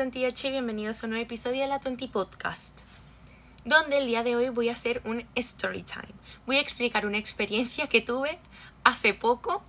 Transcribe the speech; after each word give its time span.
28 0.00 0.48
y 0.48 0.50
bienvenidos 0.52 1.02
a 1.02 1.06
un 1.06 1.10
nuevo 1.10 1.26
episodio 1.26 1.60
de 1.60 1.68
la 1.68 1.78
20 1.78 2.08
Podcast, 2.08 2.80
donde 3.66 3.98
el 3.98 4.06
día 4.06 4.22
de 4.22 4.34
hoy 4.34 4.48
voy 4.48 4.70
a 4.70 4.72
hacer 4.72 5.02
un 5.04 5.26
story 5.34 5.82
time. 5.82 6.14
Voy 6.46 6.56
a 6.56 6.60
explicar 6.60 7.04
una 7.04 7.18
experiencia 7.18 7.86
que 7.86 8.00
tuve 8.00 8.38
hace 8.82 9.12
poco 9.12 9.62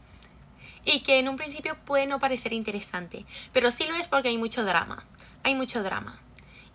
y 0.85 1.01
que 1.01 1.19
en 1.19 1.27
un 1.27 1.35
principio 1.35 1.75
puede 1.83 2.07
no 2.07 2.19
parecer 2.19 2.53
interesante, 2.53 3.25
pero 3.51 3.71
sí 3.71 3.83
lo 3.83 3.93
es 3.95 4.07
porque 4.07 4.29
hay 4.29 4.37
mucho 4.37 4.63
drama. 4.63 5.03
Hay 5.43 5.53
mucho 5.53 5.83
drama. 5.83 6.21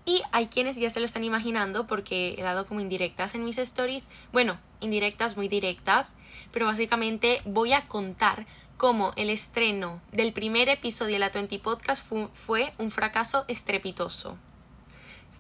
Y 0.05 0.21
hay 0.33 0.49
quienes 0.49 0.77
ya 0.77 0.91
se 0.91 1.01
lo 1.01 1.07
están 1.07 1.25
imaginando 1.25 1.87
porque 1.87 2.35
he 2.37 2.43
dado 2.43 2.67
como 2.67 2.83
indirectas 2.83 3.35
en 3.35 3.47
mis 3.47 3.57
stories. 3.57 4.07
Bueno, 4.35 4.59
indirectas, 4.81 5.39
muy 5.39 5.49
directas, 5.49 6.15
pero 6.53 6.67
básicamente 6.67 7.41
voy 7.47 7.73
a 7.73 7.89
contar 7.89 8.45
cómo 8.77 9.13
el 9.17 9.31
estreno 9.31 10.01
del 10.13 10.33
primer 10.33 10.69
episodio 10.69 11.15
de 11.15 11.21
la 11.21 11.31
20 11.31 11.59
Podcast 11.61 12.07
fue 12.35 12.73
un 12.79 12.91
fracaso 12.91 13.45
estrepitoso. 13.49 14.37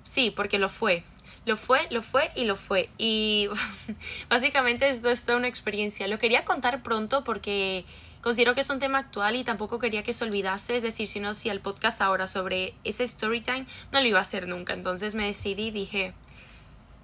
Sí, 0.04 0.30
porque 0.30 0.58
lo 0.58 0.68
fue. 0.68 1.04
Lo 1.44 1.56
fue, 1.56 1.86
lo 1.90 2.02
fue 2.02 2.30
y 2.34 2.44
lo 2.44 2.56
fue. 2.56 2.88
Y 2.98 3.48
básicamente 4.28 4.88
esto 4.88 5.10
es 5.10 5.24
toda 5.24 5.38
una 5.38 5.48
experiencia. 5.48 6.08
Lo 6.08 6.18
quería 6.18 6.44
contar 6.44 6.82
pronto 6.82 7.24
porque 7.24 7.84
considero 8.20 8.54
que 8.54 8.62
es 8.62 8.70
un 8.70 8.80
tema 8.80 8.98
actual 8.98 9.36
y 9.36 9.44
tampoco 9.44 9.78
quería 9.78 10.02
que 10.02 10.12
se 10.12 10.24
olvidase. 10.24 10.76
Es 10.76 10.82
decir, 10.82 11.06
si 11.06 11.20
no 11.20 11.30
hacía 11.30 11.52
el 11.52 11.60
podcast 11.60 12.00
ahora 12.00 12.26
sobre 12.26 12.74
ese 12.84 13.04
story 13.04 13.42
time, 13.42 13.66
no 13.92 14.00
lo 14.00 14.06
iba 14.06 14.18
a 14.18 14.22
hacer 14.22 14.48
nunca. 14.48 14.72
Entonces 14.72 15.14
me 15.14 15.26
decidí 15.26 15.66
y 15.66 15.70
dije, 15.70 16.14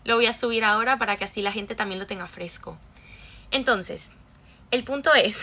lo 0.04 0.16
voy 0.16 0.26
a 0.26 0.32
subir 0.32 0.64
ahora 0.64 0.98
para 0.98 1.16
que 1.16 1.24
así 1.24 1.42
la 1.42 1.52
gente 1.52 1.74
también 1.74 2.00
lo 2.00 2.06
tenga 2.06 2.26
fresco. 2.26 2.78
Entonces, 3.52 4.12
el 4.72 4.84
punto 4.84 5.14
es 5.14 5.38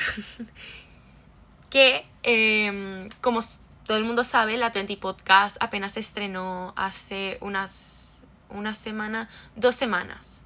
que, 1.70 2.06
em, 2.24 3.08
como 3.22 3.40
todo 3.86 3.98
el 3.98 4.04
mundo 4.04 4.24
sabe, 4.24 4.58
la 4.58 4.72
20 4.72 4.98
Podcast 4.98 5.58
apenas 5.62 5.94
se 5.94 6.02
estrenó 6.02 6.74
hace 6.76 7.38
unas, 7.40 8.20
una 8.50 8.76
semana, 8.76 9.30
dos 9.56 9.76
semanas. 9.76 10.44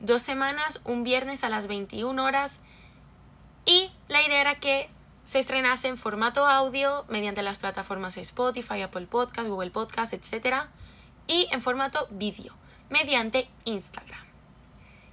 Dos 0.00 0.20
semanas, 0.20 0.80
un 0.84 1.04
viernes 1.04 1.44
a 1.44 1.48
las 1.48 1.66
21 1.68 2.22
horas. 2.22 2.58
Y 3.64 3.90
la 4.08 4.20
idea 4.22 4.40
era 4.40 4.56
que 4.56 4.90
se 5.24 5.38
estrenase 5.38 5.88
en 5.88 5.96
formato 5.96 6.44
audio 6.44 7.06
mediante 7.08 7.42
las 7.42 7.56
plataformas 7.56 8.16
Spotify, 8.16 8.82
Apple 8.82 9.06
Podcast, 9.06 9.48
Google 9.48 9.70
Podcast, 9.70 10.12
etc. 10.12 10.66
Y 11.26 11.48
en 11.52 11.62
formato 11.62 12.08
vídeo 12.10 12.54
mediante 12.90 13.48
Instagram. 13.64 14.26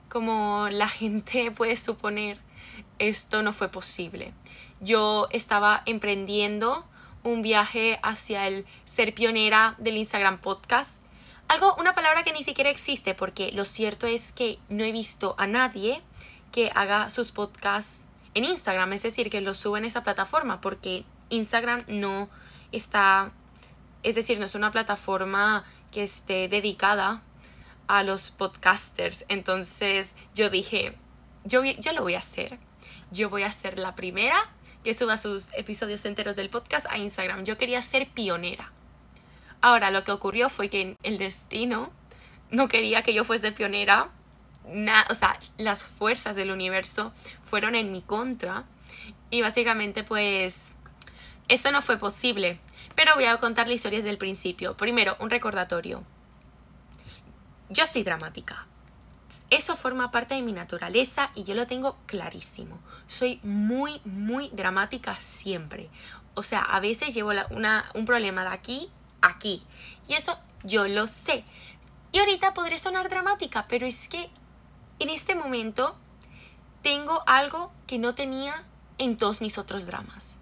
Como 0.09 0.67
la 0.69 0.89
gente 0.89 1.51
puede 1.51 1.77
suponer, 1.77 2.39
esto 3.01 3.41
no 3.41 3.51
fue 3.51 3.69
posible. 3.69 4.33
Yo 4.79 5.27
estaba 5.31 5.81
emprendiendo 5.85 6.85
un 7.23 7.41
viaje 7.41 7.99
hacia 8.03 8.47
el 8.47 8.65
ser 8.85 9.13
pionera 9.13 9.75
del 9.79 9.97
Instagram 9.97 10.39
podcast. 10.39 11.01
Algo, 11.47 11.75
una 11.79 11.95
palabra 11.95 12.23
que 12.23 12.31
ni 12.31 12.43
siquiera 12.43 12.69
existe, 12.69 13.13
porque 13.13 13.51
lo 13.51 13.65
cierto 13.65 14.07
es 14.07 14.31
que 14.31 14.59
no 14.69 14.83
he 14.83 14.91
visto 14.91 15.35
a 15.37 15.47
nadie 15.47 16.01
que 16.51 16.71
haga 16.75 17.09
sus 17.09 17.31
podcasts 17.31 18.01
en 18.33 18.45
Instagram, 18.45 18.93
es 18.93 19.03
decir, 19.03 19.29
que 19.29 19.41
los 19.41 19.57
suba 19.57 19.77
en 19.77 19.85
esa 19.85 20.03
plataforma, 20.03 20.61
porque 20.61 21.03
Instagram 21.29 21.83
no 21.87 22.29
está, 22.71 23.31
es 24.03 24.15
decir, 24.15 24.39
no 24.39 24.45
es 24.45 24.55
una 24.55 24.71
plataforma 24.71 25.65
que 25.91 26.03
esté 26.03 26.47
dedicada 26.47 27.23
a 27.87 28.03
los 28.03 28.31
podcasters. 28.31 29.25
Entonces 29.27 30.15
yo 30.33 30.49
dije, 30.49 30.97
yo, 31.43 31.63
yo 31.63 31.91
lo 31.93 32.03
voy 32.03 32.15
a 32.15 32.19
hacer 32.19 32.57
yo 33.11 33.29
voy 33.29 33.43
a 33.43 33.51
ser 33.51 33.77
la 33.77 33.95
primera 33.95 34.49
que 34.83 34.93
suba 34.93 35.17
sus 35.17 35.49
episodios 35.53 36.05
enteros 36.05 36.35
del 36.35 36.49
podcast 36.49 36.87
a 36.89 36.97
Instagram. 36.97 37.43
Yo 37.43 37.57
quería 37.57 37.81
ser 37.81 38.09
pionera. 38.09 38.71
Ahora, 39.61 39.91
lo 39.91 40.03
que 40.03 40.11
ocurrió 40.11 40.49
fue 40.49 40.69
que 40.69 40.97
el 41.03 41.17
destino 41.17 41.91
no 42.49 42.67
quería 42.67 43.03
que 43.03 43.13
yo 43.13 43.23
fuese 43.23 43.51
pionera. 43.51 44.09
o 45.09 45.15
sea, 45.15 45.39
las 45.57 45.83
fuerzas 45.83 46.35
del 46.35 46.51
universo 46.51 47.13
fueron 47.43 47.75
en 47.75 47.91
mi 47.91 48.01
contra. 48.01 48.65
Y 49.29 49.41
básicamente, 49.41 50.03
pues, 50.03 50.67
eso 51.47 51.71
no 51.71 51.81
fue 51.81 51.97
posible. 51.97 52.59
Pero 52.95 53.13
voy 53.15 53.25
a 53.25 53.37
contar 53.37 53.67
la 53.67 53.73
historia 53.73 53.99
desde 53.99 54.09
el 54.09 54.17
principio. 54.17 54.75
Primero, 54.75 55.15
un 55.19 55.29
recordatorio. 55.29 56.03
Yo 57.69 57.85
soy 57.85 58.03
dramática. 58.03 58.67
Eso 59.49 59.75
forma 59.75 60.11
parte 60.11 60.35
de 60.35 60.41
mi 60.41 60.53
naturaleza 60.53 61.31
y 61.35 61.43
yo 61.43 61.55
lo 61.55 61.67
tengo 61.67 61.97
clarísimo. 62.05 62.79
Soy 63.07 63.39
muy, 63.43 64.01
muy 64.05 64.49
dramática 64.49 65.15
siempre. 65.19 65.89
O 66.33 66.43
sea, 66.43 66.61
a 66.61 66.79
veces 66.79 67.13
llevo 67.13 67.31
un 67.93 68.05
problema 68.05 68.43
de 68.43 68.49
aquí 68.49 68.89
a 69.21 69.29
aquí. 69.29 69.63
Y 70.07 70.13
eso 70.13 70.37
yo 70.63 70.87
lo 70.87 71.07
sé. 71.07 71.43
Y 72.11 72.19
ahorita 72.19 72.53
podré 72.53 72.77
sonar 72.77 73.09
dramática, 73.09 73.65
pero 73.67 73.85
es 73.85 74.07
que 74.07 74.29
en 74.99 75.09
este 75.09 75.35
momento 75.35 75.95
tengo 76.81 77.23
algo 77.27 77.71
que 77.87 77.99
no 77.99 78.15
tenía 78.15 78.65
en 78.97 79.17
todos 79.17 79.41
mis 79.41 79.57
otros 79.57 79.85
dramas. 79.85 80.37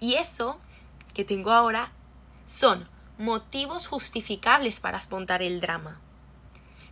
Y 0.00 0.14
eso 0.14 0.58
que 1.14 1.24
tengo 1.24 1.52
ahora 1.52 1.92
son 2.46 2.88
motivos 3.18 3.86
justificables 3.86 4.80
para 4.80 4.98
espontar 4.98 5.42
el 5.42 5.60
drama 5.60 6.00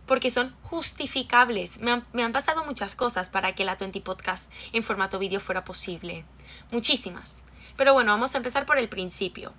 porque 0.07 0.31
son 0.31 0.55
justificables. 0.63 1.79
Me 1.79 2.23
han, 2.23 2.31
pasado 2.31 2.65
muchas 2.65 2.95
cosas 2.95 3.29
para 3.29 3.53
que 3.53 3.65
la 3.65 3.75
20 3.75 4.01
Podcast 4.01 4.51
en 4.73 4.83
formato 4.83 5.19
vídeo 5.19 5.39
fuera 5.39 5.63
posible. 5.63 6.25
Muchísimas. 6.71 7.43
Pero 7.75 7.93
bueno, 7.93 8.11
vamos 8.11 8.33
a 8.33 8.37
empezar 8.37 8.65
por 8.65 8.77
el 8.77 8.89
principio. 8.89 9.53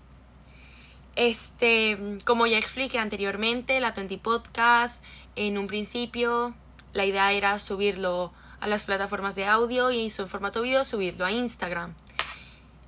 Este, 1.15 2.19
como 2.25 2.47
ya 2.47 2.59
expliqué 2.59 2.99
anteriormente, 2.99 3.79
la 3.81 3.93
20 3.93 4.19
Podcast 4.19 5.05
en 5.37 5.59
un 5.59 5.67
principio 5.67 6.55
la 6.93 7.05
idea 7.05 7.33
era 7.33 7.59
subirlo 7.59 8.33
a 8.61 8.67
las 8.67 8.83
plataformas 8.83 9.35
de 9.35 9.47
audio 9.47 9.91
y 9.91 10.07
en 10.07 10.29
formato 10.29 10.63
vídeo 10.63 10.85
subirlo 10.85 11.25
a 11.25 11.33
Instagram. 11.33 11.95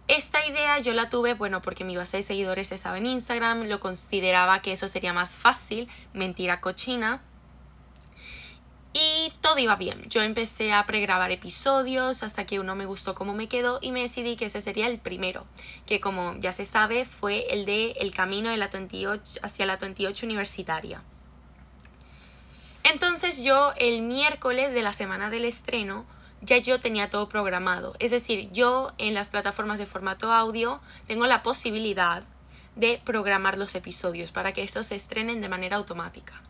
Esta 0.09 0.44
idea 0.44 0.81
yo 0.81 0.92
la 0.92 1.09
tuve, 1.09 1.34
bueno, 1.34 1.62
porque 1.62 1.84
mi 1.84 1.97
base 1.97 2.16
de 2.16 2.22
seguidores 2.25 2.72
estaba 2.72 2.98
en 2.98 3.06
Instagram, 3.06 3.69
lo 3.69 3.78
consideraba 3.78 4.60
que 4.60 4.72
eso 4.72 4.88
sería 4.88 5.12
más 5.12 5.31
fácil, 5.31 5.88
mentira 6.12 6.60
cochina. 6.60 7.22
Y 8.93 9.33
todo 9.41 9.59
iba 9.59 9.77
bien. 9.77 10.09
Yo 10.09 10.23
empecé 10.23 10.73
a 10.73 10.84
pregrabar 10.84 11.31
episodios 11.31 12.25
hasta 12.25 12.45
que 12.45 12.59
uno 12.59 12.75
me 12.75 12.87
gustó 12.87 13.15
cómo 13.15 13.34
me 13.34 13.49
quedó 13.49 13.78
y 13.81 13.93
me 13.93 14.03
decidí 14.03 14.37
que 14.37 14.47
ese 14.47 14.61
sería 14.61 14.89
el 14.89 14.99
primero, 14.99 15.47
que 15.87 16.01
como 16.01 16.34
ya 16.39 16.53
se 16.53 16.65
sabe 16.65 17.05
fue 17.05 17.53
el 17.53 17.67
de 17.67 17.93
El 18.01 18.12
camino 18.12 18.51
de 18.51 18.56
la 18.56 18.69
28, 18.69 19.41
hacia 19.43 19.67
la 19.67 19.77
28 19.77 20.27
universitaria. 20.27 21.03
Entonces 22.83 23.45
yo 23.45 23.73
el 23.77 24.03
miércoles 24.03 24.73
de 24.73 24.83
la 24.83 24.93
semana 24.93 25.31
del 25.31 25.45
estreno 25.45 26.05
ya 26.43 26.59
yo 26.59 26.81
tenía 26.81 27.11
todo 27.11 27.28
programado. 27.28 27.95
Es 28.01 28.11
decir, 28.11 28.51
yo 28.51 28.93
en 28.99 29.15
las 29.15 29.28
plataformas 29.28 29.78
de 29.78 29.87
formato 29.87 30.33
audio 30.33 30.81
tengo 31.07 31.27
la 31.27 31.43
posibilidad 31.45 32.25
de 32.75 33.01
programar 33.05 33.59
los 33.59 33.75
episodios 33.75 34.33
para 34.33 34.53
que 34.53 34.62
estos 34.62 34.87
se 34.87 34.97
estrenen 34.97 35.41
de 35.41 35.49
manera 35.49 35.77
automática. 35.77 36.43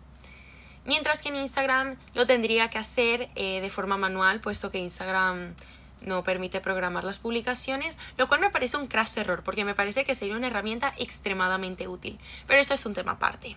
Mientras 0.85 1.21
que 1.21 1.29
en 1.29 1.37
Instagram 1.37 1.97
lo 2.15 2.27
tendría 2.27 2.71
que 2.71 2.79
hacer 2.79 3.29
eh, 3.35 3.61
de 3.61 3.71
forma 3.71 3.97
manual, 3.97 4.41
puesto 4.41 4.71
que 4.71 4.79
Instagram 4.79 5.55
no 6.01 6.25
permite 6.25 6.61
programar 6.61 7.05
las 7.05 7.19
publicaciones, 7.19 7.99
lo 8.17 8.29
cual 8.29 8.41
me 8.41 8.51
parece 8.51 8.77
un 8.77 8.87
craso 8.87 9.21
error, 9.21 9.43
porque 9.45 9.65
me 9.65 9.75
parece 9.75 10.05
que 10.05 10.15
sería 10.15 10.37
una 10.37 10.47
herramienta 10.47 10.95
extremadamente 10.99 11.89
útil. 11.89 12.19
Pero 12.47 12.61
eso 12.61 12.75
es 12.75 12.87
un 12.87 12.95
tema 12.95 13.13
aparte. 13.13 13.57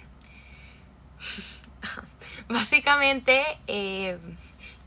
Básicamente, 2.49 3.43
eh, 3.67 4.17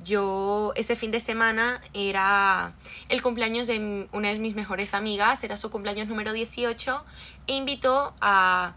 yo 0.05 0.73
ese 0.77 0.95
fin 0.95 1.11
de 1.11 1.21
semana 1.21 1.81
era 1.95 2.75
el 3.09 3.23
cumpleaños 3.23 3.67
de 3.67 4.09
una 4.13 4.29
de 4.29 4.39
mis 4.39 4.55
mejores 4.55 4.95
amigas, 4.95 5.43
era 5.43 5.57
su 5.57 5.71
cumpleaños 5.71 6.09
número 6.09 6.33
18, 6.33 7.05
e 7.47 7.55
invitó 7.55 8.15
a 8.21 8.75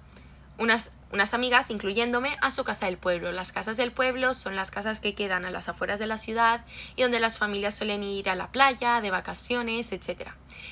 unas 0.57 0.91
unas 1.11 1.33
amigas, 1.33 1.69
incluyéndome, 1.69 2.37
a 2.41 2.51
su 2.51 2.63
casa 2.63 2.85
del 2.85 2.97
pueblo. 2.97 3.31
Las 3.31 3.51
casas 3.51 3.77
del 3.77 3.91
pueblo 3.91 4.33
son 4.33 4.55
las 4.55 4.71
casas 4.71 4.99
que 4.99 5.15
quedan 5.15 5.45
a 5.45 5.51
las 5.51 5.67
afueras 5.67 5.99
de 5.99 6.07
la 6.07 6.17
ciudad 6.17 6.65
y 6.95 7.01
donde 7.01 7.19
las 7.19 7.37
familias 7.37 7.75
suelen 7.75 8.03
ir 8.03 8.29
a 8.29 8.35
la 8.35 8.51
playa, 8.51 9.01
de 9.01 9.11
vacaciones, 9.11 9.91
etc. 9.91 10.29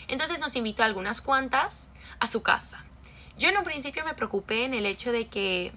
Entonces 0.07 0.39
nos 0.39 0.55
invitó 0.55 0.83
a 0.83 0.85
algunas 0.85 1.21
cuantas 1.21 1.87
a 2.19 2.27
su 2.27 2.43
casa. 2.43 2.85
Yo 3.37 3.49
en 3.49 3.57
un 3.57 3.63
principio 3.63 4.03
me 4.05 4.13
preocupé 4.13 4.65
en 4.65 4.73
el 4.73 4.85
hecho 4.85 5.11
de 5.11 5.27
que 5.27 5.71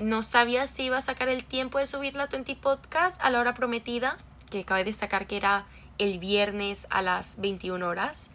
no 0.00 0.22
sabía 0.22 0.66
si 0.66 0.84
iba 0.84 0.98
a 0.98 1.00
sacar 1.00 1.28
el 1.28 1.44
tiempo 1.44 1.78
de 1.78 1.86
subir 1.86 2.14
la 2.14 2.26
20 2.26 2.56
podcast 2.56 3.20
a 3.22 3.30
la 3.30 3.40
hora 3.40 3.54
prometida, 3.54 4.16
que 4.50 4.64
cabe 4.64 4.84
destacar 4.84 5.26
que 5.26 5.36
era 5.36 5.64
el 5.98 6.18
viernes 6.18 6.86
a 6.90 7.02
las 7.02 7.40
21 7.40 7.86
horas. 7.86 8.30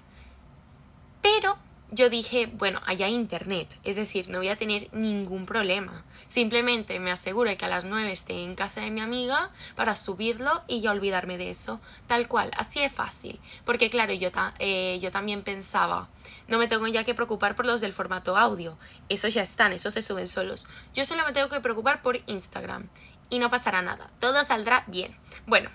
Pero 1.22 1.58
yo 1.92 2.10
dije, 2.10 2.46
bueno, 2.46 2.82
allá 2.86 3.10
internet, 3.10 3.78
es 3.84 3.98
decir, 3.98 4.30
no 4.30 4.38
voy 4.38 4.48
a 4.48 4.56
tener 4.56 4.88
ningún 4.94 5.46
problema. 5.46 6.04
Simplemente 6.26 7.00
me 7.00 7.12
aseguro 7.12 7.56
que 7.58 7.66
a 7.66 7.68
las 7.68 7.84
9 7.84 8.10
esté 8.12 8.44
en 8.44 8.56
casa 8.56 8.80
de 8.80 8.92
mi 8.92 9.02
amiga 9.02 9.50
para 9.76 9.98
subirlo 9.98 10.62
y 10.68 10.80
ya 10.80 10.92
olvidarme 10.92 11.38
de 11.38 11.50
eso, 11.50 11.82
tal 12.08 12.30
cual, 12.30 12.50
así 12.58 12.80
es 12.80 12.94
fácil. 12.94 13.40
Porque 13.66 13.90
claro, 13.90 14.14
yo, 14.14 14.30
eh, 14.60 15.00
yo 15.02 15.12
también 15.12 15.44
pensaba, 15.44 16.08
no 16.48 16.58
me 16.58 16.70
tengo 16.70 16.88
ya 16.88 17.04
que 17.04 17.14
preocupar 17.14 17.56
por 17.56 17.66
los 17.66 17.82
del 17.82 17.92
formato 17.92 18.38
audio, 18.38 18.78
esos 19.10 19.34
ya 19.34 19.42
están, 19.42 19.74
esos 19.74 19.94
se 19.94 20.02
suben 20.02 20.30
solos. 20.30 20.68
Yo 20.94 21.04
solo 21.04 21.26
me 21.26 21.34
tengo 21.34 21.50
que 21.50 21.60
preocupar 21.60 22.02
por 22.02 22.22
Instagram 22.28 22.88
y 23.30 23.40
no 23.40 23.52
pasará 23.52 23.82
nada, 23.82 24.10
todo 24.20 24.42
saldrá 24.46 24.86
bien. 24.88 25.18
Bueno, 25.46 25.70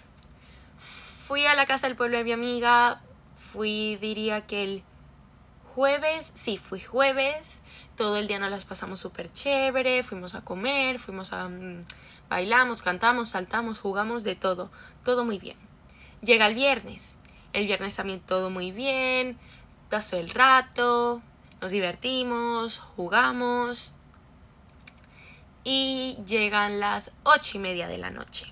fui 1.26 1.44
a 1.44 1.54
la 1.54 1.66
casa 1.66 1.88
del 1.88 1.96
pueblo 1.96 2.16
de 2.16 2.24
mi 2.24 2.32
amiga, 2.32 3.02
fui 3.52 3.96
diría 3.96 4.46
que 4.46 4.64
el 4.64 4.82
jueves, 5.76 6.32
sí, 6.32 6.56
fui 6.56 6.80
jueves, 6.80 7.60
todo 7.98 8.16
el 8.16 8.26
día 8.26 8.38
nos 8.38 8.50
las 8.50 8.64
pasamos 8.64 8.98
súper 8.98 9.30
chévere, 9.34 10.02
fuimos 10.02 10.34
a 10.34 10.40
comer, 10.40 10.98
fuimos 10.98 11.34
a... 11.34 11.50
Mm, 11.50 11.84
bailamos, 12.30 12.80
cantamos, 12.80 13.28
saltamos, 13.28 13.78
jugamos, 13.78 14.24
de 14.24 14.36
todo, 14.36 14.70
todo 15.04 15.26
muy 15.26 15.38
bien. 15.38 15.58
Llega 16.22 16.46
el 16.46 16.54
viernes, 16.54 17.16
el 17.52 17.66
viernes 17.66 17.94
también 17.94 18.20
todo 18.20 18.48
muy 18.48 18.72
bien, 18.72 19.38
pasó 19.90 20.16
el 20.16 20.30
rato, 20.30 21.20
nos 21.60 21.70
divertimos, 21.70 22.78
jugamos 22.78 23.92
y 25.62 26.16
llegan 26.26 26.80
las 26.80 27.12
ocho 27.22 27.58
y 27.58 27.60
media 27.60 27.86
de 27.86 27.98
la 27.98 28.08
noche. 28.08 28.50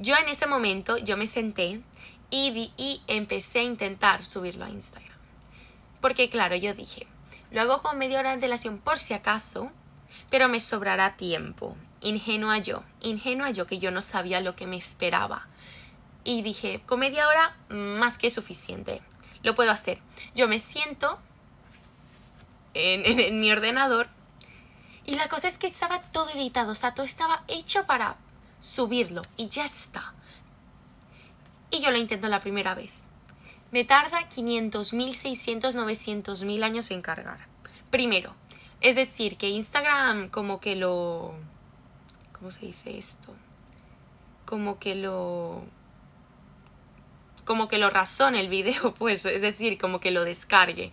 Yo 0.00 0.16
en 0.16 0.28
ese 0.28 0.48
momento, 0.48 0.96
yo 0.98 1.16
me 1.16 1.28
senté 1.28 1.82
y, 2.30 2.72
y 2.76 3.00
empecé 3.06 3.60
a 3.60 3.62
intentar 3.62 4.24
subirlo 4.24 4.64
a 4.64 4.70
Instagram. 4.70 5.07
Porque 6.00 6.30
claro, 6.30 6.56
yo 6.56 6.74
dije, 6.74 7.06
lo 7.50 7.62
hago 7.62 7.82
con 7.82 7.98
media 7.98 8.18
hora 8.18 8.30
de 8.30 8.34
antelación 8.34 8.78
por 8.78 8.98
si 8.98 9.14
acaso, 9.14 9.70
pero 10.30 10.48
me 10.48 10.60
sobrará 10.60 11.16
tiempo. 11.16 11.76
Ingenua 12.00 12.58
yo, 12.58 12.82
ingenua 13.00 13.50
yo 13.50 13.66
que 13.66 13.78
yo 13.78 13.90
no 13.90 14.02
sabía 14.02 14.40
lo 14.40 14.54
que 14.54 14.66
me 14.66 14.76
esperaba. 14.76 15.48
Y 16.24 16.42
dije, 16.42 16.80
con 16.86 17.00
media 17.00 17.26
hora 17.26 17.56
más 17.68 18.18
que 18.18 18.30
suficiente. 18.30 19.00
Lo 19.42 19.54
puedo 19.54 19.70
hacer. 19.70 19.98
Yo 20.34 20.46
me 20.46 20.58
siento 20.58 21.18
en, 22.74 23.20
en 23.20 23.40
mi 23.40 23.50
ordenador 23.50 24.08
y 25.06 25.14
la 25.14 25.28
cosa 25.28 25.48
es 25.48 25.56
que 25.56 25.68
estaba 25.68 26.02
todo 26.02 26.28
editado, 26.30 26.72
o 26.72 26.74
sea, 26.74 26.94
todo 26.94 27.06
estaba 27.06 27.42
hecho 27.48 27.86
para 27.86 28.16
subirlo 28.60 29.22
y 29.36 29.48
ya 29.48 29.64
está. 29.64 30.12
Y 31.70 31.80
yo 31.80 31.90
lo 31.90 31.96
intento 31.96 32.28
la 32.28 32.40
primera 32.40 32.74
vez 32.74 33.07
me 33.70 33.84
tarda 33.84 34.28
500.000, 34.28 35.12
600, 35.12 35.76
900.000 35.76 36.62
años 36.62 36.90
en 36.90 37.02
cargar. 37.02 37.46
Primero, 37.90 38.34
es 38.80 38.96
decir, 38.96 39.36
que 39.36 39.48
Instagram 39.48 40.28
como 40.28 40.60
que 40.60 40.76
lo... 40.76 41.34
¿Cómo 42.32 42.50
se 42.50 42.66
dice 42.66 42.96
esto? 42.96 43.34
Como 44.46 44.78
que 44.78 44.94
lo... 44.94 45.62
Como 47.44 47.68
que 47.68 47.78
lo 47.78 47.90
razone 47.90 48.40
el 48.40 48.48
video, 48.48 48.94
pues, 48.98 49.24
es 49.24 49.42
decir, 49.42 49.78
como 49.78 50.00
que 50.00 50.10
lo 50.10 50.24
descargue. 50.24 50.92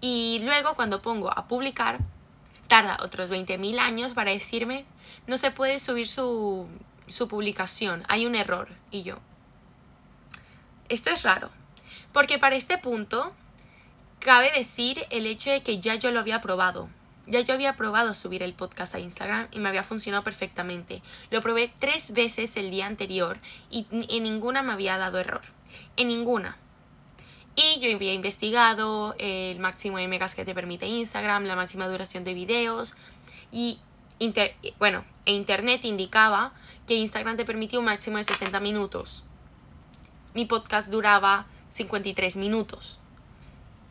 Y 0.00 0.40
luego 0.42 0.74
cuando 0.74 1.02
pongo 1.02 1.30
a 1.30 1.46
publicar, 1.46 2.00
tarda 2.68 2.98
otros 3.02 3.30
20.000 3.30 3.78
años 3.78 4.12
para 4.12 4.30
decirme, 4.30 4.84
no 5.26 5.38
se 5.38 5.50
puede 5.50 5.78
subir 5.78 6.08
su, 6.08 6.66
su 7.08 7.28
publicación, 7.28 8.04
hay 8.08 8.26
un 8.26 8.34
error. 8.34 8.68
Y 8.90 9.02
yo, 9.02 9.18
esto 10.88 11.10
es 11.10 11.22
raro, 11.22 11.50
porque 12.12 12.38
para 12.38 12.56
este 12.56 12.78
punto, 12.78 13.32
cabe 14.18 14.50
decir 14.52 15.06
el 15.10 15.26
hecho 15.26 15.50
de 15.50 15.62
que 15.62 15.80
ya 15.80 15.94
yo 15.96 16.10
lo 16.10 16.20
había 16.20 16.40
probado. 16.40 16.88
Ya 17.26 17.40
yo 17.40 17.54
había 17.54 17.76
probado 17.76 18.14
subir 18.14 18.42
el 18.42 18.52
podcast 18.52 18.94
a 18.94 18.98
Instagram 18.98 19.46
y 19.52 19.60
me 19.60 19.68
había 19.68 19.84
funcionado 19.84 20.24
perfectamente. 20.24 21.02
Lo 21.30 21.40
probé 21.40 21.72
tres 21.78 22.12
veces 22.12 22.56
el 22.56 22.70
día 22.70 22.86
anterior 22.86 23.38
y 23.70 23.86
en 23.90 24.22
ninguna 24.24 24.62
me 24.62 24.72
había 24.72 24.98
dado 24.98 25.18
error. 25.18 25.42
En 25.96 26.08
ninguna. 26.08 26.56
Y 27.54 27.80
yo 27.80 27.94
había 27.94 28.12
investigado 28.12 29.14
el 29.18 29.58
máximo 29.60 29.98
de 29.98 30.08
megas 30.08 30.34
que 30.34 30.44
te 30.44 30.54
permite 30.54 30.86
Instagram, 30.86 31.44
la 31.44 31.54
máxima 31.54 31.86
duración 31.86 32.24
de 32.24 32.34
videos. 32.34 32.94
Y 33.52 33.78
bueno, 34.78 35.04
e 35.26 35.32
internet 35.32 35.84
indicaba 35.84 36.52
que 36.86 36.94
Instagram 36.94 37.36
te 37.36 37.44
permitía 37.44 37.78
un 37.78 37.84
máximo 37.84 38.16
de 38.16 38.24
60 38.24 38.58
minutos. 38.60 39.22
Mi 40.34 40.46
podcast 40.46 40.88
duraba 40.88 41.46
53 41.72 42.36
minutos. 42.36 42.98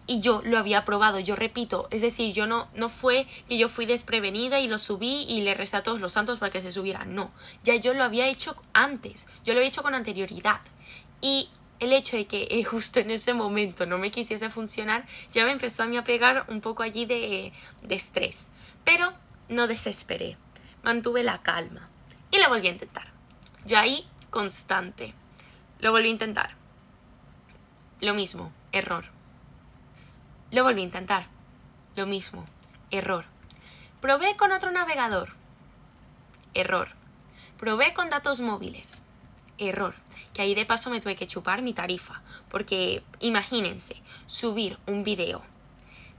Y 0.07 0.19
yo 0.19 0.41
lo 0.43 0.57
había 0.57 0.83
probado, 0.83 1.19
yo 1.19 1.35
repito, 1.35 1.87
es 1.91 2.01
decir, 2.01 2.33
yo 2.33 2.47
no, 2.47 2.67
no 2.73 2.89
fue 2.89 3.27
que 3.47 3.57
yo 3.57 3.69
fui 3.69 3.85
desprevenida 3.85 4.59
y 4.59 4.67
lo 4.67 4.79
subí 4.79 5.25
y 5.29 5.41
le 5.41 5.53
resté 5.53 5.77
a 5.77 5.83
todos 5.83 6.01
los 6.01 6.13
santos 6.13 6.39
para 6.39 6.51
que 6.51 6.59
se 6.59 6.71
subiera, 6.71 7.05
no, 7.05 7.31
ya 7.63 7.75
yo 7.75 7.93
lo 7.93 8.03
había 8.03 8.27
hecho 8.27 8.55
antes, 8.73 9.27
yo 9.43 9.53
lo 9.53 9.59
había 9.59 9.69
hecho 9.69 9.83
con 9.83 9.93
anterioridad. 9.93 10.61
Y 11.21 11.49
el 11.79 11.93
hecho 11.93 12.17
de 12.17 12.25
que 12.25 12.47
eh, 12.49 12.63
justo 12.65 12.99
en 12.99 13.11
ese 13.11 13.33
momento 13.33 13.85
no 13.85 13.99
me 13.99 14.11
quisiese 14.11 14.49
funcionar, 14.49 15.05
ya 15.31 15.45
me 15.45 15.51
empezó 15.51 15.83
a 15.83 15.85
mí 15.85 15.97
a 15.97 16.03
pegar 16.03 16.45
un 16.47 16.61
poco 16.61 16.83
allí 16.83 17.05
de, 17.05 17.53
de 17.83 17.95
estrés. 17.95 18.47
Pero 18.83 19.13
no 19.49 19.67
desesperé, 19.67 20.37
mantuve 20.83 21.23
la 21.23 21.43
calma 21.43 21.89
y 22.31 22.39
lo 22.39 22.49
volví 22.49 22.67
a 22.67 22.71
intentar. 22.71 23.07
Yo 23.65 23.77
ahí 23.77 24.07
constante. 24.31 25.13
Lo 25.79 25.91
volví 25.91 26.07
a 26.07 26.11
intentar. 26.11 26.60
Lo 28.01 28.15
mismo, 28.15 28.51
error. 28.71 29.05
Lo 30.49 30.63
volví 30.63 30.81
a 30.81 30.85
intentar. 30.85 31.27
Lo 31.95 32.07
mismo, 32.07 32.45
error. 32.89 33.25
Probé 34.01 34.35
con 34.35 34.51
otro 34.51 34.71
navegador. 34.71 35.33
Error. 36.55 36.89
Probé 37.59 37.93
con 37.93 38.09
datos 38.09 38.39
móviles. 38.39 39.03
Error. 39.59 39.93
Que 40.33 40.41
ahí 40.41 40.55
de 40.55 40.65
paso 40.65 40.89
me 40.89 40.99
tuve 40.99 41.15
que 41.15 41.27
chupar 41.27 41.61
mi 41.61 41.73
tarifa. 41.75 42.23
Porque 42.49 43.03
imagínense, 43.19 44.01
subir 44.25 44.79
un 44.87 45.03
video 45.03 45.43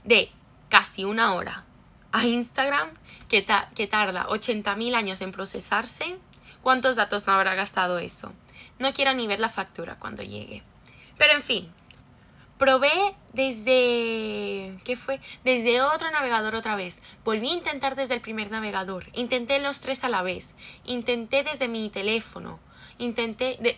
de 0.05 0.31
casi 0.69 1.03
una 1.03 1.33
hora 1.33 1.65
a 2.13 2.23
Instagram 2.23 2.91
que, 3.27 3.45
que 3.75 3.87
tarda 3.87 4.27
80.000 4.29 4.95
años 4.95 5.19
en 5.19 5.33
procesarse. 5.33 6.17
¿Cuántos 6.61 6.95
datos 6.95 7.27
no 7.27 7.33
habrá 7.33 7.55
gastado 7.55 7.99
eso? 7.99 8.31
No 8.79 8.93
quiero 8.93 9.13
ni 9.13 9.27
ver 9.27 9.41
la 9.41 9.49
factura 9.49 9.99
cuando 9.99 10.23
llegue. 10.23 10.63
Pero 11.17 11.33
en 11.33 11.43
fin, 11.43 11.71
probé 12.57 13.15
desde... 13.33 14.77
¿Qué 14.83 14.95
fue? 14.95 15.19
Desde 15.43 15.81
otro 15.81 16.09
navegador 16.11 16.55
otra 16.55 16.75
vez. 16.75 17.01
Volví 17.25 17.49
a 17.49 17.53
intentar 17.53 17.95
desde 17.95 18.15
el 18.15 18.21
primer 18.21 18.51
navegador. 18.51 19.05
Intenté 19.13 19.59
los 19.59 19.79
tres 19.79 20.03
a 20.03 20.09
la 20.09 20.21
vez. 20.21 20.51
Intenté 20.85 21.43
desde 21.43 21.67
mi 21.67 21.89
teléfono. 21.89 22.59
Intenté... 22.97 23.57
De, 23.59 23.77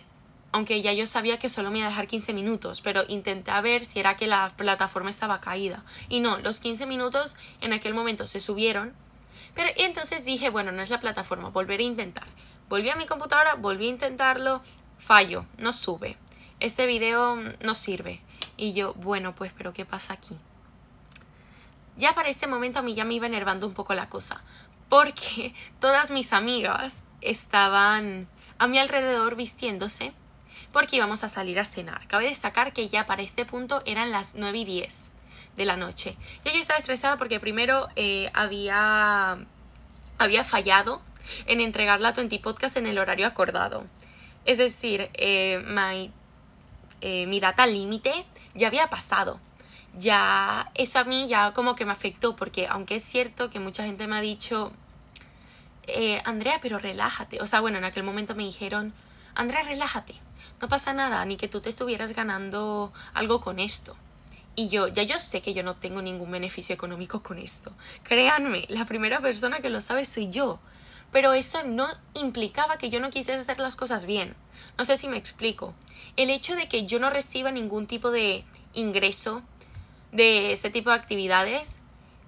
aunque 0.52 0.80
ya 0.80 0.92
yo 0.92 1.06
sabía 1.06 1.38
que 1.38 1.48
solo 1.48 1.70
me 1.70 1.78
iba 1.78 1.88
a 1.88 1.90
dejar 1.90 2.06
15 2.06 2.32
minutos, 2.32 2.80
pero 2.80 3.02
intenté 3.08 3.50
a 3.50 3.60
ver 3.60 3.84
si 3.84 3.98
era 3.98 4.16
que 4.16 4.26
la 4.26 4.50
plataforma 4.56 5.10
estaba 5.10 5.40
caída. 5.40 5.84
Y 6.08 6.20
no, 6.20 6.38
los 6.38 6.60
15 6.60 6.86
minutos 6.86 7.36
en 7.60 7.72
aquel 7.72 7.92
momento 7.92 8.26
se 8.26 8.40
subieron. 8.40 8.94
Pero 9.54 9.68
entonces 9.76 10.24
dije, 10.24 10.48
bueno, 10.48 10.72
no 10.72 10.80
es 10.82 10.90
la 10.90 11.00
plataforma, 11.00 11.50
volveré 11.50 11.84
a 11.84 11.88
intentar. 11.88 12.26
Volví 12.68 12.88
a 12.88 12.96
mi 12.96 13.06
computadora, 13.06 13.54
volví 13.54 13.86
a 13.86 13.90
intentarlo, 13.90 14.62
fallo, 14.98 15.44
no 15.58 15.72
sube 15.72 16.16
este 16.60 16.86
video 16.86 17.36
no 17.60 17.74
sirve. 17.74 18.20
Y 18.56 18.72
yo, 18.72 18.94
bueno, 18.94 19.34
pues, 19.34 19.52
pero 19.56 19.72
¿qué 19.72 19.84
pasa 19.84 20.14
aquí? 20.14 20.36
Ya 21.96 22.14
para 22.14 22.28
este 22.28 22.46
momento 22.46 22.78
a 22.78 22.82
mí 22.82 22.94
ya 22.94 23.04
me 23.04 23.14
iba 23.14 23.26
enervando 23.26 23.66
un 23.66 23.74
poco 23.74 23.94
la 23.94 24.08
cosa, 24.08 24.42
porque 24.88 25.54
todas 25.80 26.10
mis 26.10 26.32
amigas 26.32 27.02
estaban 27.20 28.28
a 28.58 28.66
mi 28.66 28.78
alrededor 28.78 29.36
vistiéndose 29.36 30.12
porque 30.72 30.96
íbamos 30.96 31.24
a 31.24 31.28
salir 31.28 31.58
a 31.58 31.64
cenar. 31.64 32.06
Cabe 32.06 32.26
destacar 32.26 32.72
que 32.72 32.88
ya 32.88 33.06
para 33.06 33.22
este 33.22 33.44
punto 33.44 33.82
eran 33.86 34.10
las 34.10 34.34
9 34.34 34.58
y 34.58 34.64
10 34.64 35.12
de 35.56 35.64
la 35.64 35.76
noche. 35.76 36.16
Yo 36.44 36.52
ya 36.52 36.60
estaba 36.60 36.78
estresada 36.78 37.16
porque 37.16 37.40
primero 37.40 37.88
eh, 37.96 38.30
había, 38.34 39.38
había 40.18 40.44
fallado 40.44 41.00
en 41.46 41.60
entregar 41.60 42.00
la 42.00 42.12
20 42.12 42.38
podcast 42.40 42.76
en 42.76 42.86
el 42.86 42.98
horario 42.98 43.26
acordado. 43.26 43.86
Es 44.44 44.58
decir, 44.58 45.10
eh, 45.14 45.62
my 45.66 46.12
eh, 47.00 47.26
mi 47.26 47.40
data 47.40 47.66
límite 47.66 48.24
ya 48.54 48.68
había 48.68 48.88
pasado. 48.88 49.40
Ya 49.98 50.70
eso 50.74 50.98
a 50.98 51.04
mí 51.04 51.26
ya 51.28 51.52
como 51.52 51.74
que 51.74 51.84
me 51.84 51.92
afectó 51.92 52.36
porque 52.36 52.66
aunque 52.66 52.96
es 52.96 53.04
cierto 53.04 53.50
que 53.50 53.60
mucha 53.60 53.84
gente 53.84 54.06
me 54.06 54.16
ha 54.16 54.20
dicho, 54.20 54.72
eh, 55.86 56.20
Andrea, 56.24 56.58
pero 56.62 56.78
relájate. 56.78 57.40
O 57.40 57.46
sea, 57.46 57.60
bueno, 57.60 57.78
en 57.78 57.84
aquel 57.84 58.02
momento 58.02 58.34
me 58.34 58.44
dijeron, 58.44 58.92
Andrea, 59.34 59.62
relájate. 59.62 60.14
No 60.60 60.68
pasa 60.68 60.92
nada, 60.92 61.24
ni 61.24 61.36
que 61.36 61.48
tú 61.48 61.60
te 61.60 61.68
estuvieras 61.68 62.12
ganando 62.12 62.92
algo 63.14 63.40
con 63.40 63.58
esto. 63.58 63.96
Y 64.54 64.70
yo, 64.70 64.88
ya 64.88 65.02
yo 65.02 65.18
sé 65.18 65.42
que 65.42 65.52
yo 65.52 65.62
no 65.62 65.76
tengo 65.76 66.00
ningún 66.00 66.30
beneficio 66.30 66.74
económico 66.74 67.22
con 67.22 67.38
esto. 67.38 67.72
Créanme, 68.04 68.64
la 68.68 68.86
primera 68.86 69.20
persona 69.20 69.60
que 69.60 69.68
lo 69.68 69.82
sabe 69.82 70.06
soy 70.06 70.30
yo. 70.30 70.58
Pero 71.12 71.34
eso 71.34 71.62
no 71.62 71.86
implicaba 72.14 72.78
que 72.78 72.90
yo 72.90 72.98
no 72.98 73.10
quisiera 73.10 73.40
hacer 73.40 73.58
las 73.58 73.76
cosas 73.76 74.06
bien. 74.06 74.34
No 74.78 74.84
sé 74.86 74.96
si 74.96 75.08
me 75.08 75.18
explico. 75.18 75.74
El 76.16 76.30
hecho 76.30 76.56
de 76.56 76.68
que 76.68 76.86
yo 76.86 76.98
no 76.98 77.10
reciba 77.10 77.50
ningún 77.50 77.86
tipo 77.86 78.10
de 78.10 78.44
ingreso 78.74 79.42
de 80.12 80.52
este 80.52 80.70
tipo 80.70 80.90
de 80.90 80.96
actividades 80.96 81.78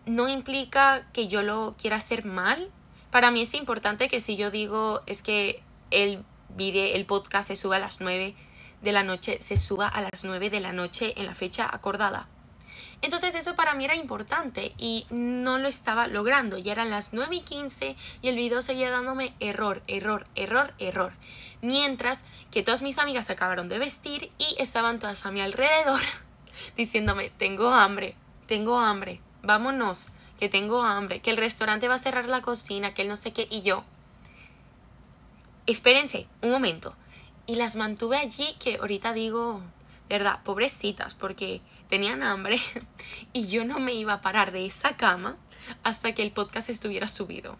no 0.04 0.28
implica 0.28 1.06
que 1.12 1.28
yo 1.28 1.42
lo 1.42 1.74
quiera 1.78 1.96
hacer 1.96 2.24
mal. 2.24 2.70
Para 3.10 3.30
mí 3.30 3.42
es 3.42 3.54
importante 3.54 4.08
que 4.08 4.20
si 4.20 4.36
yo 4.36 4.50
digo 4.50 5.02
es 5.06 5.22
que 5.22 5.62
el 5.90 6.22
video, 6.50 6.94
el 6.94 7.06
podcast 7.06 7.48
se 7.48 7.56
suba 7.56 7.76
a 7.76 7.78
las 7.78 8.00
9 8.00 8.34
de 8.82 8.92
la 8.92 9.02
noche, 9.02 9.40
se 9.40 9.56
suba 9.56 9.88
a 9.88 10.00
las 10.02 10.24
9 10.24 10.50
de 10.50 10.60
la 10.60 10.72
noche 10.72 11.14
en 11.16 11.26
la 11.26 11.34
fecha 11.34 11.68
acordada. 11.70 12.28
Entonces 13.00 13.34
eso 13.34 13.54
para 13.54 13.74
mí 13.74 13.84
era 13.84 13.94
importante 13.94 14.72
y 14.76 15.06
no 15.10 15.58
lo 15.58 15.68
estaba 15.68 16.08
logrando. 16.08 16.58
Ya 16.58 16.72
eran 16.72 16.90
las 16.90 17.12
9 17.12 17.36
y 17.36 17.40
15 17.42 17.96
y 18.22 18.28
el 18.28 18.36
video 18.36 18.60
seguía 18.60 18.90
dándome 18.90 19.34
error, 19.38 19.82
error, 19.86 20.26
error, 20.34 20.74
error. 20.78 21.12
Mientras 21.62 22.24
que 22.50 22.62
todas 22.62 22.82
mis 22.82 22.98
amigas 22.98 23.26
se 23.26 23.32
acabaron 23.32 23.68
de 23.68 23.78
vestir 23.78 24.32
y 24.38 24.56
estaban 24.58 24.98
todas 24.98 25.26
a 25.26 25.30
mi 25.30 25.40
alrededor 25.40 26.00
diciéndome, 26.76 27.30
tengo 27.30 27.70
hambre, 27.70 28.16
tengo 28.46 28.78
hambre, 28.78 29.20
vámonos, 29.42 30.08
que 30.38 30.48
tengo 30.48 30.82
hambre, 30.82 31.20
que 31.20 31.30
el 31.30 31.36
restaurante 31.36 31.88
va 31.88 31.96
a 31.96 31.98
cerrar 31.98 32.26
la 32.26 32.42
cocina, 32.42 32.94
que 32.94 33.02
él 33.02 33.08
no 33.08 33.16
sé 33.16 33.32
qué, 33.32 33.48
y 33.50 33.62
yo, 33.62 33.84
espérense 35.66 36.26
un 36.42 36.50
momento. 36.50 36.94
Y 37.46 37.56
las 37.56 37.76
mantuve 37.76 38.18
allí 38.18 38.54
que 38.58 38.76
ahorita 38.76 39.12
digo, 39.12 39.62
verdad, 40.08 40.42
pobrecitas, 40.42 41.14
porque 41.14 41.60
tenían 41.88 42.22
hambre 42.22 42.60
y 43.32 43.46
yo 43.48 43.64
no 43.64 43.78
me 43.78 43.94
iba 43.94 44.14
a 44.14 44.20
parar 44.20 44.52
de 44.52 44.66
esa 44.66 44.96
cama 44.96 45.36
hasta 45.82 46.14
que 46.14 46.22
el 46.22 46.32
podcast 46.32 46.68
estuviera 46.70 47.08
subido. 47.08 47.58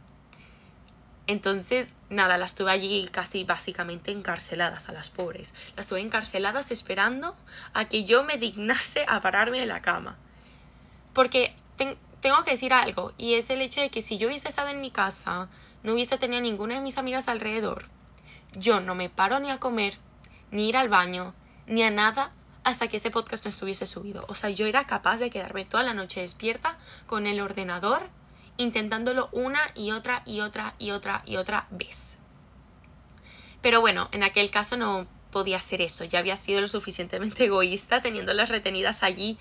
Entonces, 1.27 1.89
nada, 2.09 2.39
las 2.39 2.55
tuve 2.55 2.71
allí 2.71 3.07
casi 3.13 3.45
básicamente 3.45 4.13
encarceladas 4.13 4.89
a 4.89 4.93
las 4.93 5.11
pobres. 5.11 5.53
Las 5.77 5.87
tuve 5.87 6.01
encarceladas 6.01 6.71
esperando 6.71 7.37
a 7.75 7.85
que 7.85 8.05
yo 8.05 8.25
me 8.25 8.39
dignase 8.39 9.05
a 9.07 9.21
pararme 9.21 9.61
de 9.61 9.67
la 9.67 9.83
cama. 9.83 10.17
Porque 11.13 11.55
tengo 12.21 12.45
que 12.45 12.53
decir 12.53 12.73
algo, 12.73 13.13
y 13.19 13.35
es 13.35 13.51
el 13.51 13.61
hecho 13.61 13.83
de 13.83 13.91
que 13.91 14.01
si 14.01 14.17
yo 14.17 14.29
hubiese 14.29 14.49
estado 14.49 14.69
en 14.71 14.81
mi 14.81 14.91
casa, 14.91 15.49
no 15.83 15.93
hubiese 15.93 16.17
tenido 16.17 16.41
ninguna 16.41 16.77
de 16.77 16.81
mis 16.81 16.97
amigas 16.97 17.29
alrededor, 17.29 17.87
yo 18.55 18.81
no 18.81 18.95
me 18.95 19.11
paro 19.11 19.39
ni 19.39 19.51
a 19.51 19.61
comer, 19.61 19.99
ni 20.51 20.69
ir 20.69 20.77
al 20.77 20.89
baño, 20.89 21.35
ni 21.67 21.83
a 21.83 21.91
nada 21.91 22.33
hasta 22.69 22.89
que 22.89 22.99
ese 22.99 23.11
podcast 23.11 23.47
no 23.47 23.51
estuviese 23.51 23.87
subido. 23.87 24.27
O 24.29 24.35
sea, 24.35 24.51
yo 24.51 24.67
era 24.67 24.87
capaz 24.87 25.17
de 25.17 25.31
quedarme 25.31 25.65
toda 25.65 25.83
la 25.83 25.95
noche 25.95 26.21
despierta 26.21 26.77
con 27.07 27.27
el 27.27 27.41
ordenador 27.41 28.03
intentándolo 28.59 29.31
una 29.33 29.61
y 29.75 29.93
otra 29.93 30.23
y 30.27 30.41
otra 30.41 30.75
y 30.79 30.91
otra 30.91 31.23
y 31.25 31.37
otra 31.37 31.67
vez. 31.71 32.17
Pero 33.63 33.81
bueno, 33.81 34.09
en 34.13 34.23
aquel 34.23 34.51
caso 34.51 34.77
no 34.77 35.07
podía 35.31 35.57
hacer 35.57 35.81
eso, 35.81 36.05
ya 36.05 36.19
había 36.19 36.37
sido 36.37 36.61
lo 36.61 36.69
suficientemente 36.69 37.45
egoísta 37.47 38.03
teniéndolas 38.03 38.51
retenidas 38.51 39.03
allí 39.03 39.39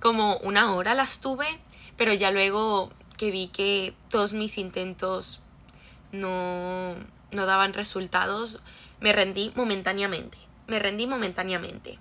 como 0.00 0.36
una 0.38 0.72
hora 0.72 0.94
las 0.94 1.20
tuve, 1.20 1.46
pero 1.96 2.12
ya 2.12 2.30
luego 2.30 2.90
que 3.16 3.32
vi 3.32 3.48
que 3.48 3.94
todos 4.08 4.34
mis 4.34 4.56
intentos 4.56 5.40
no, 6.12 6.94
no 7.32 7.46
daban 7.46 7.72
resultados, 7.72 8.60
me 9.00 9.12
rendí 9.12 9.52
momentáneamente, 9.56 10.38
me 10.68 10.78
rendí 10.78 11.08
momentáneamente. 11.08 11.98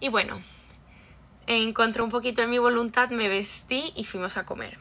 Y 0.00 0.08
bueno, 0.08 0.40
encontré 1.46 2.02
un 2.02 2.10
poquito 2.10 2.42
de 2.42 2.48
mi 2.48 2.58
voluntad, 2.58 3.10
me 3.10 3.28
vestí 3.28 3.92
y 3.96 4.04
fuimos 4.04 4.36
a 4.36 4.44
comer. 4.44 4.78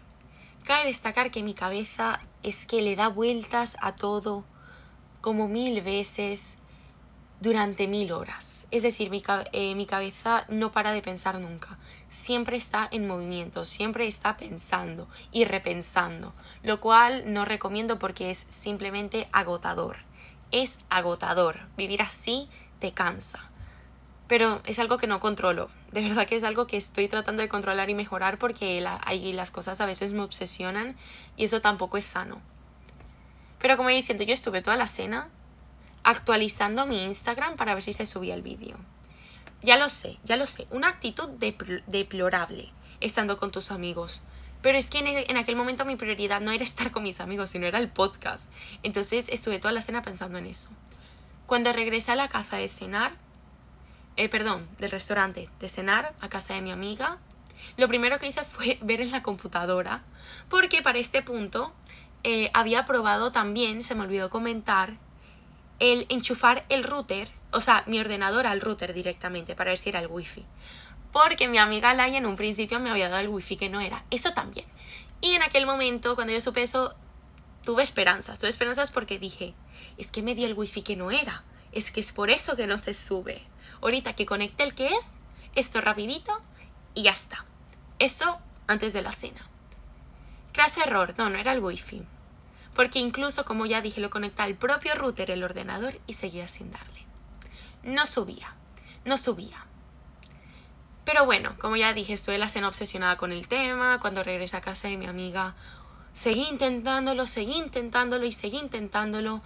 Cabe 0.64 0.86
destacar 0.86 1.32
que 1.32 1.44
mi 1.44 1.54
cabeza 1.54 2.20
es 2.42 2.66
que 2.66 2.82
le 2.82 2.96
da 2.96 3.10
vueltas 3.10 3.76
a 3.82 3.96
todo 3.96 4.46
como 5.22 5.48
mil 5.48 5.82
veces 5.82 6.56
durante 7.42 7.88
mil 7.88 8.14
horas. 8.14 8.64
Es 8.72 8.84
decir, 8.84 9.10
mi, 9.10 9.22
eh, 9.52 9.76
mi, 9.76 9.86
cabeza 9.86 10.46
no 10.48 10.72
para 10.72 10.94
de 10.94 11.02
pensar 11.02 11.40
nunca. 11.40 11.78
Siempre 12.10 12.56
está 12.56 12.88
en 12.92 13.08
movimiento, 13.08 13.66
siempre 13.66 14.08
está 14.08 14.38
pensando 14.38 15.10
y 15.32 15.44
repensando, 15.44 16.34
lo 16.64 16.80
cual 16.80 17.34
no 17.34 17.44
recomiendo 17.44 18.00
porque 18.00 18.32
es 18.32 18.46
simplemente 18.48 19.28
agotador. 19.34 19.98
Es 20.52 20.80
agotador. 20.90 21.60
Vivir 21.76 22.02
así 22.02 22.48
te 22.80 22.94
cansa 22.94 23.50
pero 24.28 24.62
es 24.66 24.80
algo 24.80 24.98
que 24.98 25.08
no 25.08 25.20
controlo. 25.20 25.70
De 25.92 26.02
verdad 26.02 26.28
que 26.28 26.36
es 26.36 26.44
algo 26.44 26.68
que 26.68 26.78
estoy 26.78 27.08
tratando 27.08 27.42
de 27.42 27.50
controlar 27.50 27.90
y 27.90 27.96
mejorar 27.96 28.38
porque 28.38 28.86
ahí 29.06 29.34
las 29.34 29.52
cosas 29.52 29.82
a 29.82 29.86
veces 29.86 30.12
me 30.14 30.22
obsesionan 30.22 30.96
y 31.36 31.46
eso 31.46 31.62
tampoco 31.62 31.98
es 31.98 32.06
sano. 32.06 32.42
Pero 33.60 33.78
como 33.78 33.90
diciendo, 33.90 34.24
yo 34.24 34.34
estuve 34.34 34.62
toda 34.62 34.78
la 34.78 34.88
cena 34.88 35.30
actualizando 36.04 36.86
mi 36.86 37.04
Instagram 37.06 37.56
para 37.56 37.74
ver 37.74 37.84
si 37.84 37.94
se 37.94 38.06
subía 38.06 38.34
el 38.34 38.42
vídeo. 38.42 38.78
Ya 39.62 39.78
lo 39.78 39.88
sé, 39.88 40.20
ya 40.26 40.36
lo 40.36 40.46
sé. 40.48 40.68
Una 40.72 40.90
actitud 40.90 41.30
deplorable 41.88 42.70
estando 43.00 43.38
con 43.38 43.52
tus 43.52 43.72
amigos. 43.72 44.22
Pero 44.62 44.78
es 44.78 44.90
que 44.90 45.00
en, 45.00 45.08
en, 45.08 45.38
aquel 45.38 45.56
momento 45.56 45.86
mi 45.86 45.96
prioridad 45.96 46.42
no 46.42 46.52
era 46.52 46.64
estar 46.66 46.92
con 46.92 47.04
mis 47.04 47.20
amigos, 47.20 47.52
sino 47.52 47.66
era 47.66 47.80
el 47.80 47.90
podcast. 47.90 48.52
Entonces 48.84 49.30
estuve 49.30 49.60
toda 49.60 49.74
la 49.74 49.82
cena 49.82 50.02
pensando 50.02 50.38
en 50.38 50.46
eso. 50.46 50.70
Cuando 51.46 51.72
regresé 51.72 52.12
a 52.12 52.16
la 52.16 52.30
casa 52.30 52.58
de 52.58 52.68
cenar, 52.68 53.14
eh, 54.16 54.30
perdón, 54.30 54.68
del 54.80 54.92
restaurante, 54.92 55.50
de 55.60 55.70
cenar 55.70 56.14
a 56.22 56.30
casa 56.30 56.54
de 56.54 56.62
mi 56.62 56.72
amiga, 56.72 57.18
lo 57.78 57.88
primero 57.88 58.20
que 58.20 58.28
hice 58.28 58.44
fue 58.46 58.78
ver 58.82 59.02
en 59.02 59.12
la 59.12 59.24
computadora, 59.24 60.04
porque 60.50 60.82
para 60.82 61.00
este 61.00 61.22
punto 61.22 61.74
eh, 62.24 62.50
había 62.54 62.86
probado 62.86 63.32
también, 63.32 63.84
se 63.84 63.96
me 63.96 64.04
olvidó 64.04 64.30
comentar, 64.30 64.98
el 65.80 66.06
enchufar 66.10 66.66
el 66.70 66.84
router, 66.84 67.30
o 67.52 67.60
sea, 67.60 67.84
mi 67.88 68.00
ordenador 68.00 68.48
al 68.48 68.62
router 68.62 68.94
directamente 68.94 69.56
para 69.56 69.72
ver 69.72 69.78
si 69.78 69.90
era 69.90 70.00
el 70.00 70.08
wifi. 70.08 70.46
Porque 71.12 71.48
mi 71.48 71.58
amiga 71.58 71.94
Laia 71.94 72.18
en 72.18 72.26
un 72.26 72.36
principio 72.36 72.80
me 72.80 72.90
había 72.90 73.10
dado 73.10 73.22
el 73.22 73.28
wifi 73.28 73.58
que 73.58 73.70
no 73.70 73.82
era. 73.82 74.04
Eso 74.10 74.34
también. 74.34 74.66
Y 75.22 75.34
en 75.34 75.44
aquel 75.44 75.66
momento, 75.66 76.16
cuando 76.16 76.34
yo 76.34 76.42
supe 76.42 76.64
eso, 76.64 76.96
tuve 77.64 77.84
esperanzas. 77.84 78.40
Tuve 78.40 78.50
esperanzas 78.50 78.92
porque 78.92 79.20
dije, 79.20 79.54
es 79.98 80.08
que 80.08 80.24
me 80.24 80.34
dio 80.34 80.48
el 80.48 80.54
wifi 80.54 80.82
que 80.82 80.96
no 80.96 81.12
era. 81.12 81.44
Es 81.72 81.92
que 81.92 82.00
es 82.00 82.12
por 82.14 82.32
eso 82.32 82.56
que 82.56 82.66
no 82.66 82.80
se 82.80 82.94
sube 82.94 83.44
ahorita 83.84 84.14
que 84.14 84.26
conecte 84.26 84.64
el 84.64 84.74
que 84.74 84.88
es, 84.88 85.06
esto 85.56 85.82
rapidito 85.82 86.32
y 86.94 87.04
ya 87.04 87.12
está. 87.12 87.46
Esto 88.00 88.40
antes 88.68 88.94
de 88.94 89.02
la 89.02 89.12
cena. 89.12 89.48
Craso 90.52 90.82
error, 90.82 91.14
no, 91.18 91.30
no 91.30 91.38
era 91.38 91.52
el 91.52 91.60
wifi. 91.60 92.04
Porque 92.76 93.00
incluso, 93.00 93.46
como 93.46 93.66
ya 93.66 93.82
dije, 93.82 94.02
lo 94.02 94.10
conecta 94.10 94.44
al 94.44 94.56
propio 94.56 94.96
router, 94.96 95.30
el 95.30 95.44
ordenador, 95.44 96.00
y 96.08 96.14
seguía 96.14 96.48
sin 96.48 96.72
darle. 96.72 97.06
No 97.84 98.06
subía, 98.08 98.56
no 99.06 99.18
subía. 99.18 99.66
Pero 101.06 101.26
bueno, 101.26 101.56
como 101.60 101.76
ya 101.76 101.94
dije, 101.94 102.14
estuve 102.14 102.38
la 102.38 102.50
cena 102.50 102.70
obsesionada 102.70 103.18
con 103.18 103.32
el 103.32 103.48
tema. 103.48 104.00
Cuando 104.00 104.24
regresé 104.24 104.58
a 104.58 104.62
casa 104.62 104.88
de 104.88 104.98
mi 104.98 105.06
amiga, 105.06 105.56
seguí 106.14 106.48
intentándolo, 106.48 107.28
seguí 107.28 107.58
intentándolo 107.58 108.26
y 108.26 108.32
seguí 108.32 108.58
intentándolo. 108.58 109.42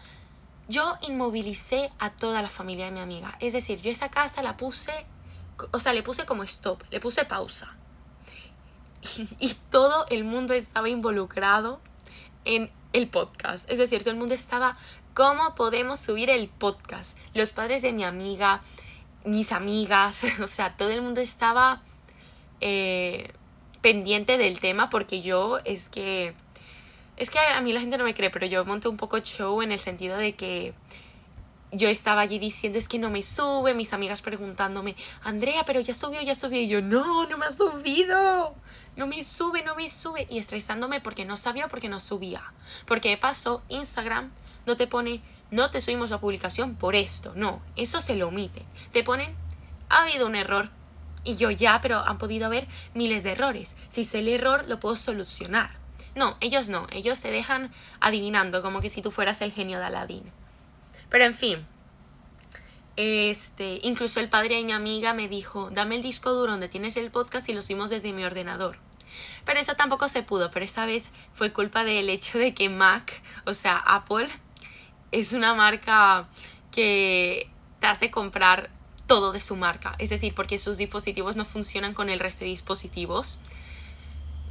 Yo 0.69 0.97
inmovilicé 1.01 1.91
a 1.97 2.09
toda 2.09 2.41
la 2.41 2.49
familia 2.49 2.85
de 2.85 2.91
mi 2.91 2.99
amiga. 2.99 3.37
Es 3.39 3.53
decir, 3.53 3.81
yo 3.81 3.89
esa 3.89 4.09
casa 4.09 4.41
la 4.41 4.57
puse, 4.57 4.91
o 5.71 5.79
sea, 5.79 5.93
le 5.93 6.03
puse 6.03 6.25
como 6.25 6.43
stop, 6.43 6.83
le 6.89 6.99
puse 6.99 7.25
pausa. 7.25 7.75
Y, 9.39 9.53
todo 9.69 10.05
el 10.09 10.23
mundo 10.23 10.53
estaba 10.53 10.89
involucrado 10.89 11.79
en 12.45 12.71
el 12.93 13.07
podcast. 13.07 13.69
Es 13.69 13.77
decir, 13.77 14.01
todo 14.01 14.11
el 14.11 14.17
mundo 14.17 14.33
estaba, 14.33 14.77
¿cómo 15.13 15.55
podemos 15.55 15.99
subir 15.99 16.29
el 16.29 16.49
podcast? 16.49 17.17
Los 17.33 17.51
padres 17.51 17.81
de 17.81 17.93
mi 17.93 18.03
amiga, 18.03 18.61
mis 19.23 19.51
amigas, 19.51 20.21
o 20.41 20.47
sea, 20.47 20.75
todo 20.75 20.89
el 20.89 21.01
mundo 21.01 21.21
estaba 21.21 21.81
eh, 22.59 23.31
pendiente 23.81 24.37
del 24.37 24.59
tema 24.59 24.89
porque 24.89 25.21
yo 25.21 25.59
es 25.63 25.89
que 25.89 26.33
es 27.17 27.31
que 27.31 27.39
a 27.39 27.59
mí 27.61 27.73
la 27.73 27.81
gente 27.81 27.97
no 27.97 28.03
me 28.03 28.13
cree, 28.13 28.29
pero 28.29 28.45
yo 28.45 28.63
monté 28.63 28.87
un 28.87 28.97
poco 28.97 29.19
show 29.19 29.61
en 29.61 29.71
el 29.71 29.79
sentido 29.79 30.17
de 30.17 30.35
que 30.35 30.73
yo 31.71 31.89
estaba 31.89 32.21
allí 32.21 32.39
diciendo 32.39 32.77
es 32.77 32.87
que 32.87 32.99
no 32.99 33.09
me 33.09 33.23
sube, 33.23 33.73
mis 33.73 33.91
amigas 33.91 34.21
preguntándome, 34.21 34.95
Andrea, 35.23 35.65
pero 35.65 35.81
ya 35.81 35.93
subió, 35.93 36.21
ya 36.21 36.35
subió, 36.35 36.61
y 36.61 36.67
yo, 36.67 36.81
no, 36.81 37.27
no 37.27 37.37
me 37.37 37.47
ha 37.47 37.51
subido, 37.51 38.55
no 38.95 39.07
me 39.07 39.23
sube, 39.23 39.63
no 39.63 39.75
me 39.75 39.89
sube, 39.89 40.27
y 40.29 40.37
estresándome 40.37 41.01
porque 41.01 41.25
no 41.25 41.37
sabía, 41.37 41.67
porque 41.67 41.89
no 41.89 41.99
subía, 41.99 42.53
porque 42.85 43.09
de 43.09 43.17
paso 43.17 43.63
Instagram 43.67 44.31
no 44.65 44.77
te 44.77 44.87
pone, 44.87 45.21
no 45.51 45.71
te 45.71 45.81
subimos 45.81 46.11
la 46.11 46.19
publicación 46.19 46.75
por 46.75 46.95
esto, 46.95 47.33
no, 47.35 47.61
eso 47.75 47.99
se 47.99 48.15
lo 48.15 48.29
omite, 48.29 48.63
te 48.93 49.03
ponen, 49.03 49.35
ha 49.89 50.03
habido 50.03 50.27
un 50.27 50.35
error, 50.35 50.69
y 51.23 51.35
yo 51.35 51.51
ya, 51.51 51.81
pero 51.81 51.99
han 51.99 52.17
podido 52.17 52.45
haber 52.45 52.67
miles 52.93 53.23
de 53.23 53.31
errores, 53.31 53.75
si 53.89 54.05
sé 54.05 54.19
el 54.19 54.29
error 54.29 54.65
lo 54.67 54.79
puedo 54.79 54.95
solucionar. 54.95 55.86
No, 56.17 56.35
ellos 56.41 56.67
no, 56.67 56.87
ellos 56.91 57.19
se 57.19 57.29
dejan 57.29 57.71
adivinando 57.99 58.63
como 58.63 58.81
que 58.81 58.89
si 58.89 59.01
tú 59.03 59.11
fueras 59.11 59.39
el 59.41 59.53
genio 59.53 59.77
de 59.77 59.85
Aladdin. 59.85 60.23
Pero 61.09 61.25
en 61.25 61.35
fin, 61.35 61.65
este, 62.95 63.79
incluso 63.83 64.19
el 64.19 64.27
padre 64.27 64.55
de 64.55 64.63
mi 64.63 64.71
amiga 64.71 65.13
me 65.13 65.27
dijo, 65.27 65.69
dame 65.71 65.95
el 65.95 66.01
disco 66.01 66.31
duro 66.31 66.53
donde 66.53 66.69
tienes 66.69 66.97
el 66.97 67.11
podcast 67.11 67.47
y 67.47 67.53
lo 67.53 67.61
subimos 67.61 67.91
desde 67.91 68.11
mi 68.13 68.23
ordenador. 68.23 68.79
Pero 69.45 69.59
eso 69.59 69.75
tampoco 69.75 70.09
se 70.09 70.23
pudo, 70.23 70.49
pero 70.49 70.65
esta 70.65 70.87
vez 70.87 71.11
fue 71.33 71.53
culpa 71.53 71.83
del 71.83 72.09
hecho 72.09 72.39
de 72.39 72.55
que 72.55 72.67
Mac, 72.67 73.21
o 73.45 73.53
sea, 73.53 73.77
Apple, 73.77 74.27
es 75.11 75.33
una 75.33 75.53
marca 75.53 76.27
que 76.71 77.49
te 77.79 77.87
hace 77.87 78.09
comprar 78.09 78.71
todo 79.05 79.31
de 79.31 79.39
su 79.39 79.55
marca, 79.55 79.95
es 79.99 80.09
decir, 80.09 80.33
porque 80.33 80.57
sus 80.57 80.77
dispositivos 80.77 81.35
no 81.35 81.45
funcionan 81.45 81.93
con 81.93 82.09
el 82.09 82.19
resto 82.19 82.39
de 82.39 82.49
dispositivos. 82.49 83.39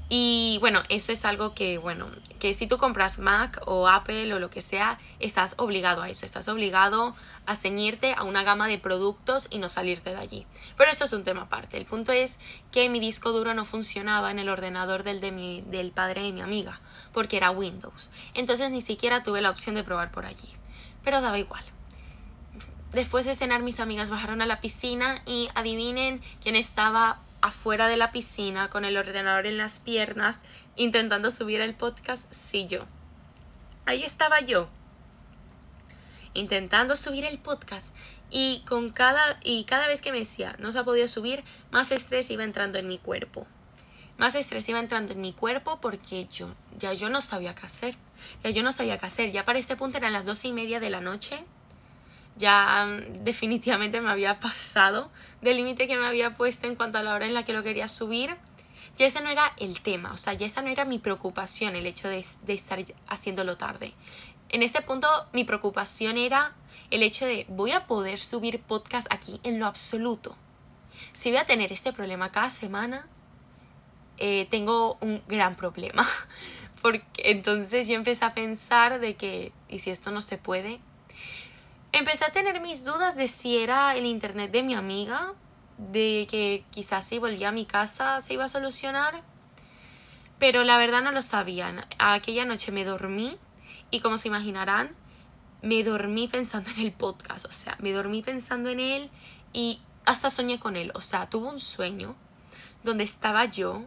Y 0.09 0.59
bueno, 0.61 0.83
eso 0.89 1.11
es 1.11 1.25
algo 1.25 1.53
que, 1.53 1.79
bueno, 1.79 2.07
que 2.39 2.55
si 2.55 2.69
tú 2.69 2.79
compras 2.79 3.19
Mac 3.19 3.61
o 3.67 3.89
Apple 3.89 4.33
o 4.35 4.39
lo 4.39 4.51
que 4.51 4.61
sea, 4.61 5.01
estás 5.19 5.55
obligado 5.59 6.03
a 6.03 6.09
eso, 6.09 6.25
estás 6.25 6.47
obligado 6.47 7.13
a 7.45 7.57
ceñirte 7.57 8.15
a 8.17 8.23
una 8.23 8.45
gama 8.45 8.69
de 8.69 8.79
productos 8.79 9.49
y 9.51 9.59
no 9.59 9.69
salirte 9.69 10.11
de 10.11 10.17
allí. 10.17 10.47
Pero 10.77 10.93
eso 10.93 11.07
es 11.07 11.13
un 11.13 11.25
tema 11.25 11.43
aparte. 11.43 11.77
El 11.77 11.87
punto 11.87 12.13
es 12.13 12.39
que 12.71 12.89
mi 12.89 13.01
disco 13.01 13.33
duro 13.33 13.53
no 13.53 13.65
funcionaba 13.65 14.31
en 14.31 14.39
el 14.39 14.49
ordenador 14.49 15.03
del, 15.03 15.21
de 15.21 15.33
mi, 15.33 15.63
del 15.63 15.91
padre 15.91 16.23
de 16.23 16.33
mi 16.33 16.41
amiga, 16.41 16.81
porque 17.13 17.37
era 17.37 17.51
Windows. 17.51 18.11
Entonces 18.35 18.71
ni 18.71 18.83
siquiera 18.83 19.25
tuve 19.25 19.41
la 19.41 19.51
opción 19.51 19.75
de 19.75 19.83
probar 19.83 20.13
por 20.13 20.25
allí. 20.25 20.49
Pero 21.03 21.21
daba 21.21 21.39
igual. 21.39 21.65
Después 22.93 23.27
de 23.27 23.35
cenar, 23.35 23.63
mis 23.63 23.81
amigas 23.81 24.09
bajaron 24.09 24.41
a 24.41 24.47
la 24.47 24.61
piscina 24.61 25.21
y 25.27 25.49
adivinen 25.55 26.23
quién 26.41 26.55
estaba 26.55 27.19
afuera 27.47 27.89
de 27.89 27.97
la 27.97 28.13
piscina 28.13 28.69
con 28.71 28.85
el 28.85 28.97
ordenador 28.97 29.47
en 29.47 29.59
las 29.59 29.79
piernas 29.79 30.41
intentando 30.77 31.31
subir 31.31 31.61
el 31.61 31.75
podcast, 31.75 32.33
sí 32.33 32.67
yo. 32.67 32.85
Ahí 33.85 34.03
estaba 34.03 34.41
yo 34.41 34.69
intentando 36.35 36.97
subir 36.97 37.25
el 37.25 37.39
podcast 37.39 37.95
y 38.31 38.63
con 38.69 38.91
cada 38.91 39.39
y 39.43 39.65
cada 39.65 39.87
vez 39.87 40.03
que 40.03 40.13
me 40.13 40.19
decía 40.19 40.55
no 40.59 40.73
se 40.73 40.79
ha 40.79 40.85
podido 40.85 41.09
subir, 41.09 41.45
más 41.71 41.91
estrés 41.93 42.31
iba 42.31 42.45
entrando 42.45 42.79
en 42.79 42.89
mi 42.89 42.99
cuerpo. 42.99 43.47
Más 44.19 44.35
estrés 44.35 44.69
iba 44.69 44.79
entrando 44.79 45.13
en 45.13 45.21
mi 45.21 45.33
cuerpo 45.33 45.79
porque 45.81 46.27
yo 46.27 46.49
ya 46.79 46.93
yo 46.95 47.09
no 47.09 47.21
sabía 47.21 47.55
qué 47.55 47.67
hacer. 47.67 47.97
Ya 48.43 48.51
yo 48.51 48.63
no 48.63 48.73
sabía 48.73 48.99
qué 48.99 49.07
hacer. 49.07 49.33
Ya 49.33 49.45
para 49.45 49.59
este 49.59 49.77
punto 49.77 49.99
eran 49.99 50.13
las 50.13 50.27
doce 50.27 50.49
y 50.49 50.53
media 50.53 50.81
de 50.81 50.91
la 50.91 51.01
noche 51.01 51.45
ya 52.37 52.87
mm, 52.87 53.25
definitivamente 53.25 54.01
me 54.01 54.11
había 54.11 54.41
pasado 54.41 55.11
del 55.41 55.57
límite 55.57 55.87
que 55.89 55.97
me 55.97 56.07
había 56.07 56.37
puesto 56.37 56.67
en 56.67 56.77
cuanto 56.77 56.99
a 56.99 57.03
la 57.03 57.15
hora 57.15 57.27
en 57.27 57.35
la 57.35 57.45
que 57.45 57.53
lo 57.53 57.63
quería 57.63 57.89
subir. 57.89 58.37
Ya 58.97 59.07
ese 59.07 59.21
no 59.21 59.29
era 59.29 59.53
el 59.59 59.81
tema, 59.83 60.13
o 60.13 60.17
sea, 60.17 60.33
ya 60.33 60.47
esa 60.47 60.63
no 60.63 60.69
era 60.69 60.87
mi 60.87 60.99
preocupación, 60.99 61.77
el 61.77 61.87
hecho 61.87 62.09
de, 62.09 62.25
de 62.43 62.55
estar 62.55 62.83
haciéndolo 63.09 63.57
tarde. 63.57 63.93
En 64.49 64.63
este 64.63 64.81
punto 64.81 65.09
mi 65.33 65.45
preocupación 65.45 66.17
era 66.17 66.55
el 66.91 67.03
hecho 67.03 67.27
de 67.27 67.47
voy 67.49 67.73
a 67.73 67.87
poder 67.87 68.19
subir 68.19 68.61
podcast 68.61 69.07
aquí 69.11 69.41
en 69.43 69.59
lo 69.59 69.67
absoluto. 69.67 70.37
Si 71.13 71.31
voy 71.31 71.39
a 71.39 71.47
tener 71.47 71.73
este 71.73 71.93
problema 71.93 72.33
cada 72.33 72.51
semana, 72.51 73.07
eh, 74.19 74.47
tengo 74.51 74.97
un 75.01 75.23
gran 75.29 75.57
problema. 75.57 76.07
Porque 76.83 77.03
entonces 77.17 77.89
yo 77.89 77.95
empecé 77.95 78.25
a 78.25 78.33
pensar 78.33 79.01
de 79.01 79.15
que, 79.15 79.53
¿y 79.69 79.81
si 79.81 79.91
esto 79.91 80.11
no 80.11 80.23
se 80.23 80.39
puede? 80.39 80.79
Empecé 81.99 82.25
a 82.25 82.33
tener 82.33 82.61
mis 82.61 82.85
dudas 82.85 83.17
de 83.17 83.29
si 83.29 83.59
era 83.59 83.97
el 83.97 84.07
internet 84.07 84.51
de 84.51 84.63
mi 84.63 84.75
amiga, 84.75 85.33
de 85.79 86.27
que 86.31 86.65
quizás 86.71 87.07
si 87.07 87.19
volvía 87.19 87.49
a 87.49 87.53
mi 87.53 87.65
casa 87.65 88.21
se 88.21 88.35
iba 88.35 88.45
a 88.45 88.49
solucionar. 88.49 89.23
Pero 90.39 90.65
la 90.65 90.77
verdad 90.77 91.03
no 91.03 91.13
lo 91.13 91.23
sabían. 91.23 91.87
Aquella 91.99 92.45
noche 92.45 92.71
me 92.73 92.85
dormí 92.85 93.39
y 93.91 94.01
como 94.01 94.19
se 94.19 94.29
imaginarán, 94.29 94.95
me 95.63 95.83
dormí 95.85 96.29
pensando 96.29 96.71
en 96.71 96.81
el 96.81 96.93
podcast. 96.93 97.47
O 97.47 97.53
sea, 97.53 97.77
me 97.81 97.93
dormí 97.93 98.23
pensando 98.23 98.69
en 98.69 98.81
él 98.81 99.11
y 99.53 99.81
hasta 100.05 100.29
soñé 100.29 100.61
con 100.61 100.77
él. 100.77 100.93
O 100.95 101.01
sea, 101.01 101.31
tuve 101.31 101.49
un 101.49 101.61
sueño 101.61 102.15
donde 102.85 103.05
estaba 103.05 103.47
yo 103.47 103.85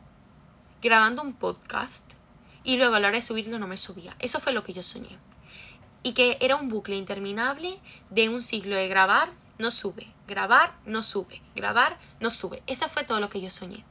grabando 0.82 1.22
un 1.22 1.34
podcast 1.34 2.14
y 2.64 2.78
luego 2.78 2.96
a 2.96 3.00
la 3.00 3.10
hora 3.10 3.18
de 3.18 3.22
subirlo 3.22 3.60
no 3.60 3.68
me 3.68 3.78
subía. 3.78 4.16
Eso 4.20 4.40
fue 4.40 4.52
lo 4.52 4.64
que 4.64 4.74
yo 4.74 4.82
soñé 4.82 5.29
y 6.04 6.14
que 6.14 6.38
era 6.40 6.56
un 6.56 6.70
bucle 6.70 6.96
interminable 6.96 7.80
de 8.10 8.30
un 8.30 8.42
ciclo 8.42 8.76
de 8.76 8.88
grabar, 8.88 9.32
no 9.58 9.72
sube, 9.72 10.08
grabar, 10.28 10.74
no 10.86 11.04
sube, 11.04 11.42
grabar, 11.56 12.00
no 12.20 12.32
sube. 12.32 12.64
Eso 12.68 12.88
fue 12.88 13.04
todo 13.04 13.20
lo 13.20 13.30
que 13.30 13.42
yo 13.42 13.50
soñé. 13.50 13.84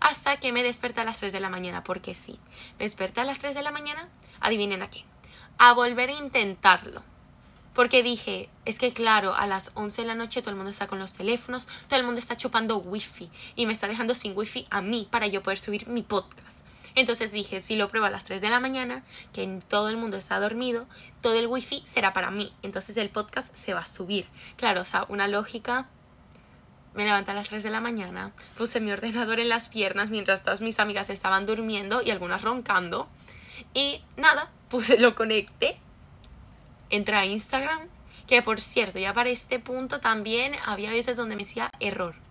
Hasta 0.00 0.38
que 0.38 0.52
me 0.52 0.62
desperté 0.62 1.00
a 1.00 1.04
las 1.04 1.18
3 1.18 1.32
de 1.32 1.40
la 1.40 1.50
mañana, 1.50 1.82
porque 1.82 2.14
sí, 2.14 2.38
me 2.78 2.84
desperté 2.84 3.20
a 3.20 3.24
las 3.24 3.38
3 3.38 3.54
de 3.54 3.62
la 3.62 3.72
mañana, 3.72 4.08
adivinen 4.40 4.82
a 4.82 4.90
qué, 4.90 5.04
a 5.58 5.72
volver 5.72 6.10
a 6.10 6.14
intentarlo. 6.14 7.02
Porque 7.74 8.02
dije, 8.02 8.48
es 8.64 8.78
que 8.78 8.92
claro, 8.92 9.34
a 9.34 9.46
las 9.46 9.72
11 9.74 10.02
de 10.02 10.08
la 10.08 10.14
noche 10.14 10.40
todo 10.40 10.50
el 10.50 10.56
mundo 10.56 10.70
está 10.70 10.86
con 10.86 10.98
los 10.98 11.12
teléfonos, 11.12 11.66
todo 11.88 11.98
el 11.98 12.06
mundo 12.06 12.20
está 12.20 12.36
chupando 12.36 12.78
wifi 12.78 13.30
y 13.54 13.66
me 13.66 13.74
está 13.74 13.86
dejando 13.86 14.14
sin 14.14 14.36
wifi 14.36 14.66
a 14.70 14.80
mí 14.80 15.06
para 15.10 15.26
yo 15.26 15.42
poder 15.42 15.58
subir 15.58 15.86
mi 15.86 16.02
podcast. 16.02 16.65
Entonces 16.96 17.30
dije, 17.30 17.60
si 17.60 17.76
lo 17.76 17.90
pruebo 17.90 18.06
a 18.06 18.10
las 18.10 18.24
3 18.24 18.40
de 18.40 18.48
la 18.48 18.58
mañana, 18.58 19.04
que 19.34 19.60
todo 19.68 19.90
el 19.90 19.98
mundo 19.98 20.16
está 20.16 20.40
dormido, 20.40 20.86
todo 21.20 21.34
el 21.34 21.46
wifi 21.46 21.82
será 21.84 22.14
para 22.14 22.30
mí. 22.30 22.54
Entonces 22.62 22.96
el 22.96 23.10
podcast 23.10 23.54
se 23.54 23.74
va 23.74 23.80
a 23.80 23.86
subir. 23.86 24.26
Claro, 24.56 24.80
o 24.80 24.84
sea, 24.86 25.04
una 25.10 25.28
lógica. 25.28 25.88
Me 26.94 27.04
levanté 27.04 27.32
a 27.32 27.34
las 27.34 27.50
3 27.50 27.62
de 27.62 27.68
la 27.68 27.82
mañana, 27.82 28.32
puse 28.56 28.80
mi 28.80 28.90
ordenador 28.90 29.38
en 29.38 29.50
las 29.50 29.68
piernas 29.68 30.08
mientras 30.08 30.42
todas 30.42 30.62
mis 30.62 30.80
amigas 30.80 31.10
estaban 31.10 31.44
durmiendo 31.44 32.00
y 32.00 32.10
algunas 32.10 32.40
roncando. 32.40 33.06
Y 33.74 34.00
nada, 34.16 34.50
puse, 34.70 34.98
lo 34.98 35.14
conecté, 35.14 35.78
entré 36.88 37.16
a 37.16 37.26
Instagram, 37.26 37.88
que 38.26 38.40
por 38.40 38.62
cierto, 38.62 38.98
ya 38.98 39.12
para 39.12 39.28
este 39.28 39.58
punto 39.58 40.00
también 40.00 40.56
había 40.64 40.90
veces 40.90 41.18
donde 41.18 41.36
me 41.36 41.42
decía 41.42 41.70
error 41.80 42.25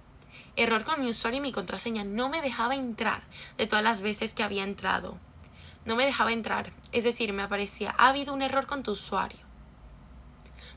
error 0.55 0.83
con 0.83 1.01
mi 1.01 1.09
usuario 1.09 1.39
y 1.39 1.41
mi 1.41 1.51
contraseña. 1.51 2.03
No 2.03 2.29
me 2.29 2.41
dejaba 2.41 2.75
entrar 2.75 3.23
de 3.57 3.67
todas 3.67 3.83
las 3.83 4.01
veces 4.01 4.33
que 4.33 4.43
había 4.43 4.63
entrado. 4.63 5.17
No 5.85 5.95
me 5.95 6.05
dejaba 6.05 6.33
entrar. 6.33 6.71
Es 6.91 7.03
decir, 7.03 7.31
me 7.33 7.43
aparecía, 7.43 7.93
ha 7.97 8.09
habido 8.09 8.33
un 8.33 8.41
error 8.41 8.65
con 8.65 8.83
tu 8.83 8.91
usuario. 8.91 9.39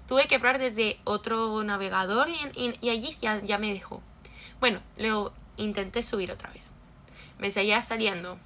Tuve 0.06 0.26
que 0.26 0.38
probar 0.38 0.58
desde 0.58 0.98
otro 1.04 1.62
navegador 1.64 2.28
y, 2.28 2.88
allí 2.88 3.10
ya, 3.20 3.40
ya 3.42 3.58
me 3.58 3.72
dejó. 3.72 4.02
Bueno, 4.60 4.80
lo 4.96 5.32
intenté 5.56 6.02
subir 6.02 6.32
otra 6.32 6.50
vez. 6.50 6.70
Me 7.38 7.50
seguía 7.50 7.82
saliendo. 7.82 8.38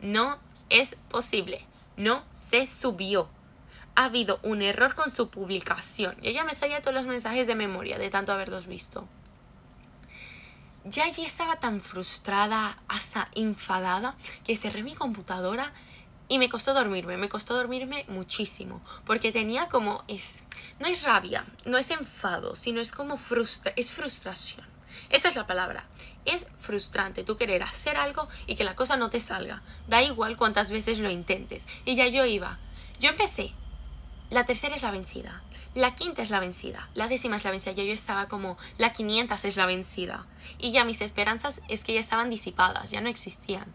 No 0.00 0.38
es 0.70 0.96
posible. 1.10 1.64
No 1.96 2.22
se 2.32 2.66
subió. 2.66 3.28
Ha 3.96 4.06
habido 4.06 4.40
un 4.42 4.62
error 4.62 4.94
con 4.94 5.10
su 5.10 5.30
publicación. 5.30 6.16
Y 6.22 6.28
ella 6.28 6.44
me 6.44 6.54
salía 6.54 6.80
todos 6.80 6.94
los 6.94 7.06
mensajes 7.06 7.46
de 7.46 7.54
memoria 7.54 7.98
de 7.98 8.10
tanto 8.10 8.32
haberlos 8.32 8.66
visto 8.66 9.06
ya 10.84 11.04
allí 11.04 11.24
estaba 11.24 11.56
tan 11.56 11.80
frustrada, 11.80 12.78
hasta 12.88 13.28
enfadada, 13.34 14.16
que 14.44 14.56
cerré 14.56 14.82
mi 14.82 14.94
computadora 14.94 15.72
y 16.28 16.38
me 16.38 16.48
costó 16.48 16.74
dormirme, 16.74 17.16
me 17.16 17.28
costó 17.28 17.54
dormirme 17.54 18.04
muchísimo, 18.08 18.80
porque 19.06 19.32
tenía 19.32 19.68
como, 19.68 20.04
es, 20.08 20.44
no 20.78 20.86
es 20.86 21.02
rabia, 21.02 21.44
no 21.64 21.78
es 21.78 21.90
enfado, 21.90 22.54
sino 22.54 22.80
es 22.80 22.92
como 22.92 23.16
frustra, 23.16 23.72
es 23.76 23.90
frustración. 23.90 24.66
Esa 25.10 25.28
es 25.28 25.36
la 25.36 25.46
palabra. 25.46 25.84
Es 26.24 26.48
frustrante 26.60 27.24
tú 27.24 27.36
querer 27.36 27.62
hacer 27.62 27.96
algo 27.96 28.28
y 28.46 28.56
que 28.56 28.64
la 28.64 28.76
cosa 28.76 28.96
no 28.96 29.10
te 29.10 29.20
salga. 29.20 29.62
Da 29.88 30.02
igual 30.02 30.36
cuántas 30.36 30.70
veces 30.70 31.00
lo 31.00 31.10
intentes. 31.10 31.66
Y 31.84 31.96
ya 31.96 32.06
yo 32.06 32.24
iba. 32.24 32.58
Yo 33.00 33.10
empecé. 33.10 33.52
La 34.30 34.46
tercera 34.46 34.74
es 34.74 34.82
la 34.82 34.90
vencida. 34.90 35.42
La 35.74 35.96
quinta 35.96 36.22
es 36.22 36.30
la 36.30 36.38
vencida, 36.38 36.88
la 36.94 37.08
décima 37.08 37.36
es 37.36 37.44
la 37.44 37.50
vencida. 37.50 37.72
Ya 37.72 37.82
yo 37.82 37.92
estaba 37.92 38.28
como, 38.28 38.56
la 38.78 38.92
500 38.92 39.44
es 39.44 39.56
la 39.56 39.66
vencida. 39.66 40.24
Y 40.58 40.70
ya 40.70 40.84
mis 40.84 41.00
esperanzas 41.00 41.60
es 41.68 41.82
que 41.82 41.94
ya 41.94 42.00
estaban 42.00 42.30
disipadas, 42.30 42.92
ya 42.92 43.00
no 43.00 43.08
existían. 43.08 43.66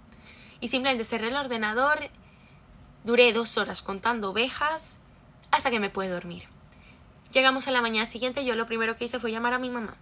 Y 0.62 0.70
simplemente 0.70 1.04
cerré 1.04 1.28
el 1.28 1.36
ordenador, 1.36 2.10
duré 3.04 3.34
dos 3.34 3.58
horas 3.58 3.82
contando 3.82 4.32
ovejas 4.32 5.00
hasta 5.52 5.72
que 5.72 5.82
me 5.82 5.90
pude 5.90 6.08
dormir. 6.08 6.46
Llegamos 7.34 7.68
a 7.68 7.72
la 7.72 7.82
mañana 7.82 8.06
siguiente, 8.06 8.46
yo 8.46 8.56
lo 8.56 8.66
primero 8.66 8.96
que 8.96 9.04
hice 9.04 9.20
fue 9.20 9.32
llamar 9.32 9.54
a 9.54 9.60
mi 9.60 9.70
mamá. 9.70 9.98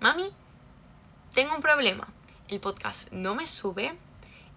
Mami, 0.00 0.28
tengo 1.32 1.54
un 1.54 1.62
problema. 1.62 2.08
El 2.48 2.58
podcast 2.58 3.10
no 3.12 3.36
me 3.36 3.46
sube. 3.46 3.94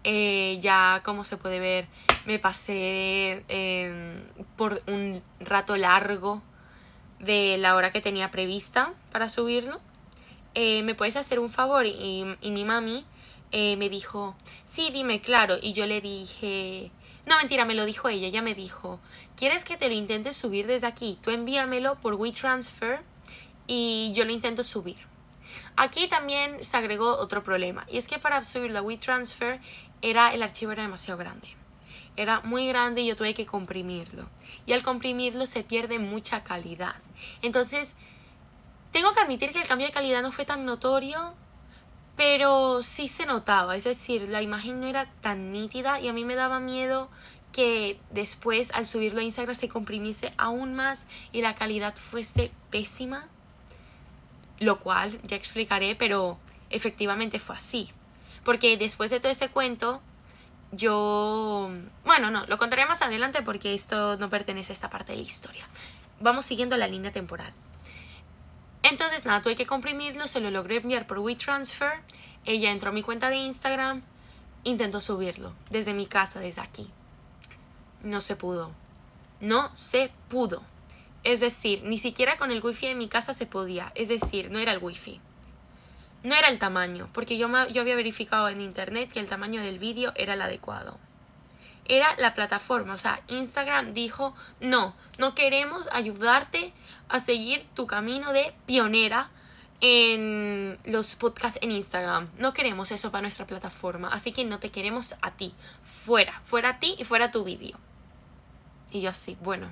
Eh, 0.03 0.57
ya, 0.61 1.01
como 1.05 1.23
se 1.23 1.37
puede 1.37 1.59
ver, 1.59 1.87
me 2.25 2.39
pasé 2.39 3.45
eh, 3.47 4.23
por 4.57 4.81
un 4.87 5.21
rato 5.39 5.77
largo 5.77 6.41
de 7.19 7.57
la 7.57 7.75
hora 7.75 7.91
que 7.91 8.01
tenía 8.01 8.31
prevista 8.31 8.93
para 9.11 9.27
subirlo. 9.29 9.79
Eh, 10.55 10.83
¿Me 10.83 10.95
puedes 10.95 11.15
hacer 11.15 11.39
un 11.39 11.49
favor? 11.49 11.85
Y, 11.85 12.25
mi 12.41 12.63
mami 12.63 13.05
eh, 13.51 13.75
me 13.77 13.89
dijo, 13.89 14.35
sí, 14.65 14.89
dime, 14.91 15.21
claro. 15.21 15.57
Y 15.61 15.73
yo 15.73 15.85
le 15.85 16.01
dije, 16.01 16.91
no, 17.25 17.37
mentira, 17.37 17.65
me 17.65 17.75
lo 17.75 17.85
dijo 17.85 18.09
ella. 18.09 18.27
Ella 18.27 18.41
me 18.41 18.55
dijo, 18.55 18.99
¿quieres 19.35 19.63
que 19.63 19.77
te 19.77 19.89
lo 19.89 19.95
intente 19.95 20.33
subir 20.33 20.67
desde 20.67 20.87
aquí? 20.87 21.19
Tú 21.21 21.31
envíamelo 21.31 21.95
por 21.95 22.15
WeTransfer 22.15 23.01
y 23.67 24.11
yo 24.15 24.25
lo 24.25 24.31
intento 24.31 24.63
subir. 24.63 24.97
Aquí 25.75 26.07
también 26.07 26.63
se 26.63 26.75
agregó 26.75 27.17
otro 27.17 27.43
problema 27.43 27.85
y 27.87 27.97
es 27.97 28.07
que 28.07 28.19
para 28.19 28.43
subirlo 28.43 28.79
a 28.79 28.81
WeTransfer 28.81 29.61
era 30.01 30.33
el 30.33 30.43
archivo 30.43 30.71
era 30.71 30.83
demasiado 30.83 31.17
grande 31.17 31.58
era 32.21 32.41
muy 32.41 32.67
grande 32.67 33.01
y 33.01 33.07
yo 33.07 33.15
tuve 33.15 33.33
que 33.33 33.45
comprimirlo. 33.45 34.29
Y 34.65 34.73
al 34.73 34.83
comprimirlo 34.83 35.45
se 35.45 35.63
pierde 35.63 35.99
mucha 35.99 36.43
calidad. 36.43 36.95
Entonces, 37.41 37.93
tengo 38.91 39.13
que 39.13 39.21
admitir 39.21 39.53
que 39.53 39.61
el 39.61 39.67
cambio 39.67 39.87
de 39.87 39.93
calidad 39.93 40.21
no 40.21 40.33
fue 40.33 40.43
tan 40.43 40.65
notorio, 40.65 41.33
pero 42.17 42.83
sí 42.83 43.07
se 43.07 43.25
notaba. 43.25 43.77
Es 43.77 43.85
decir, 43.85 44.27
la 44.27 44.41
imagen 44.41 44.81
no 44.81 44.87
era 44.87 45.09
tan 45.21 45.53
nítida 45.53 46.01
y 46.01 46.09
a 46.09 46.13
mí 46.13 46.25
me 46.25 46.35
daba 46.35 46.59
miedo 46.59 47.09
que 47.53 47.99
después 48.11 48.69
al 48.71 48.85
subirlo 48.85 49.21
a 49.21 49.23
Instagram 49.23 49.55
se 49.55 49.69
comprimiese 49.69 50.33
aún 50.37 50.75
más 50.75 51.07
y 51.31 51.41
la 51.41 51.55
calidad 51.55 51.95
fuese 51.95 52.51
pésima. 52.69 53.29
lo 54.59 54.79
cual 54.79 55.17
ya 55.25 55.37
explicaré, 55.37 55.95
pero 55.95 56.37
efectivamente 56.69 57.39
fue 57.39 57.55
así. 57.55 57.89
Porque 58.43 58.75
después 58.75 59.09
de 59.09 59.21
todo 59.21 59.31
este 59.31 59.47
cuento, 59.47 60.01
yo... 60.71 61.69
Bueno, 62.05 62.31
no, 62.31 62.45
lo 62.45 62.57
contaré 62.57 62.85
más 62.85 63.01
adelante 63.01 63.41
porque 63.41 63.73
esto 63.73 64.17
no 64.17 64.29
pertenece 64.29 64.71
a 64.71 64.75
esta 64.75 64.89
parte 64.89 65.13
de 65.13 65.17
la 65.17 65.23
historia. 65.23 65.67
Vamos 66.19 66.45
siguiendo 66.45 66.77
la 66.77 66.87
línea 66.87 67.11
temporal. 67.11 67.53
Entonces, 68.83 69.25
nada, 69.25 69.41
tuve 69.41 69.55
que 69.55 69.65
comprimirlo, 69.65 70.27
se 70.27 70.39
lo 70.39 70.51
logré 70.51 70.77
enviar 70.77 71.07
por 71.07 71.19
WeTransfer. 71.19 72.01
Ella 72.45 72.71
entró 72.71 72.89
a 72.89 72.93
mi 72.93 73.03
cuenta 73.03 73.29
de 73.29 73.37
Instagram, 73.37 74.01
intentó 74.63 75.01
subirlo 75.01 75.53
desde 75.69 75.93
mi 75.93 76.05
casa, 76.05 76.39
desde 76.39 76.61
aquí. 76.61 76.89
No 78.01 78.21
se 78.21 78.35
pudo. 78.35 78.71
No 79.41 79.75
se 79.75 80.11
pudo. 80.29 80.63
Es 81.23 81.41
decir, 81.41 81.83
ni 81.83 81.99
siquiera 81.99 82.37
con 82.37 82.51
el 82.51 82.63
wifi 82.63 82.87
en 82.87 82.97
mi 82.97 83.09
casa 83.09 83.33
se 83.33 83.45
podía. 83.45 83.91
Es 83.95 84.07
decir, 84.07 84.49
no 84.51 84.59
era 84.59 84.71
el 84.71 84.83
wifi. 84.83 85.19
No 86.23 86.35
era 86.35 86.49
el 86.49 86.59
tamaño, 86.59 87.09
porque 87.13 87.37
yo, 87.37 87.47
yo 87.69 87.81
había 87.81 87.95
verificado 87.95 88.49
en 88.49 88.61
internet 88.61 89.11
que 89.11 89.19
el 89.19 89.27
tamaño 89.27 89.61
del 89.61 89.79
vídeo 89.79 90.11
era 90.15 90.33
el 90.33 90.41
adecuado. 90.41 90.97
Era 91.85 92.15
la 92.17 92.33
plataforma, 92.33 92.93
o 92.93 92.97
sea, 92.97 93.21
Instagram 93.29 93.93
dijo, 93.93 94.35
no, 94.59 94.93
no 95.17 95.33
queremos 95.33 95.89
ayudarte 95.91 96.73
a 97.07 97.19
seguir 97.19 97.65
tu 97.73 97.87
camino 97.87 98.31
de 98.31 98.53
pionera 98.65 99.31
en 99.81 100.77
los 100.85 101.15
podcasts 101.15 101.59
en 101.61 101.71
Instagram. 101.71 102.29
No 102.37 102.53
queremos 102.53 102.91
eso 102.91 103.11
para 103.11 103.21
nuestra 103.21 103.47
plataforma, 103.47 104.09
así 104.09 104.31
que 104.31 104.43
no 104.43 104.59
te 104.59 104.71
queremos 104.71 105.15
a 105.21 105.31
ti. 105.31 105.53
Fuera, 105.83 106.41
fuera 106.45 106.69
a 106.69 106.79
ti 106.79 106.95
y 106.99 107.05
fuera 107.05 107.31
tu 107.31 107.43
vídeo. 107.43 107.77
Y 108.91 109.01
yo 109.01 109.09
así, 109.09 109.37
bueno, 109.41 109.71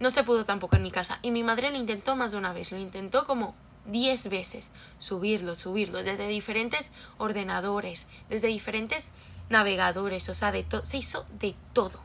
no 0.00 0.10
se 0.10 0.24
pudo 0.24 0.44
tampoco 0.44 0.76
en 0.76 0.82
mi 0.82 0.90
casa. 0.90 1.18
Y 1.22 1.30
mi 1.30 1.42
madre 1.42 1.70
lo 1.70 1.78
intentó 1.78 2.16
más 2.16 2.32
de 2.32 2.38
una 2.38 2.52
vez, 2.52 2.70
lo 2.72 2.78
intentó 2.78 3.26
como 3.26 3.54
10 3.86 4.28
veces, 4.28 4.70
subirlo, 4.98 5.56
subirlo, 5.56 6.02
desde 6.02 6.28
diferentes 6.28 6.90
ordenadores, 7.18 8.06
desde 8.28 8.48
diferentes 8.48 9.10
navegadores, 9.48 10.28
o 10.28 10.34
sea, 10.34 10.52
de 10.52 10.64
se 10.84 10.96
hizo 10.98 11.26
de 11.38 11.54
todo. 11.72 12.00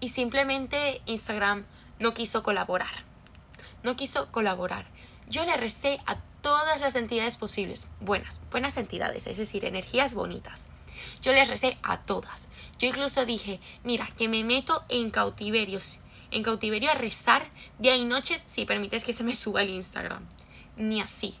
Y 0.00 0.10
simplemente 0.10 1.02
Instagram 1.06 1.64
no 1.98 2.14
quiso 2.14 2.42
colaborar. 2.42 3.04
No 3.82 3.96
quiso 3.96 4.30
colaborar. 4.30 4.86
Yo 5.28 5.44
le 5.44 5.56
recé 5.56 6.00
a 6.06 6.18
todas 6.40 6.80
las 6.80 6.94
entidades 6.94 7.36
posibles, 7.36 7.88
buenas, 8.00 8.40
buenas 8.50 8.76
entidades, 8.76 9.26
es 9.26 9.36
decir, 9.36 9.64
energías 9.64 10.14
bonitas. 10.14 10.66
Yo 11.22 11.32
les 11.32 11.48
recé 11.48 11.76
a 11.82 11.98
todas. 11.98 12.48
Yo 12.78 12.88
incluso 12.88 13.26
dije, 13.26 13.60
mira, 13.84 14.08
que 14.16 14.28
me 14.28 14.44
meto 14.44 14.84
en 14.88 15.10
cautiverios, 15.10 15.98
en 16.30 16.42
cautiverio 16.42 16.90
a 16.90 16.94
rezar 16.94 17.46
día 17.78 17.96
y 17.96 18.04
noches 18.04 18.42
si 18.46 18.64
permites 18.64 19.04
que 19.04 19.12
se 19.12 19.24
me 19.24 19.34
suba 19.34 19.62
el 19.62 19.70
Instagram. 19.70 20.24
Ni 20.78 21.00
así, 21.00 21.34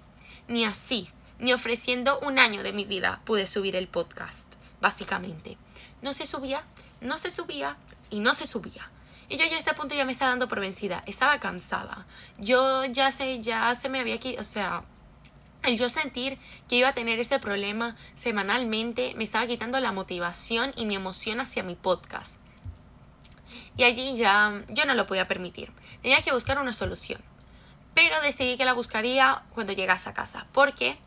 ni 0.48 0.64
así, 0.64 1.08
ni 1.38 1.52
ofreciendo 1.52 2.18
un 2.18 2.40
año 2.40 2.64
de 2.64 2.72
mi 2.72 2.84
vida 2.84 3.20
pude 3.24 3.46
subir 3.46 3.76
el 3.76 3.86
podcast, 3.86 4.52
básicamente. 4.80 5.56
No 6.02 6.12
se 6.12 6.26
subía, 6.26 6.64
no 7.00 7.18
se 7.18 7.30
subía 7.30 7.76
y 8.10 8.18
no 8.18 8.34
se 8.34 8.48
subía. 8.48 8.90
Y 9.28 9.36
yo 9.36 9.44
ya 9.44 9.54
a 9.54 9.58
este 9.58 9.74
punto 9.74 9.94
ya 9.94 10.04
me 10.04 10.10
estaba 10.10 10.30
dando 10.30 10.48
por 10.48 10.58
vencida. 10.58 11.04
Estaba 11.06 11.38
cansada. 11.38 12.04
Yo 12.38 12.84
ya 12.86 13.12
sé, 13.12 13.40
ya 13.40 13.72
se 13.76 13.88
me 13.88 14.00
había 14.00 14.18
quitado, 14.18 14.40
o 14.40 14.44
sea, 14.44 14.82
el 15.62 15.78
yo 15.78 15.88
sentir 15.88 16.38
que 16.68 16.74
iba 16.74 16.88
a 16.88 16.94
tener 16.94 17.20
este 17.20 17.38
problema 17.38 17.96
semanalmente 18.16 19.14
me 19.16 19.22
estaba 19.22 19.46
quitando 19.46 19.78
la 19.78 19.92
motivación 19.92 20.72
y 20.74 20.84
mi 20.84 20.96
emoción 20.96 21.40
hacia 21.40 21.62
mi 21.62 21.76
podcast. 21.76 22.38
Y 23.76 23.84
allí 23.84 24.16
ya 24.16 24.64
yo 24.68 24.84
no 24.84 24.94
lo 24.94 25.06
podía 25.06 25.28
permitir. 25.28 25.70
Tenía 26.02 26.22
que 26.22 26.32
buscar 26.32 26.58
una 26.58 26.72
solución. 26.72 27.22
Pero 27.98 28.20
decidí 28.22 28.56
que 28.56 28.64
la 28.64 28.74
buscaría 28.74 29.42
cuando 29.54 29.72
llegase 29.72 30.08
a 30.08 30.14
casa. 30.14 30.46
Porque 30.52 30.98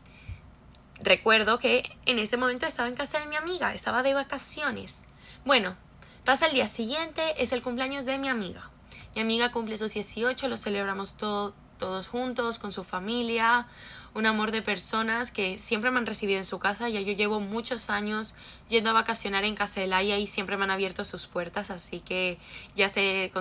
recuerdo 1.00 1.58
que 1.58 1.98
en 2.06 2.20
ese 2.20 2.36
momento 2.36 2.66
estaba 2.66 2.90
en 2.90 2.96
casa 2.96 3.20
de 3.20 3.28
mi 3.28 3.38
amiga, 3.38 3.74
estaba 3.74 4.04
de 4.04 4.14
vacaciones. 4.14 5.04
Bueno, 5.46 5.78
Pasa 6.26 6.46
el 6.46 6.54
día 6.54 6.68
siguiente, 6.68 7.34
es 7.42 7.52
el 7.52 7.64
cumpleaños 7.64 8.06
de 8.06 8.20
mi 8.20 8.30
amiga. 8.30 8.70
Mi 9.16 9.24
amiga 9.24 9.52
cumple 9.52 9.76
sus 9.78 9.96
18, 9.96 10.48
lo 10.50 10.56
celebramos 10.56 11.16
todos 11.16 12.08
juntos, 12.08 12.60
con 12.60 12.72
su 12.72 12.84
familia, 12.84 13.66
un 14.14 14.28
amor 14.28 14.52
de 14.52 14.62
personas 14.62 15.32
que 15.32 15.58
siempre 15.58 15.90
me 15.90 15.98
han 15.98 16.06
recibido 16.06 16.38
en 16.38 16.46
su 16.46 16.60
casa. 16.60 16.90
Ya 16.90 17.02
yo 17.02 17.14
llevo 17.14 17.40
muchos 17.40 17.90
años 17.90 18.36
yendo 18.70 18.92
a 18.92 18.94
vacacionar 18.94 19.46
en 19.46 19.56
casa 19.56 19.82
de 19.82 19.88
Laia 19.88 20.20
y 20.20 20.28
siempre 20.28 20.58
me 20.58 20.66
han 20.66 20.72
abierto 20.72 21.06
sus 21.06 21.26
puertas, 21.26 21.72
así 21.72 22.02
que 22.02 22.38
ya, 22.76 22.88
se 22.88 23.32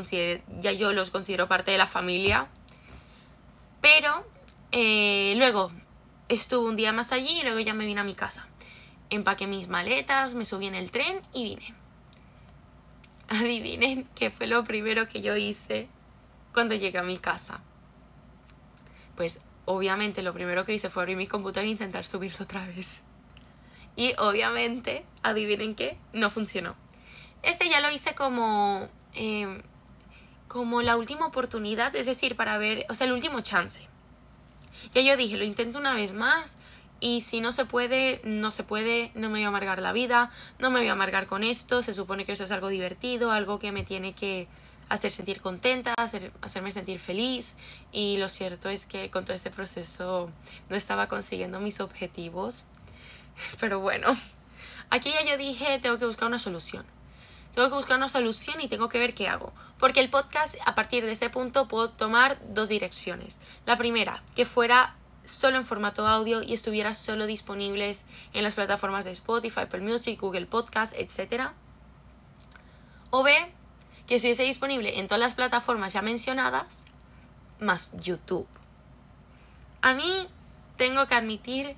ya 0.63 0.73
yo 0.73 0.95
los 0.95 1.11
considero 1.11 1.49
parte 1.49 1.73
de 1.73 1.79
la 1.79 1.87
familia. 1.87 2.49
Pero 3.81 4.27
eh, 4.73 5.35
luego 5.37 5.73
estuve 6.29 6.69
un 6.69 6.77
día 6.77 6.93
más 6.93 7.13
allí 7.13 7.41
y 7.41 7.43
luego 7.43 7.61
ya 7.61 7.75
me 7.75 7.87
vine 7.87 8.01
a 8.01 8.05
mi 8.05 8.15
casa. 8.15 8.47
Empaqué 9.11 9.47
mis 9.47 9.69
maletas, 9.69 10.35
me 10.35 10.45
subí 10.45 10.67
en 10.67 10.75
el 10.75 10.91
tren 10.91 11.23
y 11.33 11.45
vine. 11.45 11.75
Adivinen 13.29 14.09
qué 14.15 14.31
fue 14.31 14.47
lo 14.47 14.65
primero 14.65 15.07
que 15.07 15.23
yo 15.23 15.37
hice 15.37 15.89
cuando 16.53 16.75
llegué 16.75 16.99
a 16.99 17.03
mi 17.03 17.19
casa. 17.19 17.61
Pues 19.17 19.41
obviamente 19.65 20.23
lo 20.23 20.33
primero 20.33 20.65
que 20.65 20.75
hice 20.75 20.91
fue 20.91 21.03
abrir 21.03 21.17
mi 21.17 21.27
computador 21.27 21.67
e 21.67 21.71
intentar 21.71 22.05
subirlo 22.05 22.45
otra 22.45 22.67
vez. 22.67 23.03
Y 23.97 24.15
obviamente, 24.19 25.05
adivinen 25.23 25.75
qué, 25.75 25.99
no 26.13 26.31
funcionó. 26.31 26.75
Este 27.43 27.69
ya 27.69 27.81
lo 27.81 27.91
hice 27.91 28.15
como, 28.15 28.89
em, 29.15 29.63
como 30.51 30.83
la 30.83 30.97
última 30.97 31.27
oportunidad, 31.27 31.95
es 31.95 32.07
decir, 32.07 32.35
para 32.35 32.59
ver, 32.59 32.85
o 32.89 32.95
sea, 32.97 33.07
el 33.07 33.13
último 33.13 33.41
chance. 33.41 33.87
Ya 34.93 35.01
yo 35.01 35.17
dije, 35.17 35.37
lo 35.37 35.45
intento 35.45 35.79
una 35.79 35.95
vez 35.95 36.13
más 36.13 36.57
y 36.99 37.21
si 37.21 37.41
no 37.41 37.53
se 37.53 37.67
puede, 37.67 38.21
no 38.25 38.51
se 38.51 38.65
puede, 38.65 39.13
no 39.15 39.29
me 39.29 39.39
voy 39.39 39.45
a 39.45 39.49
amargar 39.49 39.81
la 39.81 39.93
vida, 39.93 40.33
no 40.59 40.73
me 40.73 40.81
voy 40.81 40.89
a 40.89 40.93
amargar 40.93 41.29
con 41.29 41.45
esto, 41.45 41.85
se 41.85 41.95
supone 41.95 42.25
que 42.25 42.33
eso 42.33 42.43
es 42.43 42.51
algo 42.51 42.67
divertido, 42.67 43.31
algo 43.31 43.61
que 43.61 43.71
me 43.71 43.85
tiene 43.85 44.13
que 44.13 44.49
hacer 44.89 45.13
sentir 45.13 45.41
contenta, 45.41 45.95
hacer, 45.97 46.33
hacerme 46.43 46.73
sentir 46.73 46.99
feliz 46.99 47.55
y 47.93 48.17
lo 48.17 48.29
cierto 48.29 48.69
es 48.69 48.87
que 48.87 49.09
con 49.09 49.25
todo 49.25 49.37
este 49.37 49.53
proceso 49.53 50.33
no 50.69 50.75
estaba 50.75 51.07
consiguiendo 51.07 51.61
mis 51.61 51.79
objetivos, 51.79 52.65
pero 53.61 53.79
bueno, 53.79 54.09
aquí 54.91 55.13
ya 55.13 55.25
yo 55.25 55.39
dije, 55.39 55.79
tengo 55.79 56.01
que 56.01 56.07
buscar 56.07 56.27
una 56.27 56.41
solución. 56.41 56.85
Tengo 57.55 57.69
que 57.69 57.75
buscar 57.75 57.97
una 57.97 58.09
solución 58.09 58.61
y 58.61 58.69
tengo 58.69 58.89
que 58.89 58.99
ver 58.99 59.15
qué 59.15 59.29
hago. 59.29 59.53
Porque 59.79 60.01
el 60.01 60.11
podcast, 60.11 60.57
a 60.65 60.75
partir 60.75 61.05
de 61.05 61.13
este 61.13 61.31
punto, 61.31 61.67
puedo 61.67 61.91
tomar 61.91 62.39
dos 62.55 62.69
direcciones. 62.69 63.39
La 63.67 63.77
primera, 63.77 64.23
que 64.37 64.45
fuera 64.45 64.95
solo 65.25 65.57
en 65.57 65.65
formato 65.65 66.07
audio 66.07 66.43
y 66.43 66.53
estuviera 66.53 66.95
solo 66.95 67.27
disponibles 67.27 68.05
en 68.33 68.43
las 68.43 68.55
plataformas 68.55 69.05
de 69.05 69.13
Spotify, 69.13 69.61
Apple 69.61 69.81
Music, 69.81 70.21
Google 70.21 70.47
Podcast, 70.47 70.95
etc. 70.97 71.51
O 73.11 73.23
B, 73.23 73.33
que 74.07 74.17
estuviese 74.17 74.43
disponible 74.45 74.99
en 74.99 75.07
todas 75.07 75.21
las 75.21 75.35
plataformas 75.35 75.93
ya 75.93 76.03
mencionadas, 76.03 76.85
más 77.59 77.93
YouTube. 78.01 78.47
A 79.83 79.95
mí 79.95 80.29
tengo 80.77 81.07
que 81.07 81.15
admitir 81.15 81.77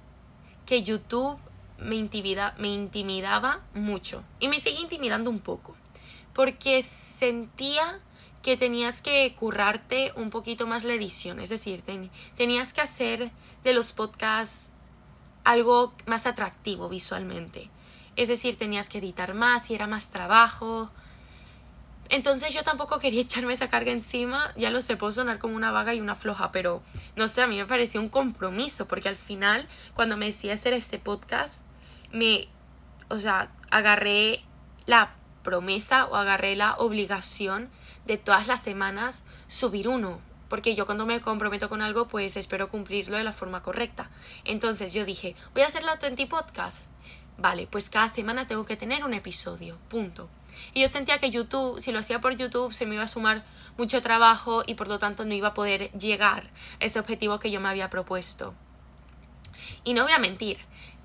que 0.66 0.82
YouTube 0.82 1.38
me, 1.78 1.96
intimida, 1.96 2.54
me 2.58 2.68
intimidaba 2.68 3.60
mucho 3.74 4.22
y 4.38 4.48
me 4.48 4.60
sigue 4.60 4.80
intimidando 4.80 5.30
un 5.30 5.40
poco 5.40 5.76
porque 6.32 6.82
sentía 6.82 8.00
que 8.42 8.56
tenías 8.56 9.00
que 9.00 9.34
currarte 9.38 10.12
un 10.16 10.30
poquito 10.30 10.66
más 10.66 10.84
la 10.84 10.94
edición, 10.94 11.38
es 11.38 11.48
decir, 11.48 11.82
tenías 12.36 12.72
que 12.72 12.80
hacer 12.80 13.30
de 13.62 13.72
los 13.72 13.92
podcasts 13.92 14.72
algo 15.44 15.92
más 16.06 16.26
atractivo 16.26 16.88
visualmente. 16.88 17.70
Es 18.16 18.28
decir, 18.28 18.58
tenías 18.58 18.88
que 18.88 18.98
editar 18.98 19.34
más 19.34 19.70
y 19.70 19.74
era 19.74 19.86
más 19.86 20.10
trabajo. 20.10 20.90
Entonces 22.12 22.52
yo 22.52 22.62
tampoco 22.62 22.98
quería 22.98 23.22
echarme 23.22 23.54
esa 23.54 23.70
carga 23.70 23.90
encima, 23.90 24.52
ya 24.54 24.70
lo 24.70 24.82
sé, 24.82 24.96
puedo 24.98 25.12
sonar 25.12 25.38
como 25.38 25.56
una 25.56 25.72
vaga 25.72 25.94
y 25.94 26.00
una 26.00 26.14
floja, 26.14 26.52
pero 26.52 26.82
no 27.16 27.26
sé, 27.26 27.40
a 27.40 27.46
mí 27.46 27.56
me 27.56 27.64
parecía 27.64 28.00
un 28.00 28.10
compromiso, 28.10 28.86
porque 28.86 29.08
al 29.08 29.16
final, 29.16 29.66
cuando 29.94 30.18
me 30.18 30.26
decía 30.26 30.52
hacer 30.52 30.74
este 30.74 30.98
podcast, 30.98 31.64
me, 32.12 32.48
o 33.08 33.18
sea, 33.18 33.50
agarré 33.70 34.44
la 34.84 35.14
promesa 35.42 36.04
o 36.04 36.16
agarré 36.16 36.54
la 36.54 36.76
obligación 36.76 37.70
de 38.04 38.18
todas 38.18 38.46
las 38.46 38.62
semanas 38.62 39.24
subir 39.48 39.88
uno. 39.88 40.20
Porque 40.50 40.74
yo 40.74 40.84
cuando 40.84 41.06
me 41.06 41.22
comprometo 41.22 41.70
con 41.70 41.80
algo, 41.80 42.08
pues 42.08 42.36
espero 42.36 42.68
cumplirlo 42.68 43.16
de 43.16 43.24
la 43.24 43.32
forma 43.32 43.62
correcta. 43.62 44.10
Entonces 44.44 44.92
yo 44.92 45.06
dije, 45.06 45.34
voy 45.54 45.62
a 45.62 45.68
hacer 45.68 45.82
la 45.82 45.96
20 45.96 46.26
podcast. 46.26 46.84
Vale, 47.38 47.66
pues 47.66 47.88
cada 47.88 48.10
semana 48.10 48.46
tengo 48.46 48.66
que 48.66 48.76
tener 48.76 49.02
un 49.02 49.14
episodio. 49.14 49.78
Punto. 49.88 50.28
Y 50.74 50.80
yo 50.80 50.88
sentía 50.88 51.18
que 51.18 51.30
YouTube, 51.30 51.80
si 51.80 51.92
lo 51.92 51.98
hacía 51.98 52.20
por 52.20 52.36
YouTube, 52.36 52.74
se 52.74 52.86
me 52.86 52.94
iba 52.94 53.04
a 53.04 53.08
sumar 53.08 53.44
mucho 53.76 54.02
trabajo 54.02 54.62
y 54.66 54.74
por 54.74 54.88
lo 54.88 54.98
tanto 54.98 55.24
no 55.24 55.34
iba 55.34 55.48
a 55.48 55.54
poder 55.54 55.90
llegar 55.92 56.50
a 56.80 56.84
ese 56.84 56.98
objetivo 56.98 57.38
que 57.38 57.50
yo 57.50 57.60
me 57.60 57.68
había 57.68 57.90
propuesto. 57.90 58.54
Y 59.84 59.94
no 59.94 60.02
voy 60.04 60.12
a 60.12 60.18
mentir, 60.18 60.58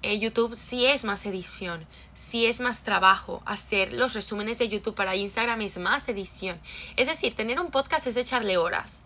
eh, 0.03 0.19
YouTube 0.19 0.55
sí 0.55 0.85
es 0.85 1.03
más 1.03 1.25
edición, 1.25 1.85
sí 2.13 2.45
es 2.45 2.59
más 2.59 2.83
trabajo. 2.83 3.41
Hacer 3.45 3.93
los 3.93 4.13
resúmenes 4.13 4.59
de 4.59 4.69
YouTube 4.69 4.95
para 4.95 5.15
Instagram 5.15 5.61
es 5.61 5.77
más 5.77 6.07
edición. 6.07 6.59
Es 6.95 7.07
decir, 7.07 7.35
tener 7.35 7.59
un 7.59 7.71
podcast 7.71 8.05
es 8.07 8.17
echarle 8.17 8.57
horas. 8.57 9.01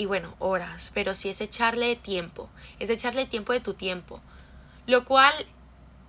y 0.00 0.06
bueno, 0.06 0.36
horas, 0.38 0.92
pero 0.94 1.12
sí 1.12 1.28
es 1.28 1.40
echarle 1.40 1.96
tiempo, 1.96 2.48
es 2.78 2.88
echarle 2.88 3.26
tiempo 3.26 3.52
de 3.52 3.58
tu 3.58 3.74
tiempo, 3.74 4.20
lo 4.86 5.04
cual 5.04 5.34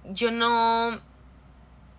yo 0.05 0.29
no 0.29 1.01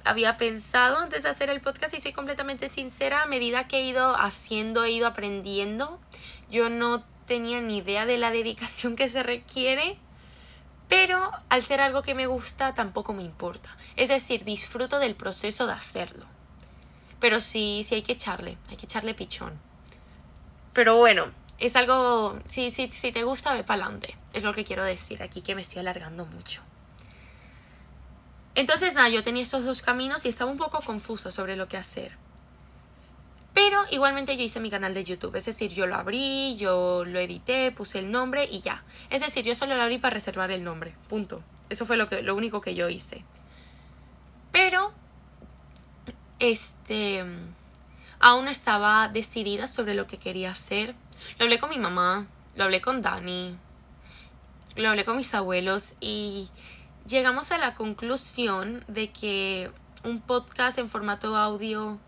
había 0.05 0.37
pensado 0.37 0.99
antes 0.99 1.23
de 1.23 1.29
hacer 1.29 1.51
el 1.51 1.61
podcast 1.61 1.95
y 1.95 2.01
soy 2.01 2.13
completamente 2.13 2.69
sincera, 2.69 3.23
a 3.23 3.27
medida 3.27 3.69
que 3.69 3.79
he 3.79 3.85
ido 3.85 4.17
haciendo, 4.17 4.85
he 4.85 4.91
ido 4.91 5.07
aprendiendo, 5.07 6.01
yo 6.51 6.69
no 6.69 7.05
tenía 7.27 7.61
ni 7.61 7.79
idea 7.79 8.07
de 8.07 8.19
la 8.19 8.31
dedicación 8.31 8.97
que 8.97 9.09
se 9.09 9.23
requiere, 9.23 9.99
pero 10.89 11.31
al 11.49 11.63
ser 11.63 11.81
algo 11.81 12.03
que 12.03 12.15
me 12.15 12.27
gusta 12.27 12.75
tampoco 12.75 13.13
me 13.13 13.23
importa. 13.23 13.77
Es 13.97 14.09
decir, 14.09 14.45
disfruto 14.45 14.99
del 14.99 15.15
proceso 15.15 15.67
de 15.67 15.73
hacerlo. 15.73 16.27
Pero 17.21 17.41
sí, 17.41 17.83
sí 17.85 17.95
hay 17.95 18.03
que 18.03 18.15
echarle, 18.15 18.59
hay 18.69 18.77
que 18.77 18.87
echarle 18.87 19.15
pichón. 19.15 19.61
Pero 20.73 20.97
bueno, 20.97 21.27
es 21.59 21.77
algo, 21.77 22.39
si, 22.47 22.71
si, 22.71 22.91
si 22.91 23.13
te 23.13 23.23
gusta, 23.23 23.55
ve 23.55 23.63
para 23.63 23.85
adelante. 23.85 24.17
Es 24.33 24.43
lo 24.43 24.55
que 24.55 24.65
quiero 24.65 24.83
decir 24.83 25.23
aquí, 25.23 25.43
que 25.43 25.55
me 25.55 25.61
estoy 25.61 25.81
alargando 25.81 26.27
mucho. 26.27 26.63
Entonces, 28.61 28.93
nada, 28.93 29.09
yo 29.09 29.25
tenía 29.25 29.43
estos 29.43 29.65
dos 29.65 29.81
caminos 29.81 30.27
y 30.27 30.29
estaba 30.29 30.51
un 30.51 30.59
poco 30.59 30.83
confusa 30.83 31.31
sobre 31.31 31.57
lo 31.57 31.67
que 31.67 31.79
hacer. 31.79 32.13
Pero 33.55 33.81
igualmente 33.91 34.37
yo 34.37 34.43
hice 34.43 34.61
mi 34.61 34.69
canal 34.69 34.93
de 34.93 35.03
YouTube, 35.03 35.35
es 35.35 35.47
decir, 35.47 35.73
yo 35.73 35.87
lo 35.87 35.95
abrí, 35.95 36.57
yo 36.57 37.07
lo 37.07 37.19
edité, 37.21 37.73
puse 37.73 38.01
el 38.01 38.11
nombre 38.11 38.45
y 38.45 38.61
ya. 38.61 38.85
Es 39.09 39.23
decir, 39.23 39.47
yo 39.47 39.55
solo 39.55 39.77
lo 39.77 39.83
abrí 39.83 39.97
para 39.97 40.13
reservar 40.13 40.51
el 40.51 40.63
nombre, 40.63 40.95
punto. 41.09 41.43
Eso 41.71 41.87
fue 41.87 41.97
lo, 41.97 42.11
que, 42.11 42.21
lo 42.21 42.35
único 42.35 42.61
que 42.61 42.75
yo 42.75 42.91
hice. 42.91 43.25
Pero, 44.53 44.93
este, 46.39 47.25
aún 48.19 48.47
estaba 48.47 49.09
decidida 49.09 49.69
sobre 49.69 49.95
lo 49.95 50.07
que 50.07 50.19
quería 50.19 50.51
hacer. 50.51 50.95
Lo 51.39 51.45
hablé 51.45 51.59
con 51.59 51.71
mi 51.71 51.79
mamá, 51.79 52.27
lo 52.57 52.65
hablé 52.65 52.83
con 52.83 53.01
Dani, 53.01 53.57
lo 54.77 54.91
hablé 54.91 55.07
con 55.07 55.17
mis 55.17 55.33
abuelos 55.33 55.95
y 55.99 56.51
llegamos 57.11 57.51
a 57.51 57.59
la 57.59 57.75
conclusión 57.75 58.85
de 58.87 59.11
que 59.11 59.71
un 60.05 60.21
podcast 60.21 60.79
en 60.79 60.89
formato 60.89 61.37
audio, 61.37 61.99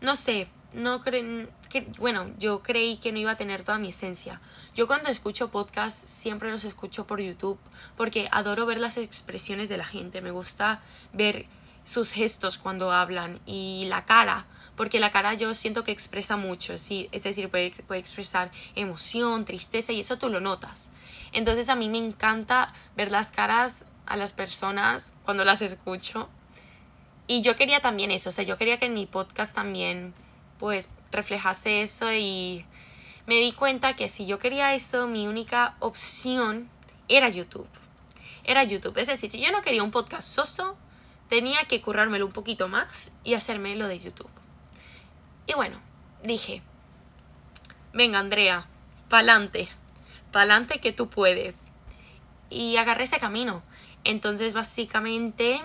no 0.00 0.16
sé, 0.16 0.48
no 0.74 1.00
creen 1.02 1.50
bueno, 1.98 2.30
yo 2.38 2.62
creí 2.62 2.98
que 2.98 3.10
no 3.10 3.18
iba 3.18 3.32
a 3.32 3.36
tener 3.36 3.64
toda 3.64 3.78
mi 3.78 3.88
esencia. 3.88 4.40
Yo 4.76 4.86
cuando 4.86 5.08
escucho 5.08 5.50
podcasts 5.50 6.08
siempre 6.08 6.52
los 6.52 6.64
escucho 6.64 7.04
por 7.04 7.20
YouTube 7.20 7.58
porque 7.96 8.28
adoro 8.30 8.64
ver 8.64 8.78
las 8.78 8.96
expresiones 8.96 9.68
de 9.68 9.76
la 9.76 9.84
gente, 9.84 10.20
me 10.20 10.30
gusta 10.30 10.82
ver 11.12 11.46
sus 11.84 12.12
gestos 12.12 12.58
cuando 12.58 12.92
hablan 12.92 13.40
y 13.44 13.86
la 13.88 14.04
cara, 14.04 14.46
porque 14.76 15.00
la 15.00 15.10
cara 15.10 15.34
yo 15.34 15.52
siento 15.54 15.82
que 15.82 15.90
expresa 15.90 16.36
mucho, 16.36 16.78
¿sí? 16.78 17.08
es 17.10 17.24
decir, 17.24 17.50
puede, 17.50 17.72
puede 17.88 18.00
expresar 18.00 18.52
emoción, 18.76 19.44
tristeza 19.44 19.92
y 19.92 20.00
eso 20.00 20.16
tú 20.16 20.28
lo 20.28 20.40
notas. 20.40 20.90
Entonces 21.32 21.68
a 21.68 21.74
mí 21.74 21.88
me 21.88 21.98
encanta 21.98 22.72
ver 22.96 23.10
las 23.10 23.32
caras 23.32 23.84
a 24.06 24.16
las 24.16 24.32
personas 24.32 25.12
cuando 25.24 25.44
las 25.44 25.62
escucho. 25.62 26.28
Y 27.26 27.42
yo 27.42 27.56
quería 27.56 27.80
también 27.80 28.10
eso, 28.10 28.28
o 28.28 28.32
sea, 28.32 28.44
yo 28.44 28.58
quería 28.58 28.78
que 28.78 28.86
en 28.86 28.94
mi 28.94 29.06
podcast 29.06 29.54
también 29.54 30.14
pues 30.58 30.90
reflejase 31.10 31.82
eso 31.82 32.12
y 32.12 32.64
me 33.26 33.36
di 33.36 33.52
cuenta 33.52 33.96
que 33.96 34.08
si 34.08 34.26
yo 34.26 34.38
quería 34.38 34.74
eso, 34.74 35.06
mi 35.06 35.26
única 35.26 35.76
opción 35.80 36.68
era 37.08 37.28
YouTube. 37.28 37.68
Era 38.44 38.62
YouTube, 38.64 38.98
es 38.98 39.06
decir, 39.06 39.30
yo 39.30 39.50
no 39.52 39.62
quería 39.62 39.82
un 39.82 39.90
podcast 39.90 40.28
soso, 40.28 40.76
tenía 41.28 41.64
que 41.64 41.80
currármelo 41.80 42.26
un 42.26 42.32
poquito 42.32 42.68
más 42.68 43.10
y 43.24 43.34
hacerme 43.34 43.74
lo 43.76 43.88
de 43.88 44.00
YouTube. 44.00 44.28
Y 45.46 45.54
bueno, 45.54 45.78
dije, 46.22 46.62
venga 47.94 48.18
Andrea, 48.18 48.66
pa'lante, 49.08 49.68
pa'lante 50.32 50.80
que 50.80 50.92
tú 50.92 51.08
puedes. 51.08 51.64
Y 52.50 52.76
agarré 52.76 53.04
ese 53.04 53.18
camino. 53.18 53.62
Entonces 54.04 54.52
básicamente 54.52 55.60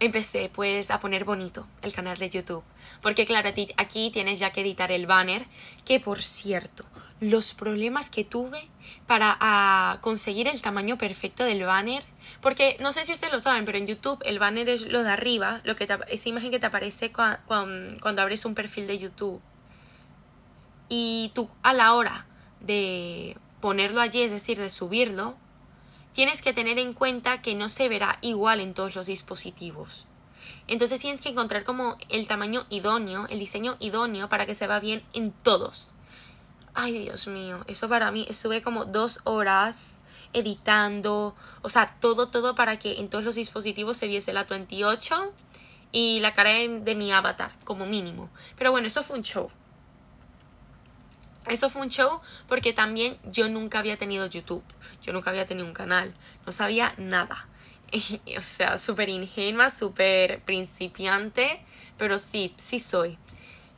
empecé 0.00 0.50
pues 0.52 0.90
a 0.90 0.98
poner 1.00 1.24
bonito 1.24 1.66
el 1.82 1.92
canal 1.92 2.18
de 2.18 2.28
YouTube. 2.28 2.64
Porque 3.00 3.24
claro, 3.24 3.50
aquí 3.76 4.10
tienes 4.10 4.38
ya 4.38 4.52
que 4.52 4.62
editar 4.62 4.90
el 4.90 5.06
banner, 5.06 5.46
que 5.84 6.00
por 6.00 6.22
cierto, 6.22 6.84
los 7.20 7.54
problemas 7.54 8.10
que 8.10 8.24
tuve 8.24 8.68
para 9.06 9.36
ah, 9.40 9.98
conseguir 10.00 10.48
el 10.48 10.60
tamaño 10.60 10.98
perfecto 10.98 11.44
del 11.44 11.62
banner, 11.62 12.02
porque 12.40 12.76
no 12.80 12.92
sé 12.92 13.04
si 13.04 13.12
ustedes 13.12 13.32
lo 13.32 13.38
saben, 13.38 13.64
pero 13.64 13.78
en 13.78 13.86
YouTube 13.86 14.20
el 14.24 14.40
banner 14.40 14.68
es 14.68 14.82
lo 14.82 15.04
de 15.04 15.10
arriba, 15.10 15.60
lo 15.62 15.76
que 15.76 15.86
esa 16.08 16.28
imagen 16.28 16.50
que 16.50 16.58
te 16.58 16.66
aparece 16.66 17.12
cuando 17.12 18.22
abres 18.22 18.44
un 18.44 18.56
perfil 18.56 18.88
de 18.88 18.98
YouTube. 18.98 19.40
Y 20.88 21.30
tú 21.34 21.48
a 21.62 21.72
la 21.72 21.94
hora 21.94 22.26
de 22.60 23.36
ponerlo 23.60 24.00
allí, 24.00 24.22
es 24.22 24.32
decir, 24.32 24.58
de 24.58 24.68
subirlo, 24.68 25.36
tienes 26.14 26.42
que 26.42 26.52
tener 26.52 26.78
en 26.78 26.92
cuenta 26.92 27.42
que 27.42 27.54
no 27.54 27.68
se 27.68 27.88
verá 27.88 28.18
igual 28.20 28.60
en 28.60 28.74
todos 28.74 28.94
los 28.94 29.06
dispositivos. 29.06 30.06
Entonces 30.68 31.00
tienes 31.00 31.20
que 31.20 31.28
encontrar 31.28 31.64
como 31.64 31.96
el 32.08 32.26
tamaño 32.26 32.64
idóneo, 32.70 33.26
el 33.28 33.38
diseño 33.38 33.76
idóneo 33.80 34.28
para 34.28 34.46
que 34.46 34.54
se 34.54 34.66
vea 34.66 34.80
bien 34.80 35.02
en 35.12 35.32
todos. 35.32 35.90
Ay, 36.74 36.98
Dios 37.00 37.26
mío, 37.26 37.64
eso 37.66 37.88
para 37.88 38.10
mí, 38.10 38.26
estuve 38.28 38.62
como 38.62 38.84
dos 38.84 39.20
horas 39.24 39.98
editando, 40.32 41.34
o 41.60 41.68
sea, 41.68 41.96
todo, 42.00 42.28
todo 42.28 42.54
para 42.54 42.78
que 42.78 43.00
en 43.00 43.10
todos 43.10 43.24
los 43.24 43.34
dispositivos 43.34 43.98
se 43.98 44.06
viese 44.06 44.32
la 44.32 44.44
28 44.44 45.32
y 45.92 46.20
la 46.20 46.32
cara 46.34 46.52
de 46.52 46.94
mi 46.94 47.12
avatar, 47.12 47.52
como 47.64 47.84
mínimo. 47.84 48.30
Pero 48.56 48.70
bueno, 48.70 48.86
eso 48.86 49.02
fue 49.02 49.16
un 49.16 49.22
show. 49.22 49.50
Eso 51.48 51.68
fue 51.70 51.82
un 51.82 51.90
show 51.90 52.20
porque 52.48 52.72
también 52.72 53.18
yo 53.24 53.48
nunca 53.48 53.80
había 53.80 53.96
tenido 53.96 54.26
YouTube, 54.26 54.62
yo 55.02 55.12
nunca 55.12 55.30
había 55.30 55.46
tenido 55.46 55.66
un 55.66 55.74
canal, 55.74 56.14
no 56.46 56.52
sabía 56.52 56.94
nada. 56.98 57.48
o 58.38 58.40
sea, 58.40 58.78
súper 58.78 59.08
ingenua, 59.08 59.68
súper 59.68 60.40
principiante, 60.42 61.64
pero 61.98 62.18
sí, 62.18 62.54
sí 62.56 62.78
soy. 62.78 63.18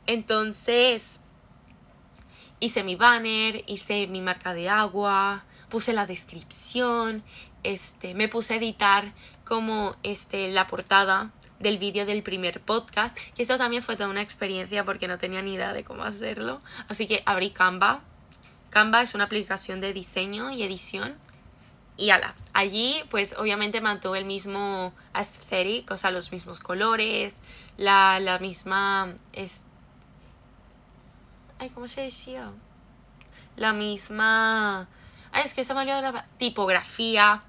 Entonces, 0.05 1.21
hice 2.59 2.83
mi 2.83 2.95
banner, 2.95 3.63
hice 3.67 4.07
mi 4.07 4.21
marca 4.21 4.53
de 4.53 4.69
agua, 4.69 5.43
puse 5.69 5.91
la 5.93 6.05
descripción, 6.05 7.23
este, 7.63 8.13
me 8.13 8.27
puse 8.27 8.53
a 8.53 8.57
editar 8.57 9.11
como 9.43 9.95
este, 10.03 10.49
la 10.51 10.67
portada 10.67 11.31
del 11.59 11.77
vídeo 11.77 12.05
del 12.05 12.23
primer 12.23 12.61
podcast, 12.61 13.17
que 13.35 13.43
eso 13.43 13.57
también 13.57 13.83
fue 13.83 13.95
toda 13.95 14.09
una 14.09 14.21
experiencia 14.21 14.83
porque 14.83 15.07
no 15.07 15.17
tenía 15.17 15.41
ni 15.41 15.53
idea 15.53 15.73
de 15.73 15.83
cómo 15.83 16.03
hacerlo. 16.03 16.61
Así 16.87 17.07
que 17.07 17.23
abrí 17.25 17.51
Canva. 17.51 18.01
Canva 18.69 19.01
es 19.01 19.15
una 19.15 19.25
aplicación 19.25 19.81
de 19.81 19.93
diseño 19.93 20.51
y 20.51 20.63
edición. 20.63 21.15
Y 21.97 22.09
ala, 22.09 22.35
allí 22.53 23.01
pues 23.09 23.35
obviamente 23.37 23.79
mantuve 23.79 24.19
el 24.19 24.25
mismo 24.25 24.93
aesthetic, 25.13 25.89
o 25.91 25.97
sea, 25.97 26.11
los 26.11 26.31
mismos 26.31 26.59
colores, 26.59 27.37
la, 27.77 28.19
la 28.19 28.37
misma... 28.39 29.13
Es... 29.31 29.61
Ay, 31.57 31.69
¿cómo 31.69 31.87
se 31.87 32.01
decía? 32.01 32.51
La 33.55 33.71
misma... 33.71 34.89
Ay, 35.31 35.43
es 35.45 35.53
que 35.53 35.63
se 35.63 35.73
me 35.73 35.85
la 35.85 36.27
tipografía 36.37 37.43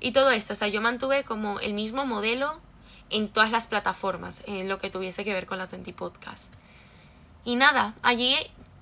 y 0.00 0.10
todo 0.10 0.30
esto. 0.30 0.52
O 0.54 0.56
sea, 0.56 0.66
yo 0.66 0.80
mantuve 0.80 1.22
como 1.22 1.60
el 1.60 1.74
mismo 1.74 2.04
modelo 2.04 2.60
en 3.12 3.28
todas 3.28 3.50
las 3.50 3.66
plataformas, 3.66 4.42
en 4.46 4.68
lo 4.68 4.78
que 4.78 4.90
tuviese 4.90 5.24
que 5.24 5.32
ver 5.32 5.46
con 5.46 5.58
la 5.58 5.66
20 5.66 5.92
Podcast. 5.92 6.52
Y 7.44 7.56
nada, 7.56 7.94
allí 8.02 8.36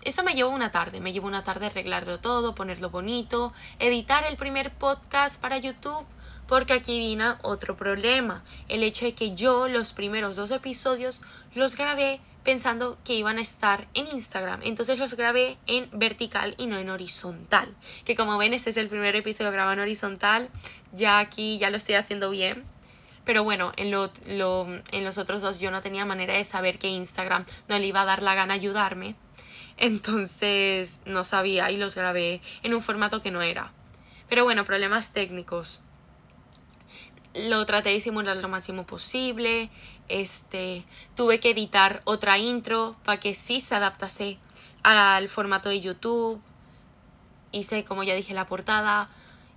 eso 0.04 0.22
me 0.22 0.34
llevó 0.34 0.50
una 0.50 0.70
tarde, 0.70 1.00
me 1.00 1.12
llevó 1.12 1.26
una 1.26 1.44
tarde 1.44 1.66
arreglarlo 1.66 2.20
todo, 2.20 2.54
ponerlo 2.54 2.90
bonito, 2.90 3.52
editar 3.78 4.24
el 4.24 4.36
primer 4.36 4.72
podcast 4.72 5.40
para 5.40 5.58
YouTube, 5.58 6.06
porque 6.46 6.72
aquí 6.72 6.98
vino 6.98 7.36
otro 7.42 7.76
problema, 7.76 8.42
el 8.68 8.82
hecho 8.82 9.04
de 9.04 9.14
que 9.14 9.34
yo 9.34 9.68
los 9.68 9.92
primeros 9.92 10.36
dos 10.36 10.50
episodios 10.50 11.22
los 11.54 11.76
grabé 11.76 12.20
pensando 12.44 12.96
que 13.04 13.14
iban 13.14 13.38
a 13.38 13.42
estar 13.42 13.86
en 13.92 14.06
Instagram, 14.08 14.60
entonces 14.62 14.98
los 14.98 15.14
grabé 15.14 15.58
en 15.66 15.88
vertical 15.92 16.54
y 16.56 16.66
no 16.66 16.78
en 16.78 16.88
horizontal, 16.88 17.74
que 18.04 18.16
como 18.16 18.38
ven 18.38 18.54
este 18.54 18.70
es 18.70 18.78
el 18.78 18.88
primer 18.88 19.14
episodio 19.16 19.52
grabado 19.52 19.74
en 19.74 19.80
horizontal, 19.80 20.48
ya 20.92 21.18
aquí 21.18 21.58
ya 21.58 21.70
lo 21.70 21.76
estoy 21.76 21.96
haciendo 21.96 22.30
bien, 22.30 22.64
pero 23.24 23.44
bueno, 23.44 23.72
en, 23.76 23.90
lo, 23.90 24.10
en 24.26 25.04
los 25.04 25.18
otros 25.18 25.42
dos 25.42 25.60
yo 25.60 25.70
no 25.70 25.82
tenía 25.82 26.04
manera 26.04 26.34
de 26.34 26.44
saber 26.44 26.78
que 26.78 26.88
Instagram 26.88 27.44
no 27.68 27.78
le 27.78 27.86
iba 27.86 28.02
a 28.02 28.06
dar 28.06 28.22
la 28.22 28.34
gana 28.34 28.54
ayudarme. 28.54 29.14
Entonces 29.76 30.98
no 31.06 31.24
sabía 31.24 31.70
y 31.70 31.76
los 31.76 31.94
grabé 31.94 32.40
en 32.62 32.74
un 32.74 32.82
formato 32.82 33.22
que 33.22 33.30
no 33.30 33.42
era. 33.42 33.72
Pero 34.28 34.44
bueno, 34.44 34.64
problemas 34.64 35.12
técnicos. 35.12 35.80
Lo 37.34 37.64
traté 37.66 37.90
de 37.90 38.00
simular 38.00 38.36
lo 38.36 38.48
máximo 38.48 38.86
posible. 38.86 39.70
Este, 40.08 40.84
tuve 41.16 41.40
que 41.40 41.50
editar 41.50 42.02
otra 42.04 42.38
intro 42.38 42.96
para 43.04 43.20
que 43.20 43.34
sí 43.34 43.60
se 43.60 43.74
adaptase 43.74 44.38
al 44.82 45.28
formato 45.28 45.68
de 45.68 45.80
YouTube. 45.80 46.40
Hice, 47.52 47.84
como 47.84 48.02
ya 48.02 48.14
dije, 48.14 48.34
la 48.34 48.46
portada 48.46 49.08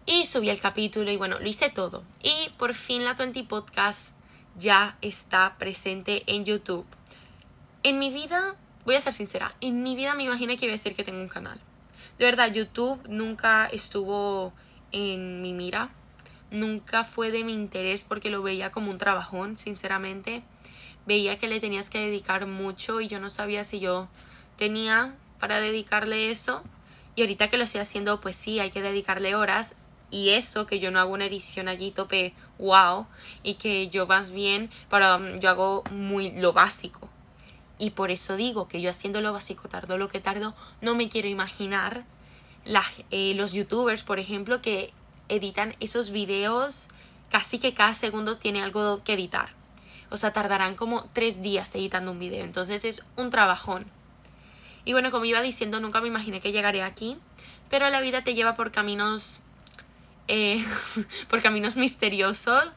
y 0.06 0.26
subí 0.26 0.50
el 0.50 0.60
capítulo 0.60 1.12
y 1.12 1.18
bueno, 1.18 1.40
lo 1.40 1.48
hice 1.48 1.70
todo. 1.70 2.04
Y 2.22 2.50
por 2.58 2.74
fin 2.74 3.04
la 3.04 3.14
20 3.14 3.44
Podcast 3.44 4.10
ya 4.58 4.98
está 5.02 5.56
presente 5.58 6.24
en 6.28 6.46
YouTube. 6.46 6.86
En 7.84 8.00
mi 8.00 8.10
vida 8.10 8.56
voy 8.86 8.96
a 8.96 9.02
ser 9.02 9.14
sincera, 9.14 9.56
en 9.62 9.84
mi 9.84 9.96
vida 9.96 10.14
me 10.14 10.24
imaginé 10.24 10.58
que 10.58 10.66
iba 10.66 10.74
a 10.74 10.78
decir 10.78 10.96
que 10.96 11.04
tengo 11.04 11.22
un 11.22 11.30
canal. 11.30 11.60
De 12.18 12.26
verdad, 12.26 12.54
YouTube 12.54 13.00
nunca 13.08 13.66
estuvo 13.68 14.54
en 14.92 15.42
mi 15.42 15.54
mira. 15.54 15.90
Nunca 16.52 17.04
fue 17.04 17.32
de 17.32 17.44
mi 17.44 17.54
interés 17.54 18.04
porque 18.04 18.30
lo 18.30 18.44
veía 18.44 18.72
como 18.72 18.92
un 18.92 19.00
trabajón, 19.00 19.58
sinceramente. 19.58 20.44
Veía 21.08 21.40
que 21.40 21.48
le 21.48 21.60
tenías 21.60 21.90
que 21.90 22.00
dedicar 22.00 22.46
mucho 22.46 23.02
y 23.02 23.08
yo 23.08 23.20
no 23.20 23.30
sabía 23.30 23.64
si 23.64 23.80
yo 23.80 24.08
tenía 24.58 25.16
para 25.40 25.60
dedicarle 25.60 26.30
eso. 26.30 26.64
Y 27.16 27.22
ahorita 27.22 27.50
que 27.50 27.58
lo 27.58 27.64
estoy 27.64 27.82
haciendo, 27.82 28.22
pues 28.22 28.36
sí, 28.36 28.60
hay 28.60 28.70
que 28.70 28.82
dedicarle 28.82 29.36
horas. 29.36 29.76
Y 30.14 30.30
eso, 30.30 30.68
que 30.68 30.80
yo 30.80 30.92
no 30.92 31.00
hago 31.00 31.12
una 31.12 31.26
edición 31.26 31.68
allí 31.68 31.90
tope 31.90 32.36
wow. 32.60 33.08
Y 33.42 33.56
que 33.56 33.90
yo 33.90 34.06
más 34.06 34.30
bien, 34.30 34.70
para, 34.88 35.20
yo 35.40 35.50
hago 35.50 35.84
muy 35.90 36.30
lo 36.30 36.54
básico. 36.54 37.10
Y 37.80 37.90
por 37.90 38.12
eso 38.12 38.36
digo 38.36 38.68
que 38.68 38.80
yo 38.80 38.92
haciendo 38.92 39.22
lo 39.22 39.34
básico 39.34 39.68
tardo 39.70 39.98
lo 39.98 40.10
que 40.10 40.20
tardo, 40.20 40.54
no 40.82 40.94
me 40.94 41.10
quiero 41.10 41.30
imaginar 41.30 42.06
eh, 43.10 43.34
los 43.36 43.54
youtubers, 43.54 44.04
por 44.04 44.20
ejemplo, 44.20 44.62
que 44.62 44.94
editan 45.30 45.76
esos 45.80 46.12
videos 46.12 46.90
casi 47.32 47.58
que 47.58 47.74
cada 47.74 47.96
segundo 47.96 48.38
tiene 48.38 48.62
algo 48.62 49.04
que 49.04 49.14
editar. 49.14 49.50
O 50.12 50.18
sea, 50.18 50.32
tardarán 50.32 50.76
como 50.76 51.06
tres 51.14 51.42
días 51.42 51.74
editando 51.74 52.12
un 52.12 52.20
video. 52.20 52.46
Entonces 52.46 52.86
es 52.86 53.04
un 53.16 53.32
trabajón. 53.32 53.88
Y 54.86 54.94
bueno, 54.94 55.10
como 55.10 55.26
iba 55.26 55.42
diciendo, 55.42 55.80
nunca 55.80 56.02
me 56.02 56.08
imaginé 56.08 56.40
que 56.40 56.52
llegaría 56.52 56.86
aquí. 56.86 57.18
Pero 57.72 57.90
la 57.90 58.00
vida 58.00 58.24
te 58.24 58.36
lleva 58.36 58.56
por 58.56 58.72
caminos. 58.72 59.40
Eh, 60.28 60.64
por 61.30 61.42
caminos 61.42 61.76
misteriosos. 61.76 62.74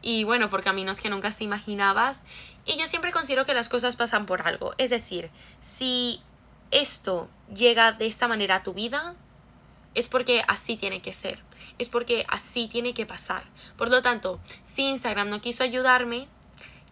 Y 0.00 0.24
bueno, 0.24 0.48
por 0.48 0.62
caminos 0.62 1.00
que 1.00 1.10
nunca 1.10 1.30
te 1.30 1.44
imaginabas. 1.44 2.22
Y 2.64 2.78
yo 2.78 2.86
siempre 2.86 3.12
considero 3.12 3.46
que 3.46 3.54
las 3.54 3.68
cosas 3.68 3.96
pasan 3.96 4.26
por 4.26 4.42
algo. 4.42 4.74
Es 4.78 4.90
decir, 4.90 5.30
si 5.60 6.20
esto 6.70 7.28
llega 7.54 7.92
de 7.92 8.06
esta 8.06 8.28
manera 8.28 8.56
a 8.56 8.62
tu 8.62 8.74
vida, 8.74 9.14
es 9.94 10.08
porque 10.08 10.42
así 10.46 10.76
tiene 10.76 11.00
que 11.00 11.12
ser. 11.12 11.40
Es 11.78 11.88
porque 11.88 12.24
así 12.28 12.68
tiene 12.68 12.94
que 12.94 13.06
pasar. 13.06 13.44
Por 13.76 13.90
lo 13.90 14.02
tanto, 14.02 14.40
si 14.64 14.82
Instagram 14.88 15.30
no 15.30 15.40
quiso 15.40 15.64
ayudarme, 15.64 16.28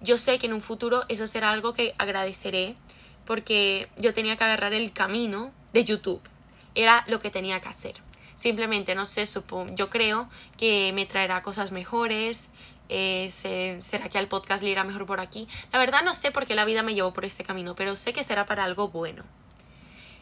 yo 0.00 0.18
sé 0.18 0.38
que 0.38 0.46
en 0.46 0.54
un 0.54 0.62
futuro 0.62 1.04
eso 1.09 1.26
será 1.26 1.50
algo 1.50 1.74
que 1.74 1.94
agradeceré 1.98 2.76
porque 3.24 3.88
yo 3.96 4.14
tenía 4.14 4.37
que 4.37 4.44
agarrar 4.44 4.72
el 4.72 4.92
camino 4.92 5.52
de 5.72 5.85
YouTube. 5.85 6.22
Era 6.74 7.04
lo 7.09 7.20
que 7.20 7.30
tenía 7.30 7.61
que 7.61 7.68
hacer. 7.68 8.06
Simplemente, 8.37 8.94
no 8.94 9.07
sé, 9.07 9.27
supongo, 9.27 9.75
yo 9.75 9.88
creo 9.88 10.29
que 10.57 10.92
me 10.94 11.07
traerá 11.07 11.42
cosas 11.42 11.72
mejores. 11.72 12.51
Eh, 12.88 13.31
¿Será 13.81 14.09
que 14.09 14.18
al 14.18 14.29
podcast 14.29 14.62
le 14.62 14.70
irá 14.70 14.85
mejor 14.85 15.07
por 15.07 15.18
aquí? 15.18 15.49
La 15.72 15.81
verdad 15.81 16.05
no 16.05 16.14
sé 16.14 16.31
por 16.31 16.46
qué 16.46 16.55
la 16.55 16.64
vida 16.64 16.85
me 16.85 16.94
llevó 16.94 17.12
por 17.12 17.25
este 17.25 17.42
camino, 17.42 17.75
pero 17.75 17.96
sé 17.96 18.12
que 18.12 18.22
será 18.22 18.46
para 18.46 18.62
algo 18.62 18.88
bueno. 18.88 19.25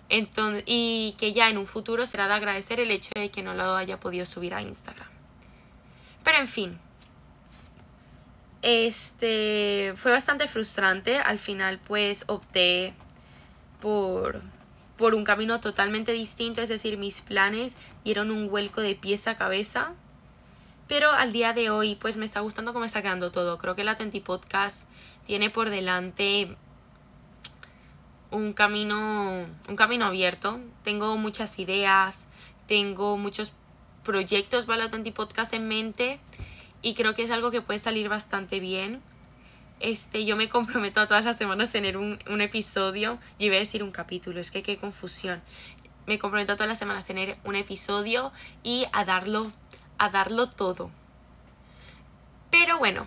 Entonces, 0.09 0.63
y 0.67 1.17
que 1.19 1.33
ya 1.33 1.51
en 1.51 1.59
un 1.59 1.67
futuro 1.67 2.07
será 2.07 2.29
de 2.29 2.35
agradecer 2.35 2.81
el 2.81 2.91
hecho 2.91 3.11
de 3.15 3.31
que 3.31 3.43
no 3.43 3.53
lo 3.53 3.75
haya 3.75 3.99
podido 3.99 4.25
subir 4.27 4.55
a 4.55 4.63
Instagram. 4.63 5.09
Pero 6.23 6.39
en 6.39 6.49
fin, 6.49 6.79
este 8.63 9.93
fue 9.97 10.13
bastante 10.13 10.47
frustrante. 10.47 11.19
Al 11.19 11.39
final, 11.39 11.79
pues 11.79 12.25
opté 12.29 12.95
por, 13.81 14.41
por 14.97 15.15
un 15.15 15.25
camino 15.25 15.61
totalmente 15.61 16.13
distinto. 16.13 16.63
Es 16.63 16.69
decir, 16.69 16.99
mis 16.99 17.21
planes 17.21 17.77
dieron 18.05 18.31
un 18.31 18.49
vuelco 18.49 18.81
de 18.81 18.95
pies 18.95 19.27
a 19.27 19.37
cabeza. 19.37 19.93
Pero 20.87 21.13
al 21.13 21.33
día 21.33 21.53
de 21.53 21.71
hoy, 21.71 21.95
pues 21.95 22.17
me 22.17 22.25
está 22.25 22.41
gustando 22.41 22.73
cómo 22.73 22.85
está 22.85 23.03
quedando 23.03 23.31
todo. 23.31 23.59
Creo 23.59 23.75
que 23.75 23.85
la 23.85 23.97
Tenti 23.97 24.21
Podcast 24.21 24.89
tiene 25.27 25.51
por 25.51 25.71
delante 25.71 26.57
un 28.31 28.53
camino, 28.53 29.47
un 29.69 29.77
camino 29.77 30.05
abierto. 30.05 30.61
Tengo 30.83 31.17
muchas 31.17 31.59
ideas, 31.59 32.25
tengo 32.67 33.17
muchos 33.17 33.53
proyectos 34.05 34.67
para 34.67 34.85
la 34.85 34.91
Tenti 34.91 35.11
Podcast 35.11 35.55
en 35.55 35.69
mente 35.69 36.21
y 36.83 36.95
creo 36.95 37.15
que 37.15 37.23
es 37.23 37.31
algo 37.31 37.51
que 37.51 37.63
puede 37.63 37.79
salir 37.79 38.09
bastante 38.09 38.61
bien. 38.61 39.01
Este, 39.81 40.25
yo 40.25 40.37
me 40.37 40.49
comprometo 40.49 41.01
a 41.01 41.07
todas 41.07 41.25
las 41.25 41.37
semanas 41.37 41.71
tener 41.71 41.97
un, 41.97 42.19
un 42.29 42.41
episodio. 42.41 43.19
Yo 43.39 43.47
iba 43.47 43.57
a 43.57 43.59
decir 43.59 43.83
un 43.83 43.91
capítulo, 43.91 44.41
es 44.41 44.51
que 44.51 44.63
qué 44.63 44.79
confusión. 44.79 45.43
Me 46.07 46.19
comprometo 46.19 46.53
a 46.53 46.57
todas 46.57 46.69
las 46.69 46.79
semanas 46.79 47.07
tener 47.07 47.37
un 47.45 47.57
episodio 47.57 48.33
y 48.63 48.87
a 48.93 49.05
darlo, 49.05 49.53
a 49.99 50.11
darlo 50.11 50.49
todo. 50.49 50.91
Pero 52.51 52.79
bueno, 52.79 53.07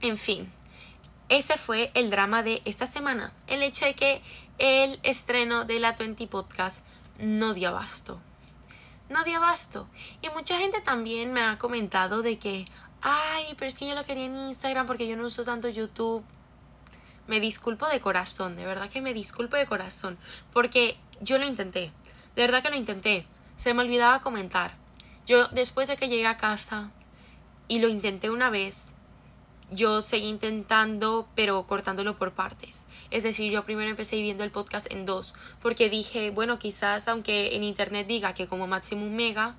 en 0.00 0.16
fin, 0.16 0.50
ese 1.28 1.56
fue 1.56 1.90
el 1.94 2.10
drama 2.10 2.42
de 2.42 2.62
esta 2.64 2.86
semana. 2.86 3.32
El 3.46 3.62
hecho 3.62 3.84
de 3.84 3.94
que 3.94 4.22
el 4.58 4.98
estreno 5.02 5.64
de 5.64 5.78
la 5.78 5.92
20 5.92 6.26
Podcast 6.26 6.84
no 7.18 7.54
dio 7.54 7.68
abasto 7.68 8.20
no 9.10 9.24
dio 9.24 9.36
abasto. 9.36 9.88
Y 10.22 10.30
mucha 10.30 10.56
gente 10.56 10.80
también 10.80 11.32
me 11.32 11.42
ha 11.42 11.58
comentado 11.58 12.22
de 12.22 12.38
que, 12.38 12.66
ay, 13.02 13.54
pero 13.56 13.68
es 13.68 13.74
que 13.74 13.88
yo 13.88 13.94
lo 13.94 14.04
quería 14.04 14.24
en 14.24 14.36
Instagram 14.36 14.86
porque 14.86 15.06
yo 15.06 15.16
no 15.16 15.26
uso 15.26 15.44
tanto 15.44 15.68
YouTube. 15.68 16.24
Me 17.26 17.40
disculpo 17.40 17.86
de 17.86 18.00
corazón, 18.00 18.56
de 18.56 18.64
verdad 18.64 18.90
que 18.90 19.00
me 19.00 19.14
disculpo 19.14 19.56
de 19.56 19.66
corazón, 19.66 20.18
porque 20.52 20.96
yo 21.20 21.38
lo 21.38 21.46
intenté, 21.46 21.92
de 22.34 22.42
verdad 22.42 22.62
que 22.62 22.70
lo 22.70 22.76
intenté. 22.76 23.26
Se 23.56 23.74
me 23.74 23.82
olvidaba 23.82 24.20
comentar. 24.20 24.74
Yo 25.26 25.46
después 25.48 25.86
de 25.86 25.96
que 25.96 26.08
llegué 26.08 26.26
a 26.26 26.36
casa 26.36 26.90
y 27.68 27.78
lo 27.78 27.88
intenté 27.88 28.30
una 28.30 28.50
vez, 28.50 28.88
yo 29.70 30.02
seguí 30.02 30.26
intentando, 30.26 31.28
pero 31.34 31.66
cortándolo 31.66 32.16
por 32.16 32.32
partes. 32.32 32.84
Es 33.10 33.22
decir, 33.22 33.52
yo 33.52 33.64
primero 33.64 33.90
empecé 33.90 34.20
viendo 34.20 34.42
el 34.42 34.50
podcast 34.50 34.90
en 34.90 35.06
dos, 35.06 35.34
porque 35.62 35.88
dije, 35.88 36.30
bueno, 36.30 36.58
quizás 36.58 37.06
aunque 37.06 37.54
en 37.54 37.62
internet 37.62 38.06
diga 38.06 38.34
que 38.34 38.48
como 38.48 38.66
máximo 38.66 39.08
mega, 39.08 39.54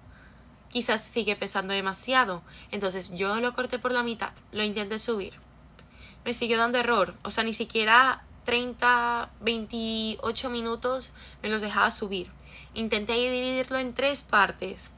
quizás 0.72 1.04
sigue 1.04 1.36
pesando 1.36 1.74
demasiado. 1.74 2.42
Entonces 2.72 3.12
yo 3.14 3.36
lo 3.40 3.54
corté 3.54 3.78
por 3.78 3.92
la 3.92 4.04
mitad, 4.04 4.32
lo 4.52 4.64
intenté 4.64 4.98
subir. 4.98 5.34
Me 6.26 6.34
siguió 6.34 6.58
dando 6.58 6.78
error, 6.78 7.16
o 7.24 7.32
sea, 7.32 7.44
ni 7.44 7.54
siquiera 7.54 8.24
30, 8.46 9.30
28 9.42 10.50
minutos 10.50 11.12
me 11.44 11.50
los 11.50 11.62
dejaba 11.62 11.92
subir. 11.92 12.32
Intenté 12.74 13.14
dividirlo 13.14 13.78
en 13.78 13.94
tres 13.94 14.22
partes. 14.22 14.92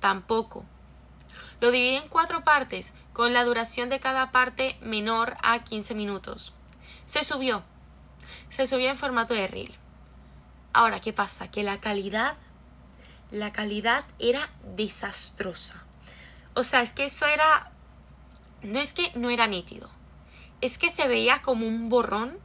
Tampoco. 0.00 0.64
Lo 1.60 1.70
dividí 1.70 1.96
en 1.96 2.08
cuatro 2.08 2.42
partes, 2.42 2.92
con 3.12 3.32
la 3.32 3.44
duración 3.44 3.88
de 3.90 4.00
cada 4.00 4.32
parte 4.32 4.76
menor 4.80 5.36
a 5.42 5.62
15 5.62 5.94
minutos. 5.94 6.54
Se 7.06 7.22
subió. 7.22 7.62
Se 8.48 8.66
subió 8.66 8.88
en 8.90 8.96
formato 8.96 9.34
de 9.34 9.46
reel. 9.46 9.74
Ahora, 10.72 11.00
¿qué 11.00 11.12
pasa? 11.12 11.50
Que 11.50 11.62
la 11.62 11.80
calidad, 11.80 12.36
la 13.30 13.52
calidad 13.52 14.04
era 14.18 14.50
desastrosa. 14.76 15.84
O 16.54 16.64
sea, 16.64 16.82
es 16.82 16.92
que 16.92 17.04
eso 17.04 17.26
era, 17.26 17.70
no 18.62 18.78
es 18.78 18.92
que 18.92 19.12
no 19.14 19.30
era 19.30 19.46
nítido, 19.46 19.90
es 20.60 20.78
que 20.78 20.90
se 20.90 21.08
veía 21.08 21.42
como 21.42 21.66
un 21.66 21.88
borrón, 21.88 22.38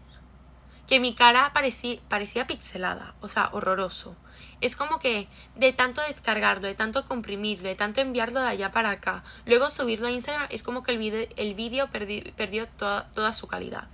que 0.87 0.99
mi 0.99 1.15
cara 1.15 1.51
parecía, 1.53 1.99
parecía 2.07 2.45
pixelada, 2.45 3.15
o 3.21 3.27
sea, 3.27 3.49
horroroso 3.51 4.15
es 4.61 4.75
como 4.75 4.99
que 4.99 5.27
de 5.55 5.73
tanto 5.73 6.01
descargarlo, 6.01 6.67
de 6.67 6.75
tanto 6.75 7.05
comprimirlo, 7.05 7.67
de 7.67 7.75
tanto 7.75 8.01
enviarlo 8.01 8.39
de 8.41 8.47
allá 8.47 8.71
para 8.71 8.91
acá, 8.91 9.23
luego 9.45 9.69
subirlo 9.69 10.07
a 10.07 10.11
Instagram, 10.11 10.47
es 10.49 10.63
como 10.63 10.83
que 10.83 10.91
el 10.91 10.97
vídeo 10.97 11.27
el 11.35 11.53
video 11.53 11.89
perdió 11.89 12.67
toda, 12.67 13.09
toda 13.13 13.33
su 13.33 13.47
calidad. 13.47 13.87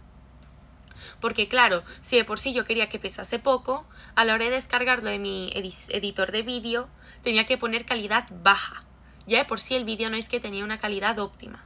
Porque 1.22 1.48
claro, 1.48 1.84
si 2.02 2.18
de 2.18 2.26
por 2.26 2.40
sí 2.40 2.52
yo 2.52 2.66
quería 2.66 2.90
que 2.90 3.00
pesase 3.00 3.40
poco, 3.40 3.86
a 4.16 4.26
la 4.26 4.34
hora 4.34 4.46
de 4.46 4.52
descargarlo 4.52 5.10
de 5.10 5.20
mi 5.20 5.52
editor 5.54 6.32
de 6.32 6.42
vídeo, 6.42 6.90
tenía 7.24 7.46
que 7.46 7.58
poner 7.58 7.86
calidad 7.86 8.28
baja. 8.44 8.84
Ya 9.28 9.38
de 9.38 9.46
por 9.46 9.60
sí 9.60 9.76
el 9.76 9.86
vídeo 9.86 10.10
no 10.10 10.18
es 10.18 10.28
que 10.28 10.40
tenía 10.40 10.66
una 10.66 10.80
calidad 10.80 11.20
óptima. 11.20 11.64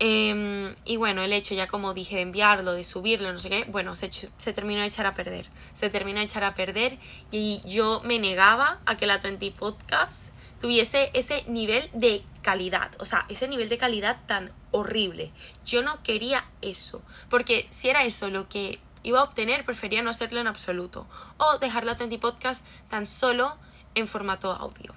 Em, 0.00 0.74
y 0.84 0.96
bueno, 0.96 1.22
el 1.22 1.32
hecho 1.32 1.54
ya 1.54 1.68
como 1.68 1.94
dije 1.94 2.16
de 2.16 2.22
enviarlo, 2.22 2.72
de 2.72 2.82
subirlo, 2.82 3.32
no 3.32 3.38
sé 3.38 3.48
qué, 3.48 3.64
bueno, 3.68 3.94
se, 3.94 4.10
se, 4.10 4.52
terminó 4.52 4.80
de 4.80 4.86
echar 4.86 5.06
a 5.06 5.14
perder. 5.14 5.46
Se 5.74 5.88
terminó 5.88 6.18
de 6.18 6.24
echar 6.24 6.42
a 6.42 6.54
perder 6.54 6.98
y 7.30 7.62
yo 7.64 8.02
me 8.04 8.18
negaba 8.18 8.80
a 8.86 8.96
que 8.96 9.06
la 9.06 9.18
20 9.18 9.52
Podcast 9.52 10.30
tuviese 10.60 11.10
ese 11.14 11.44
nivel 11.46 11.88
de 11.92 12.24
calidad, 12.44 12.92
o 13.00 13.06
sea, 13.06 13.26
ese 13.28 13.48
nivel 13.48 13.68
de 13.68 13.78
calidad 13.78 14.20
tan 14.26 14.52
horrible. 14.70 15.32
Yo 15.66 15.82
no 15.82 16.00
quería 16.04 16.44
eso, 16.62 17.02
porque 17.28 17.66
si 17.70 17.88
era 17.88 18.04
eso 18.04 18.30
lo 18.30 18.48
que 18.48 18.78
iba 19.02 19.18
a 19.18 19.24
obtener, 19.24 19.64
prefería 19.64 20.02
no 20.02 20.10
hacerlo 20.10 20.40
en 20.40 20.46
absoluto 20.46 21.08
o 21.38 21.58
dejar 21.58 21.82
la 21.82 21.94
20 21.94 22.18
Podcast 22.18 22.64
tan 22.88 23.08
solo 23.08 23.56
en 23.96 24.06
formato 24.06 24.52
audio 24.52 24.94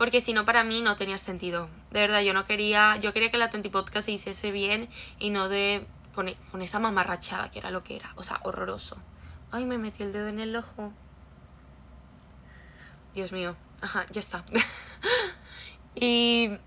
porque 0.00 0.22
si 0.22 0.32
no 0.32 0.46
para 0.46 0.64
mí 0.64 0.80
no 0.80 0.96
tenía 0.96 1.18
sentido. 1.18 1.68
De 1.90 2.00
verdad, 2.00 2.22
yo 2.22 2.32
no 2.32 2.46
quería, 2.46 2.96
yo 2.96 3.12
quería 3.12 3.30
que 3.30 3.36
la 3.36 3.50
Twenty 3.50 3.68
Podcast 3.68 4.06
se 4.06 4.12
hiciese 4.12 4.50
bien 4.50 4.88
y 5.18 5.28
no 5.28 5.50
de 5.50 5.86
con, 6.14 6.26
con 6.50 6.62
esa 6.62 6.78
mamarrachada 6.78 7.50
que 7.50 7.58
era 7.58 7.70
lo 7.70 7.84
que 7.84 7.96
era, 7.96 8.14
o 8.16 8.22
sea, 8.22 8.40
horroroso. 8.44 8.96
Ay, 9.52 9.66
me 9.66 9.76
metí 9.76 10.02
el 10.02 10.14
dedo 10.14 10.28
en 10.28 10.40
el 10.40 10.56
ojo. 10.56 10.94
Dios 13.14 13.30
mío. 13.32 13.56
Ajá, 13.82 14.06
ya 14.10 14.20
está. 14.20 14.42
y 16.00 16.58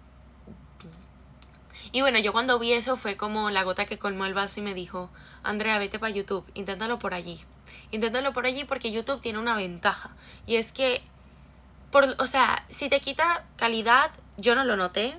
Y 1.93 2.01
bueno, 2.01 2.17
yo 2.17 2.33
cuando 2.33 2.57
vi 2.57 2.73
eso 2.73 2.97
fue 2.97 3.15
como 3.17 3.51
la 3.51 3.61
gota 3.61 3.85
que 3.85 3.99
colmó 3.99 4.25
el 4.25 4.33
vaso 4.33 4.59
y 4.59 4.63
me 4.63 4.73
dijo, 4.73 5.11
Andrea, 5.43 5.77
vete 5.77 5.99
para 5.99 6.11
YouTube, 6.11 6.43
inténtalo 6.55 6.97
por 6.97 7.13
allí. 7.13 7.39
Inténtalo 7.91 8.33
por 8.33 8.47
allí 8.47 8.63
porque 8.63 8.91
YouTube 8.91 9.21
tiene 9.21 9.37
una 9.37 9.55
ventaja. 9.55 10.09
Y 10.47 10.55
es 10.55 10.71
que, 10.71 11.03
por, 11.91 12.05
o 12.17 12.25
sea, 12.25 12.65
si 12.69 12.89
te 12.89 12.99
quita 12.99 13.45
calidad, 13.57 14.09
yo 14.37 14.55
no 14.55 14.63
lo 14.63 14.75
noté. 14.75 15.15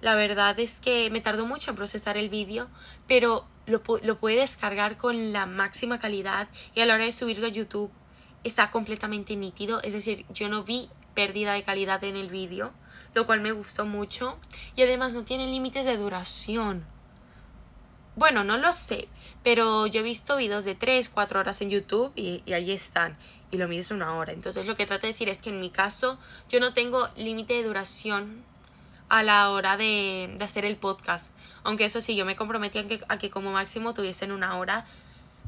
La 0.00 0.14
verdad 0.14 0.60
es 0.60 0.76
que 0.76 1.10
me 1.10 1.20
tardó 1.20 1.44
mucho 1.44 1.70
en 1.70 1.76
procesar 1.76 2.16
el 2.16 2.28
vídeo, 2.28 2.68
pero 3.08 3.44
lo, 3.66 3.82
lo 4.04 4.18
puede 4.18 4.36
descargar 4.36 4.96
con 4.96 5.32
la 5.32 5.46
máxima 5.46 5.98
calidad 5.98 6.46
y 6.76 6.82
a 6.82 6.86
la 6.86 6.94
hora 6.94 7.04
de 7.04 7.12
subirlo 7.12 7.48
a 7.48 7.50
YouTube 7.50 7.90
está 8.44 8.70
completamente 8.70 9.34
nítido. 9.34 9.82
Es 9.82 9.92
decir, 9.92 10.24
yo 10.32 10.48
no 10.48 10.62
vi 10.62 10.88
pérdida 11.14 11.52
de 11.54 11.64
calidad 11.64 12.04
en 12.04 12.16
el 12.16 12.28
vídeo 12.28 12.72
lo 13.14 13.26
cual 13.26 13.40
me 13.40 13.52
gustó 13.52 13.84
mucho. 13.84 14.38
Y 14.76 14.82
además 14.82 15.14
no 15.14 15.22
tiene 15.22 15.46
límites 15.46 15.84
de 15.84 15.96
duración. 15.96 16.84
Bueno, 18.14 18.44
no 18.44 18.58
lo 18.58 18.72
sé, 18.72 19.08
pero 19.42 19.86
yo 19.86 20.00
he 20.00 20.02
visto 20.02 20.36
videos 20.36 20.64
de 20.64 20.74
3, 20.74 21.08
4 21.08 21.40
horas 21.40 21.62
en 21.62 21.70
YouTube 21.70 22.12
y, 22.14 22.42
ahí 22.52 22.70
están. 22.70 23.16
Y 23.50 23.56
lo 23.56 23.68
mío 23.68 23.80
es 23.80 23.90
una 23.90 24.14
hora. 24.14 24.32
Entonces 24.32 24.66
lo 24.66 24.76
que 24.76 24.86
trato 24.86 25.02
de 25.02 25.08
decir 25.08 25.28
es 25.28 25.38
que 25.38 25.50
en 25.50 25.60
mi 25.60 25.70
caso 25.70 26.18
yo 26.48 26.60
no 26.60 26.74
tengo 26.74 27.08
límite 27.16 27.54
de 27.54 27.64
duración 27.64 28.44
a 29.08 29.22
la 29.22 29.50
hora 29.50 29.76
de, 29.76 30.34
de, 30.38 30.44
hacer 30.44 30.64
el 30.64 30.76
podcast. 30.76 31.32
Aunque 31.64 31.84
eso 31.84 32.00
sí, 32.00 32.16
yo 32.16 32.24
me 32.24 32.36
comprometí 32.36 32.78
a 32.78 32.88
que, 32.88 33.00
a 33.08 33.18
que 33.18 33.30
como 33.30 33.52
máximo 33.52 33.94
tuviesen 33.94 34.32
una 34.32 34.56
hora 34.58 34.86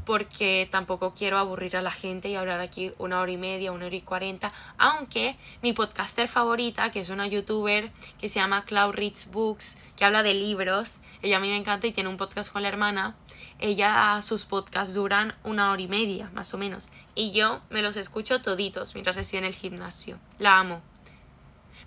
porque 0.05 0.69
tampoco 0.71 1.15
quiero 1.15 1.39
aburrir 1.39 1.77
a 1.77 1.83
la 1.83 1.91
gente 1.91 2.29
y 2.29 2.37
hablar 2.37 2.61
aquí 2.61 2.93
una 2.99 3.21
hora 3.21 3.33
y 3.33 3.37
media, 3.37 3.73
una 3.73 3.87
hora 3.87 3.97
y 3.97 4.03
cuarenta, 4.03 4.53
aunque 4.79 5.37
mi 5.63 5.73
podcaster 5.73 6.29
favorita, 6.29 6.91
que 6.91 7.01
es 7.01 7.09
una 7.09 7.27
youtuber 7.27 7.91
que 8.21 8.29
se 8.29 8.41
llama 8.41 8.65
Cloud 8.65 8.95
Reads 8.95 9.31
Books, 9.31 9.77
que 9.97 10.05
habla 10.05 10.23
de 10.23 10.35
libros, 10.35 10.95
ella 11.23 11.39
a 11.39 11.41
mí 11.41 11.49
me 11.49 11.57
encanta 11.57 11.87
y 11.87 11.93
tiene 11.93 12.11
un 12.11 12.17
podcast 12.17 12.53
con 12.53 12.63
la 12.63 12.69
hermana, 12.69 13.17
ella 13.59 14.21
sus 14.23 14.45
podcasts 14.45 14.95
duran 14.95 15.35
una 15.43 15.71
hora 15.71 15.81
y 15.83 15.89
media, 15.89 16.31
más 16.35 16.53
o 16.55 16.59
menos, 16.59 16.89
y 17.15 17.33
yo 17.33 17.61
me 17.71 17.83
los 17.83 17.97
escucho 17.97 18.43
toditos 18.43 18.95
mientras 18.95 19.17
estoy 19.17 19.39
en 19.39 19.45
el 19.45 19.55
gimnasio, 19.55 20.19
la 20.39 20.59
amo. 20.59 20.83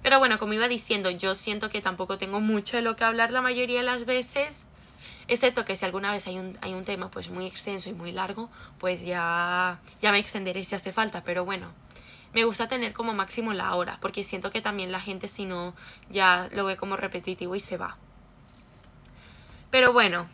Pero 0.01 0.19
bueno, 0.19 0.39
como 0.39 0.53
iba 0.53 0.67
diciendo, 0.67 1.09
yo 1.09 1.35
siento 1.35 1.69
que 1.69 1.81
tampoco 1.81 2.17
tengo 2.17 2.39
mucho 2.39 2.77
de 2.77 2.83
lo 2.83 2.95
que 2.95 3.03
hablar 3.03 3.31
la 3.31 3.41
mayoría 3.41 3.79
de 3.79 3.85
las 3.85 4.05
veces, 4.05 4.67
Excepto 5.27 5.65
que 5.65 5.75
si 5.75 5.85
alguna 5.85 6.11
vez 6.11 6.27
hay 6.27 6.39
un, 6.39 6.57
hay 6.61 6.73
un 6.73 6.85
tema 6.85 7.11
pues 7.11 7.29
muy 7.29 7.45
extenso 7.45 7.89
y 7.89 7.93
muy 7.93 8.11
largo, 8.11 8.49
pues 8.79 9.01
ya, 9.01 9.79
ya 10.01 10.11
me 10.11 10.19
extenderé 10.19 10.63
si 10.63 10.75
hace 10.75 10.93
falta. 10.93 11.23
Pero 11.23 11.45
bueno, 11.45 11.71
me 12.33 12.43
gusta 12.43 12.67
tener 12.67 12.93
como 12.93 13.13
máximo 13.13 13.53
la 13.53 13.73
hora, 13.75 13.97
porque 14.01 14.23
siento 14.23 14.51
que 14.51 14.61
también 14.61 14.91
la 14.91 14.99
gente 14.99 15.27
si 15.27 15.45
no 15.45 15.73
ya 16.09 16.49
lo 16.51 16.65
ve 16.65 16.77
como 16.77 16.97
repetitivo 16.97 17.55
y 17.55 17.59
se 17.59 17.77
va. 17.77 17.97
Pero 19.71 19.93
bueno, 19.93 20.27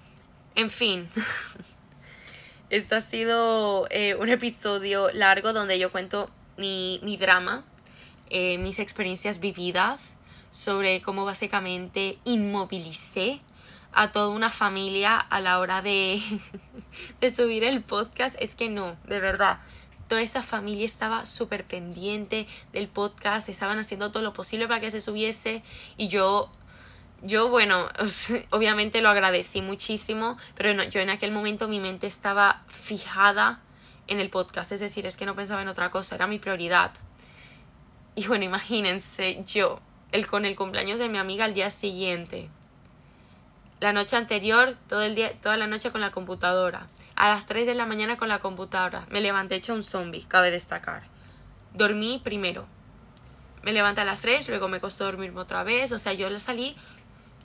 en 0.55 0.72
fin. 0.72 1.09
Este 2.70 2.95
ha 2.95 3.01
sido 3.01 3.86
eh, 3.91 4.16
un 4.16 4.30
episodio 4.30 5.11
largo 5.11 5.53
donde 5.53 5.78
yo 5.78 5.91
cuento 5.91 6.32
mi, 6.57 6.99
mi 7.03 7.18
drama, 7.18 7.64
eh, 8.32 8.57
mis 8.57 8.80
experiencias 8.80 9.39
vividas, 9.39 10.16
sobre 10.49 11.01
cómo 11.03 11.24
básicamente 11.24 12.18
inmovilicé 12.26 13.41
a 13.94 14.12
toda 14.12 14.30
una 14.30 14.50
familia 14.50 15.18
a 15.18 15.41
la 15.41 15.60
hora 15.60 15.82
de, 15.82 16.22
de 17.22 17.32
subir 17.32 17.64
el 17.64 17.82
podcast. 17.82 18.36
Es 18.39 18.56
que 18.56 18.70
no, 18.70 18.98
de 19.06 19.20
verdad. 19.20 19.60
Toda 20.08 20.22
esa 20.22 20.44
familia 20.44 20.86
estaba 20.86 21.26
súper 21.26 21.66
pendiente 21.66 22.46
del 22.72 22.88
podcast, 22.88 23.50
estaban 23.50 23.80
haciendo 23.80 24.12
todo 24.12 24.22
lo 24.22 24.34
posible 24.34 24.68
para 24.68 24.80
que 24.80 24.91
se 24.91 25.02
subiese 25.02 25.64
y 25.98 26.10
yo 26.10 26.52
yo, 27.24 27.50
bueno, 27.50 27.88
obviamente 28.52 29.02
lo 29.02 29.10
agradecí 29.10 29.62
muchísimo, 29.62 30.38
pero 30.56 30.84
yo 30.84 31.00
en 31.00 31.10
aquel 31.10 31.32
momento 31.32 31.68
mi 31.68 31.80
mente 31.80 32.06
estaba 32.06 32.64
fijada 32.68 33.62
en 34.08 34.20
el 34.20 34.30
podcast, 34.30 34.74
es 34.74 34.82
decir, 34.82 35.06
es 35.06 35.16
que 35.16 35.26
no 35.26 35.36
pensaba 35.36 35.62
en 35.62 35.70
otra 35.70 35.89
cosa, 35.89 36.16
era 36.16 36.28
mi 36.28 36.38
prioridad. 36.38 36.91
Y 38.16 38.28
bueno, 38.28 38.44
imagínense 38.44 39.44
yo, 39.48 39.80
el, 40.12 40.28
con 40.28 40.46
el 40.46 40.56
cumpleaños 40.56 41.00
de 41.00 41.10
mi 41.10 41.18
amiga 41.18 41.46
al 41.46 41.54
día 41.54 41.72
siguiente, 41.72 42.50
la 43.84 43.92
noche 43.92 44.16
anterior, 44.16 44.78
todo 44.88 45.02
el 45.02 45.14
día, 45.14 45.34
toda 45.42 45.58
la 45.58 45.68
noche 45.68 45.92
con 45.92 46.00
la 46.00 46.12
computadora. 46.12 46.88
A 47.18 47.28
las 47.28 47.46
3 47.48 47.68
de 47.68 47.76
la 47.76 47.86
mañana 47.86 48.16
con 48.16 48.30
la 48.30 48.40
computadora. 48.40 49.06
Me 49.10 49.20
levanté 49.20 49.56
hecho 49.56 49.74
un 49.74 49.84
zombie, 49.84 50.24
cabe 50.26 50.52
destacar. 50.52 51.04
Dormí 51.74 52.22
primero. 52.24 52.66
Me 53.62 53.74
levanté 53.74 54.00
a 54.00 54.06
las 54.06 54.22
3, 54.22 54.48
luego 54.48 54.70
me 54.70 54.80
costó 54.80 55.04
dormirme 55.04 55.42
otra 55.42 55.64
vez. 55.64 55.92
O 55.92 56.00
sea, 56.00 56.14
yo 56.14 56.40
salí. 56.40 56.78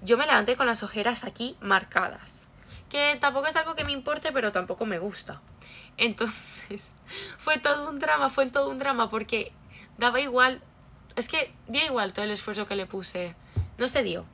Yo 0.03 0.17
me 0.17 0.27
levanté 0.27 0.57
con 0.57 0.69
las 0.69 0.85
ojeras 0.85 1.25
aquí 1.25 1.57
marcadas. 1.61 2.47
Que 2.89 3.19
tampoco 3.21 3.49
es 3.49 3.57
algo 3.57 3.75
que 3.75 3.85
me 3.85 3.91
importe, 3.91 4.31
pero 4.31 4.53
tampoco 4.53 4.87
me 4.87 5.01
gusta. 5.01 5.43
Entonces, 5.97 6.93
fue 7.39 7.59
todo 7.59 7.91
un 7.91 7.99
drama, 7.99 8.31
fue 8.31 8.47
todo 8.47 8.71
un 8.71 8.79
drama, 8.79 9.11
porque 9.11 9.53
daba 9.97 10.21
igual. 10.21 10.63
Es 11.17 11.27
que 11.27 11.53
dio 11.67 11.85
igual 11.85 12.13
todo 12.13 12.25
el 12.25 12.31
esfuerzo 12.31 12.69
que 12.69 12.77
le 12.77 12.87
puse. 12.87 13.35
No 13.77 13.89
se 13.89 14.05
dio. 14.05 14.25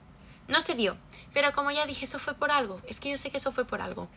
No 0.49 0.61
se 0.61 0.75
dio. 0.75 0.99
Pero 1.35 1.53
como 1.53 1.73
ya 1.73 1.85
dije, 1.85 2.05
eso 2.05 2.19
fue 2.19 2.35
por 2.35 2.51
algo. 2.53 2.81
Es 2.89 3.01
que 3.01 3.11
yo 3.11 3.19
sé 3.19 3.31
que 3.31 3.39
eso 3.39 3.53
fue 3.53 3.65
por 3.65 3.83
algo. 3.83 4.09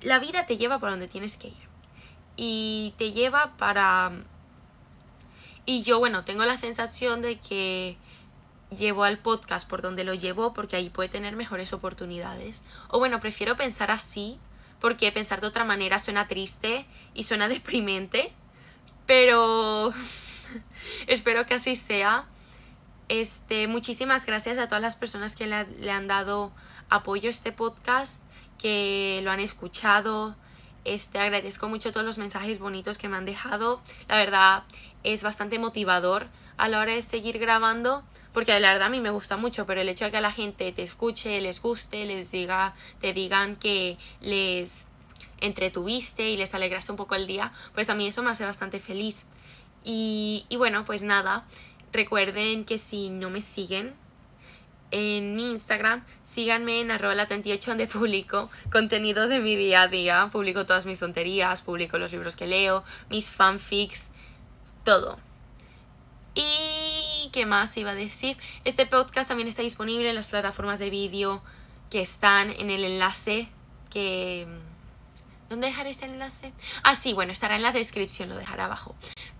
La 0.00 0.20
vida 0.20 0.46
te 0.46 0.56
lleva 0.56 0.78
por 0.78 0.90
donde 0.90 1.08
tienes 1.08 1.36
que 1.36 1.48
ir. 1.48 1.68
Y 2.36 2.94
te 2.96 3.12
lleva 3.12 3.56
para... 3.56 4.12
Y 5.66 5.82
yo, 5.82 5.98
bueno, 5.98 6.22
tengo 6.22 6.44
la 6.44 6.56
sensación 6.56 7.22
de 7.22 7.40
que 7.40 7.98
llevo 8.70 9.04
al 9.04 9.18
podcast 9.18 9.68
por 9.68 9.82
donde 9.82 10.04
lo 10.04 10.14
llevo 10.14 10.52
porque 10.54 10.76
ahí 10.76 10.90
puede 10.90 11.08
tener 11.08 11.34
mejores 11.34 11.72
oportunidades. 11.72 12.62
O 12.88 13.00
bueno, 13.00 13.18
prefiero 13.18 13.56
pensar 13.56 13.90
así 13.90 14.38
porque 14.80 15.10
pensar 15.10 15.40
de 15.40 15.48
otra 15.48 15.64
manera 15.64 15.98
suena 15.98 16.28
triste 16.28 16.86
y 17.14 17.24
suena 17.24 17.48
deprimente. 17.48 18.32
Pero 19.06 19.92
espero 21.08 21.46
que 21.46 21.54
así 21.54 21.74
sea. 21.74 22.26
Este, 23.08 23.68
muchísimas 23.68 24.26
gracias 24.26 24.58
a 24.58 24.66
todas 24.66 24.82
las 24.82 24.96
personas 24.96 25.36
que 25.36 25.46
le, 25.46 25.90
han 25.90 26.08
dado 26.08 26.50
apoyo 26.88 27.28
a 27.28 27.30
este 27.30 27.52
podcast, 27.52 28.22
que 28.58 29.20
lo 29.22 29.30
han 29.30 29.38
escuchado. 29.38 30.34
Este, 30.84 31.18
agradezco 31.18 31.68
mucho 31.68 31.92
todos 31.92 32.04
los 32.04 32.18
mensajes 32.18 32.58
bonitos 32.58 32.98
que 32.98 33.08
me 33.08 33.16
han 33.16 33.24
dejado. 33.24 33.80
La 34.08 34.16
verdad 34.16 34.64
es 35.04 35.22
bastante 35.22 35.58
motivador 35.58 36.26
a 36.56 36.68
la 36.68 36.80
hora 36.80 36.94
de 36.94 37.02
seguir 37.02 37.38
grabando, 37.38 38.02
porque 38.32 38.58
la 38.58 38.72
verdad 38.72 38.88
a 38.88 38.90
mí 38.90 39.00
me 39.00 39.10
gusta 39.10 39.36
mucho, 39.36 39.66
pero 39.66 39.80
el 39.80 39.88
hecho 39.88 40.06
de 40.06 40.10
que 40.10 40.20
la 40.20 40.32
gente 40.32 40.72
te 40.72 40.82
escuche, 40.82 41.40
les 41.40 41.62
guste, 41.62 42.06
les 42.06 42.32
diga, 42.32 42.74
te 43.00 43.12
digan 43.12 43.54
que 43.56 43.98
les 44.20 44.88
entretuviste 45.40 46.30
y 46.30 46.36
les 46.36 46.54
alegraste 46.54 46.90
un 46.90 46.96
poco 46.96 47.14
el 47.14 47.26
día, 47.26 47.52
pues 47.74 47.88
a 47.88 47.94
mí 47.94 48.06
eso 48.06 48.22
me 48.22 48.30
hace 48.30 48.44
bastante 48.44 48.80
feliz. 48.80 49.26
Y, 49.84 50.46
y 50.48 50.56
bueno, 50.56 50.84
pues 50.84 51.04
nada, 51.04 51.44
Recuerden 51.96 52.66
que 52.66 52.76
si 52.76 53.08
no 53.08 53.30
me 53.30 53.40
siguen 53.40 53.94
en 54.90 55.34
mi 55.34 55.48
Instagram, 55.50 56.04
síganme 56.24 56.82
en 56.82 56.90
arroba 56.90 57.14
la 57.14 57.24
donde 57.24 57.86
publico 57.86 58.50
contenido 58.70 59.28
de 59.28 59.40
mi 59.40 59.56
día 59.56 59.80
a 59.80 59.88
día, 59.88 60.28
publico 60.30 60.66
todas 60.66 60.84
mis 60.84 61.00
tonterías, 61.00 61.62
publico 61.62 61.96
los 61.96 62.12
libros 62.12 62.36
que 62.36 62.46
leo, 62.46 62.84
mis 63.08 63.30
fanfics, 63.30 64.08
todo. 64.84 65.18
¿Y 66.34 67.30
qué 67.32 67.46
más 67.46 67.74
iba 67.78 67.92
a 67.92 67.94
decir? 67.94 68.36
Este 68.66 68.84
podcast 68.84 69.28
también 69.28 69.48
está 69.48 69.62
disponible 69.62 70.10
en 70.10 70.16
las 70.16 70.26
plataformas 70.26 70.78
de 70.78 70.90
vídeo 70.90 71.42
que 71.88 72.02
están 72.02 72.50
en 72.50 72.68
el 72.68 72.84
enlace 72.84 73.48
que... 73.88 74.46
¿Dónde 75.48 75.68
dejaré 75.68 75.88
este 75.88 76.04
enlace? 76.04 76.52
Ah, 76.82 76.94
sí, 76.94 77.14
bueno, 77.14 77.32
estará 77.32 77.56
en 77.56 77.62
la 77.62 77.72
descripción, 77.72 78.28
lo 78.28 78.36
dejaré 78.36 78.60
abajo. 78.60 78.94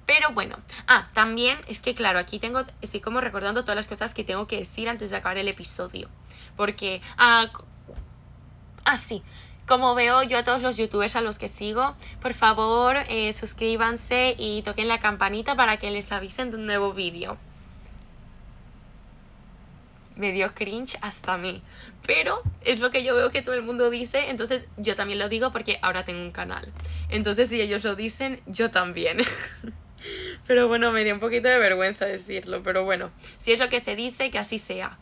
Pero 0.07 0.31
bueno, 0.31 0.57
ah, 0.87 1.09
también 1.15 1.59
es 1.67 1.81
que 1.81 1.95
claro, 1.95 2.21
aquí 2.21 2.39
tengo, 2.39 2.65
estoy 2.81 3.01
como 3.01 3.21
recordando 3.21 3.63
todas 3.63 3.77
las 3.77 3.89
cosas 3.89 4.15
que 4.15 4.23
tengo 4.23 4.47
que 4.47 4.59
decir 4.59 4.89
antes 4.89 5.11
de 5.11 5.17
acabar 5.17 5.37
el 5.37 5.49
episodio. 5.49 6.09
Porque, 6.57 7.03
ah, 7.19 7.51
ah 8.85 8.97
sí, 8.97 9.23
como 9.67 9.97
veo 9.97 10.23
yo 10.23 10.39
a 10.39 10.45
todos 10.45 10.63
los 10.63 10.77
youtubers 10.77 11.17
a 11.17 11.21
los 11.21 11.39
que 11.39 11.49
sigo, 11.49 11.97
por 12.23 12.35
favor 12.35 12.99
eh, 13.09 13.33
suscríbanse 13.33 14.37
y 14.39 14.63
toquen 14.63 14.87
la 14.87 15.01
campanita 15.01 15.57
para 15.57 15.77
que 15.79 15.91
les 15.91 16.13
avisen 16.13 16.53
de 16.53 16.57
un 16.57 16.67
nuevo 16.67 16.93
vídeo. 16.93 17.37
Me 20.15 20.31
dio 20.31 20.55
cringe 20.55 20.97
hasta 21.03 21.35
a 21.35 21.37
mí. 21.37 21.63
Pero 22.07 22.41
es 22.65 22.79
lo 22.79 22.93
que 22.93 23.03
yo 23.03 23.17
veo 23.17 23.31
que 23.31 23.43
todo 23.43 23.57
el 23.57 23.63
mundo 23.63 23.91
dice, 23.91 24.31
entonces 24.31 24.67
yo 24.77 24.95
también 24.95 25.19
lo 25.19 25.29
digo 25.29 25.51
porque 25.51 25.81
ahora 25.83 26.05
tengo 26.05 26.23
un 26.23 26.31
canal. 26.31 26.73
Entonces 27.09 27.49
si 27.49 27.61
ellos 27.61 27.83
lo 27.83 27.97
dicen, 27.97 28.41
yo 28.47 28.71
también. 28.71 29.19
Pero 30.47 30.69
bueno, 30.69 30.93
me 30.93 31.05
dio 31.05 31.15
un 31.15 31.21
poquito 31.21 31.49
de 31.49 31.59
vergüenza 31.59 32.07
decirlo, 32.07 32.63
pero 32.63 32.85
bueno, 32.85 33.11
si 33.39 33.53
es 33.53 33.59
lo 33.59 33.69
que 33.69 33.81
se 33.81 33.97
dice, 33.97 34.31
que 34.31 34.39
así 34.39 34.59
sea. 34.59 34.99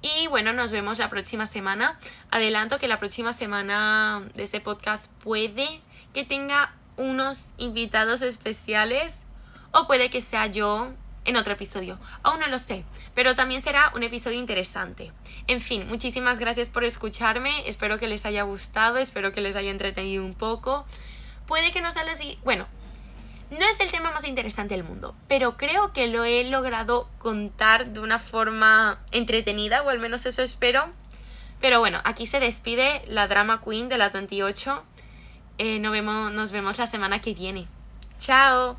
Y 0.00 0.28
bueno, 0.28 0.52
nos 0.52 0.70
vemos 0.70 0.98
la 0.98 1.10
próxima 1.10 1.46
semana. 1.46 1.98
Adelanto 2.30 2.78
que 2.78 2.86
la 2.86 3.00
próxima 3.00 3.32
semana 3.32 4.22
de 4.34 4.44
este 4.44 4.60
podcast 4.60 5.12
puede 5.22 5.80
que 6.14 6.24
tenga 6.24 6.72
unos 6.96 7.46
invitados 7.58 8.22
especiales 8.22 9.22
o 9.72 9.86
puede 9.86 10.10
que 10.10 10.20
sea 10.20 10.46
yo 10.46 10.92
en 11.24 11.36
otro 11.36 11.52
episodio. 11.52 11.98
Aún 12.22 12.40
no 12.40 12.46
lo 12.46 12.58
sé, 12.58 12.84
pero 13.14 13.36
también 13.36 13.60
será 13.60 13.92
un 13.94 14.02
episodio 14.02 14.38
interesante. 14.38 15.12
En 15.46 15.60
fin, 15.60 15.86
muchísimas 15.88 16.38
gracias 16.38 16.68
por 16.68 16.84
escucharme, 16.84 17.68
espero 17.68 17.98
que 17.98 18.06
les 18.06 18.24
haya 18.24 18.42
gustado, 18.44 18.98
espero 18.98 19.32
que 19.32 19.40
les 19.40 19.54
haya 19.54 19.70
entretenido 19.70 20.24
un 20.24 20.34
poco. 20.34 20.86
Puede 21.46 21.70
que 21.72 21.80
no 21.80 21.92
sea 21.92 22.02
así, 22.10 22.38
bueno, 22.44 22.66
no 23.50 23.64
es 23.66 23.80
el 23.80 23.90
tema 23.90 24.10
más 24.10 24.24
interesante 24.24 24.74
del 24.74 24.84
mundo, 24.84 25.14
pero 25.26 25.56
creo 25.56 25.92
que 25.92 26.06
lo 26.06 26.24
he 26.24 26.44
logrado 26.44 27.08
contar 27.18 27.86
de 27.86 28.00
una 28.00 28.18
forma 28.18 28.98
entretenida, 29.10 29.82
o 29.82 29.88
al 29.88 29.98
menos 29.98 30.26
eso 30.26 30.42
espero. 30.42 30.86
Pero 31.60 31.80
bueno, 31.80 32.00
aquí 32.04 32.26
se 32.26 32.40
despide 32.40 33.02
la 33.08 33.26
Drama 33.26 33.62
Queen 33.64 33.88
de 33.88 33.98
la 33.98 34.10
28. 34.10 34.82
Eh, 35.58 35.78
nos, 35.80 35.92
vemos, 35.92 36.30
nos 36.32 36.52
vemos 36.52 36.78
la 36.78 36.86
semana 36.86 37.20
que 37.20 37.34
viene. 37.34 37.66
¡Chao! 38.18 38.76